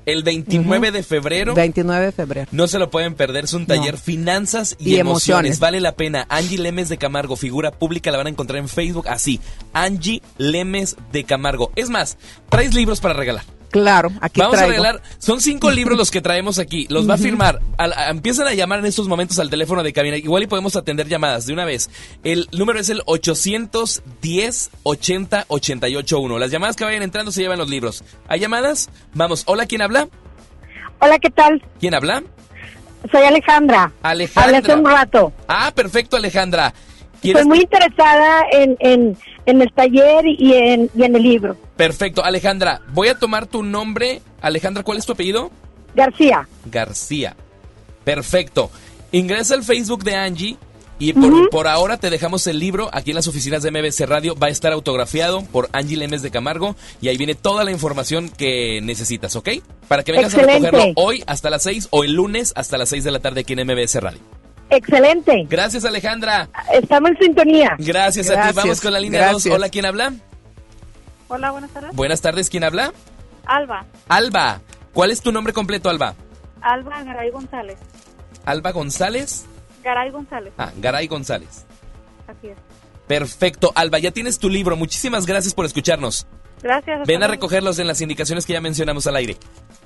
El 0.05 0.23
29 0.23 0.93
de 0.93 1.03
febrero. 1.03 1.53
29 1.55 2.05
de 2.07 2.13
febrero. 2.13 2.49
No 2.53 2.69
se 2.69 2.79
lo 2.79 2.91
pueden 2.91 3.15
perder, 3.15 3.45
es 3.47 3.55
un 3.55 3.67
taller 3.67 3.95
No. 3.95 3.99
Finanzas 4.01 4.77
y, 4.79 4.91
Y 4.91 4.97
emociones. 5.01 5.57
emociones. 5.57 5.59
Vale 5.59 5.81
la 5.81 5.97
pena. 5.97 6.27
Angie 6.29 6.59
Lemes 6.59 6.89
de 6.89 6.97
Camargo, 6.97 7.35
figura 7.35 7.73
pública, 7.73 8.13
la 8.13 8.19
van 8.19 8.29
a 8.29 8.31
encontrar 8.31 8.59
en 8.61 8.69
Facebook 8.69 9.09
así. 9.09 9.41
Angie 9.73 10.23
Lemes 10.39 10.95
de 11.11 11.25
Camargo. 11.25 11.73
Es 11.75 11.91
más, 11.91 12.19
traes 12.51 12.73
libros 12.75 13.01
para 13.01 13.15
regalar. 13.15 13.43
Claro, 13.83 14.11
aquí 14.23 14.41
Vamos 14.41 14.57
traigo. 14.57 14.73
a 14.73 14.77
regalar, 14.77 15.03
son 15.19 15.39
cinco 15.43 15.71
libros 15.71 15.99
los 15.99 16.11
que 16.11 16.23
traemos 16.23 16.59
aquí. 16.59 16.87
Los 16.89 17.07
va 17.09 17.15
a 17.15 17.19
firmar. 17.19 17.61
Al- 17.77 17.93
a- 17.93 18.09
empiezan 18.09 18.47
a 18.47 18.55
llamar 18.55 18.79
en 18.79 18.87
estos 18.87 19.07
momentos 19.07 19.39
al 19.39 19.51
teléfono 19.51 19.83
de 19.83 19.93
cabina. 19.93 20.17
Igual 20.17 20.45
y 20.45 20.47
podemos 20.47 20.77
atender 20.77 21.09
llamadas 21.09 21.45
de 21.47 21.53
una 21.53 21.67
vez. 21.67 21.91
El 22.25 22.49
número 22.53 22.79
es 22.81 22.89
el 22.89 23.03
810 23.05 24.71
80 24.83 25.45
881. 25.49 26.39
Las 26.39 26.51
llamadas 26.51 26.75
que 26.77 26.85
vayan 26.85 27.03
entrando 27.03 27.31
se 27.33 27.43
llevan 27.43 27.59
los 27.59 27.69
libros. 27.69 28.03
¿Hay 28.29 28.41
llamadas? 28.41 28.89
Vamos. 29.13 29.43
Hola, 29.47 29.67
¿quién 29.67 29.83
habla? 29.83 30.09
Hola, 31.01 31.19
¿qué 31.19 31.29
tal? 31.31 31.63
¿Quién 31.79 31.95
habla? 31.95 32.23
Soy 33.13 33.23
Alejandra. 33.25 33.93
Alejandra. 34.03 34.43
Hablé 34.45 34.57
hace 34.73 34.75
un 34.81 34.87
rato. 34.87 35.33
Ah, 35.49 35.71
perfecto, 35.75 36.17
Alejandra. 36.17 36.73
¿Quieres- 37.23 37.43
Estoy 37.43 37.49
muy 37.49 37.61
interesada 37.61 38.45
en, 38.53 38.77
en, 38.81 39.17
en 39.47 39.63
el 39.63 39.73
taller 39.73 40.27
y 40.27 40.53
en, 40.55 40.91
y 40.95 41.03
en 41.05 41.17
el 41.17 41.23
libro. 41.23 41.57
Perfecto, 41.77 42.25
Alejandra. 42.25 42.81
Voy 42.93 43.09
a 43.09 43.19
tomar 43.19 43.47
tu 43.47 43.63
nombre. 43.63 44.23
Alejandra, 44.41 44.83
¿cuál 44.83 44.99
es 44.99 45.07
tu 45.07 45.13
apellido? 45.13 45.51
García. 45.95 46.47
García. 46.67 47.37
Perfecto. 48.05 48.71
Ingresa 49.13 49.55
al 49.55 49.63
Facebook 49.65 50.05
de 50.05 50.15
Angie 50.15 50.57
y 50.99 51.13
por, 51.13 51.51
por 51.51 51.69
ahora 51.69 51.99
te 51.99 52.09
dejamos 52.09 52.47
el 52.47 52.59
libro 52.59 52.89
aquí 52.93 53.11
en 53.11 53.17
las 53.17 53.27
oficinas 53.29 53.63
de 53.63 53.71
MBC 53.71 54.01
Radio. 54.07 54.35
Va 54.37 54.47
a 54.47 54.51
estar 54.51 54.73
autografiado 54.73 55.43
por 55.45 55.69
Angie 55.73 55.97
Lemes 55.97 56.23
de 56.23 56.31
Camargo 56.31 56.77
y 57.03 57.09
ahí 57.09 57.17
viene 57.17 57.35
toda 57.35 57.65
la 57.65 57.71
información 57.71 58.29
que 58.31 58.81
necesitas, 58.83 59.37
¿ok? 59.37 59.49
Para 59.89 60.03
que 60.05 60.13
vengas 60.13 60.33
Excelente. 60.35 60.69
a 60.69 60.71
recogerlo 60.71 61.03
hoy 61.03 61.23
hasta 61.27 61.51
las 61.51 61.63
6 61.65 61.89
o 61.91 62.05
el 62.05 62.13
lunes 62.13 62.53
hasta 62.57 62.79
las 62.79 62.89
6 62.89 63.05
de 63.05 63.11
la 63.11 63.19
tarde 63.21 63.41
aquí 63.43 63.53
en 63.53 63.67
MBS 63.67 63.97
Radio. 64.01 64.21
Excelente. 64.71 65.47
Gracias, 65.49 65.85
Alejandra. 65.85 66.49
Estamos 66.73 67.11
en 67.11 67.19
sintonía. 67.19 67.77
Gracias, 67.79 68.31
a 68.31 68.49
ti. 68.49 68.55
Vamos 68.55 68.81
con 68.81 68.93
la 68.93 69.01
línea 69.01 69.21
2. 69.21 69.31
gracias. 69.31 69.55
Hola, 69.55 69.69
¿quién 69.69 69.87
habla? 69.87 70.13
Hola, 71.29 71.51
buenas 71.51 71.71
tardes. 71.71 71.95
Buenas 71.95 72.21
tardes, 72.21 72.51
¿quién 72.51 72.65
habla? 72.65 72.93
Alba. 73.45 73.87
Alba. 74.09 74.61
¿Cuál 74.93 75.11
es 75.11 75.21
tu 75.21 75.33
nombre 75.33 75.53
completo, 75.53 75.89
Alba? 75.89 76.15
Alba 76.61 77.03
Garay 77.03 77.31
González. 77.31 77.79
Alba 78.45 78.73
González. 78.73 79.45
Garay 79.85 80.11
González. 80.11 80.53
Ah, 80.59 80.73
Garay 80.77 81.07
González. 81.07 81.65
Así 82.27 82.49
es. 82.49 82.57
Perfecto, 83.07 83.73
Alba, 83.75 83.99
ya 83.99 84.11
tienes 84.11 84.39
tu 84.39 84.49
libro. 84.49 84.77
Muchísimas 84.77 85.27
gracias 85.27 85.55
por 85.55 85.65
escucharnos. 85.65 86.27
Gracias. 86.63 87.07
Ven 87.07 87.23
a 87.23 87.29
recogerlos 87.29 87.79
en 87.79 87.87
las 87.87 88.01
indicaciones 88.01 88.47
que 88.47 88.55
ya 88.55 88.61
mencionamos 88.61 89.07
al 89.07 89.17
aire. 89.17 89.37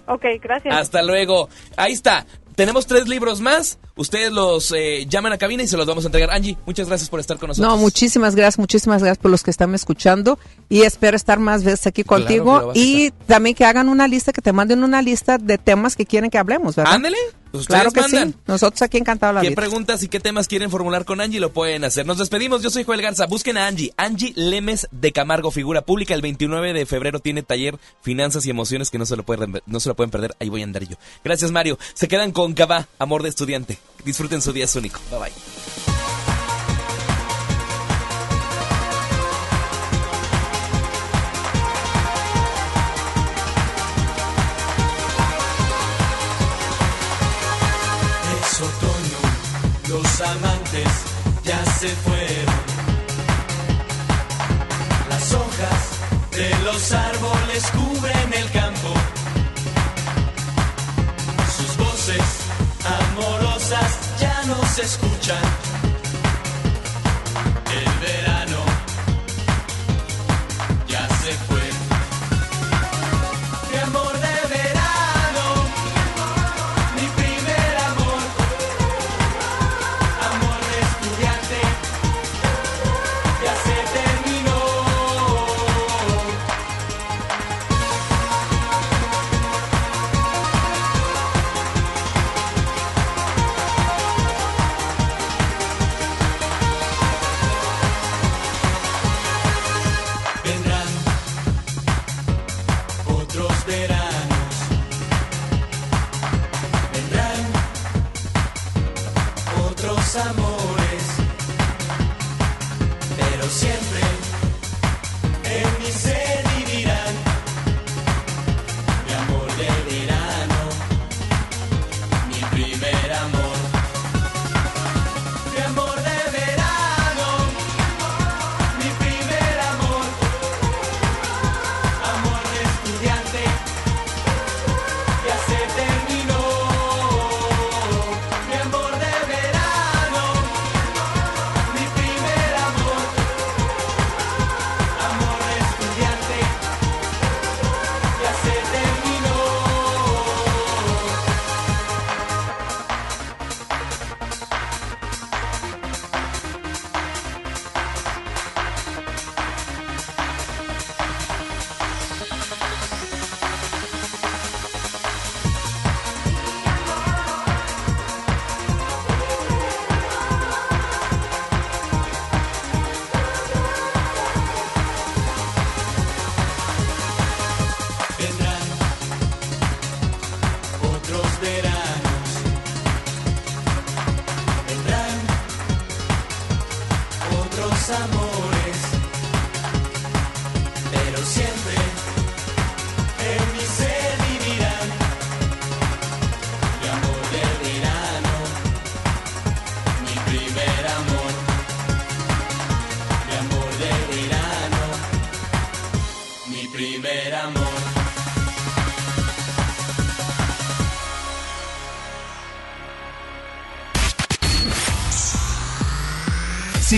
Ok, 0.06 0.24
gracias. 0.42 0.74
Hasta 0.74 1.02
luego. 1.02 1.48
Ahí 1.76 1.92
está. 1.92 2.26
Tenemos 2.54 2.86
tres 2.86 3.08
libros 3.08 3.40
más. 3.40 3.78
Ustedes 3.96 4.32
los 4.32 4.72
eh, 4.72 5.06
llaman 5.08 5.32
a 5.32 5.38
cabina 5.38 5.62
y 5.62 5.66
se 5.66 5.76
los 5.76 5.86
vamos 5.86 6.04
a 6.04 6.08
entregar. 6.08 6.30
Angie, 6.30 6.58
muchas 6.66 6.88
gracias 6.88 7.08
por 7.08 7.20
estar 7.20 7.38
con 7.38 7.48
nosotros. 7.48 7.72
No, 7.72 7.78
muchísimas 7.78 8.34
gracias, 8.34 8.58
muchísimas 8.58 9.02
gracias 9.02 9.18
por 9.18 9.30
los 9.30 9.42
que 9.42 9.50
están 9.50 9.74
escuchando 9.74 10.38
y 10.68 10.82
espero 10.82 11.16
estar 11.16 11.38
más 11.38 11.64
veces 11.64 11.86
aquí 11.86 12.04
contigo 12.04 12.72
y 12.74 13.12
también 13.26 13.54
que 13.54 13.64
hagan 13.64 13.88
una 13.88 14.08
lista, 14.08 14.32
que 14.32 14.42
te 14.42 14.52
manden 14.52 14.84
una 14.84 15.00
lista 15.00 15.38
de 15.38 15.58
temas 15.58 15.96
que 15.96 16.04
quieren 16.04 16.28
que 16.30 16.38
hablemos, 16.38 16.76
¿verdad? 16.76 16.94
Ándele. 16.94 17.16
Pues 17.52 17.66
claro 17.66 17.90
que 17.90 18.00
mandan. 18.00 18.32
sí. 18.32 18.38
Nosotros 18.46 18.80
aquí 18.82 18.98
encantados 18.98 19.34
la 19.34 19.40
¿Qué 19.40 19.48
vida. 19.48 19.56
preguntas 19.56 20.02
y 20.02 20.08
qué 20.08 20.20
temas 20.20 20.46
quieren 20.46 20.70
formular 20.70 21.04
con 21.04 21.20
Angie? 21.20 21.40
Lo 21.40 21.52
pueden 21.52 21.84
hacer. 21.84 22.06
Nos 22.06 22.18
despedimos. 22.18 22.62
Yo 22.62 22.70
soy 22.70 22.84
Joel 22.84 23.02
Garza. 23.02 23.26
Busquen 23.26 23.56
a 23.58 23.66
Angie. 23.66 23.92
Angie 23.96 24.32
Lemes 24.36 24.86
de 24.92 25.12
Camargo, 25.12 25.50
figura 25.50 25.82
pública. 25.82 26.14
El 26.14 26.22
29 26.22 26.72
de 26.72 26.86
febrero 26.86 27.18
tiene 27.20 27.42
taller 27.42 27.78
Finanzas 28.02 28.46
y 28.46 28.50
Emociones 28.50 28.90
que 28.90 28.98
no 28.98 29.06
se 29.06 29.16
lo 29.16 29.24
pueden, 29.24 29.60
no 29.66 29.80
se 29.80 29.88
lo 29.88 29.96
pueden 29.96 30.10
perder. 30.10 30.34
Ahí 30.40 30.48
voy 30.48 30.60
a 30.60 30.64
andar 30.64 30.84
yo. 30.86 30.96
Gracias, 31.24 31.50
Mario. 31.50 31.78
Se 31.94 32.08
quedan 32.08 32.32
con 32.32 32.54
Cabá, 32.54 32.86
amor 32.98 33.22
de 33.22 33.28
estudiante. 33.30 33.78
Disfruten 34.04 34.40
su 34.42 34.52
día, 34.52 34.64
es 34.66 34.74
único. 34.76 35.00
Bye 35.10 35.18
bye. 35.20 36.09
Se 51.80 51.88
fueron. 51.88 52.54
Las 55.08 55.32
hojas 55.32 55.82
de 56.32 56.50
los 56.62 56.92
árboles 56.92 57.70
cubren 57.72 58.34
el 58.34 58.50
campo. 58.50 58.92
Sus 61.56 61.76
voces 61.78 62.22
amorosas 62.84 63.98
ya 64.20 64.42
no 64.46 64.62
se 64.66 64.82
escuchan. 64.82 65.59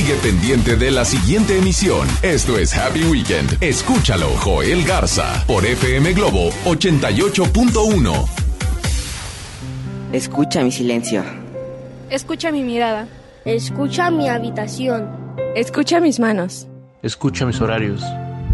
Sigue 0.02 0.16
pendiente 0.16 0.74
de 0.74 0.90
la 0.90 1.04
siguiente 1.04 1.56
emisión. 1.56 2.08
Esto 2.22 2.58
es 2.58 2.76
Happy 2.76 3.04
Weekend. 3.04 3.56
Escúchalo, 3.60 4.30
Joel 4.38 4.82
Garza, 4.82 5.44
por 5.46 5.64
FM 5.64 6.12
Globo 6.14 6.50
88.1. 6.64 8.28
Escucha 10.12 10.64
mi 10.64 10.72
silencio. 10.72 11.22
Escucha 12.10 12.50
mi 12.50 12.64
mirada. 12.64 13.06
Escucha 13.44 14.10
mi 14.10 14.28
habitación. 14.28 15.08
Escucha 15.54 16.00
mis 16.00 16.18
manos. 16.18 16.66
Escucha 17.04 17.46
mis 17.46 17.60
horarios. 17.60 18.02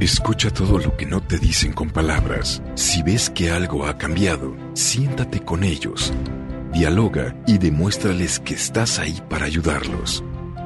Escucha 0.01 0.51
todo 0.51 0.79
lo 0.79 0.99
que 0.99 1.07
no 1.07 1.23
te 1.23 1.39
dicen 1.39 1.73
con 1.73 1.89
palabras. 1.89 2.63
Si 2.75 3.03
ves 3.03 3.31
que 3.31 3.51
algo 3.51 3.87
ha 3.87 3.97
cambiado, 3.97 4.55
siéntate 4.75 5.41
con 5.41 5.65
ellos. 5.65 6.13
Dialoga 6.75 7.35
y 7.47 7.57
demuéstrales 7.57 8.39
que 8.39 8.53
estás 8.53 8.99
ahí 8.99 9.19
para 9.31 9.47
ayudarlos. 9.47 10.23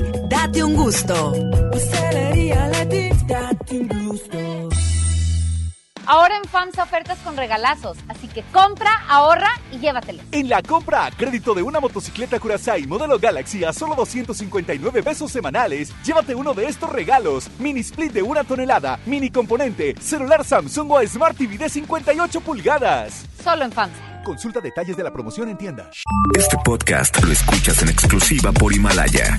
di 0.00 0.26
Date 0.28 0.62
un 0.62 0.74
gusto. 0.74 1.14
Uselleria 1.72 2.68
Lady, 2.68 3.10
date 3.26 3.76
un 3.76 3.86
gusto. 3.86 4.57
Ahora 6.10 6.38
en 6.38 6.48
FAMSA 6.48 6.84
ofertas 6.84 7.18
con 7.18 7.36
regalazos, 7.36 7.98
así 8.08 8.28
que 8.28 8.42
compra, 8.44 9.04
ahorra 9.08 9.50
y 9.70 9.78
llévatelo. 9.78 10.22
En 10.32 10.48
la 10.48 10.62
compra 10.62 11.04
a 11.04 11.10
crédito 11.10 11.52
de 11.52 11.62
una 11.62 11.80
motocicleta 11.80 12.40
Curaçao 12.40 12.80
modelo 12.88 13.18
Galaxy 13.18 13.62
a 13.62 13.74
solo 13.74 13.94
259 13.94 15.02
pesos 15.02 15.30
semanales, 15.30 15.92
llévate 16.02 16.34
uno 16.34 16.54
de 16.54 16.64
estos 16.64 16.88
regalos: 16.88 17.50
mini 17.58 17.80
split 17.80 18.14
de 18.14 18.22
una 18.22 18.42
tonelada, 18.42 18.98
mini 19.04 19.28
componente, 19.28 19.96
celular 20.00 20.46
Samsung 20.46 20.90
o 20.92 21.06
Smart 21.06 21.36
TV 21.36 21.58
de 21.58 21.68
58 21.68 22.40
pulgadas. 22.40 23.26
Solo 23.44 23.66
en 23.66 23.72
FAMSA. 23.72 24.22
Consulta 24.24 24.62
detalles 24.62 24.96
de 24.96 25.04
la 25.04 25.12
promoción 25.12 25.50
en 25.50 25.58
tienda. 25.58 25.90
Este 26.34 26.56
podcast 26.64 27.22
lo 27.22 27.30
escuchas 27.30 27.82
en 27.82 27.90
exclusiva 27.90 28.50
por 28.50 28.72
Himalaya. 28.72 29.38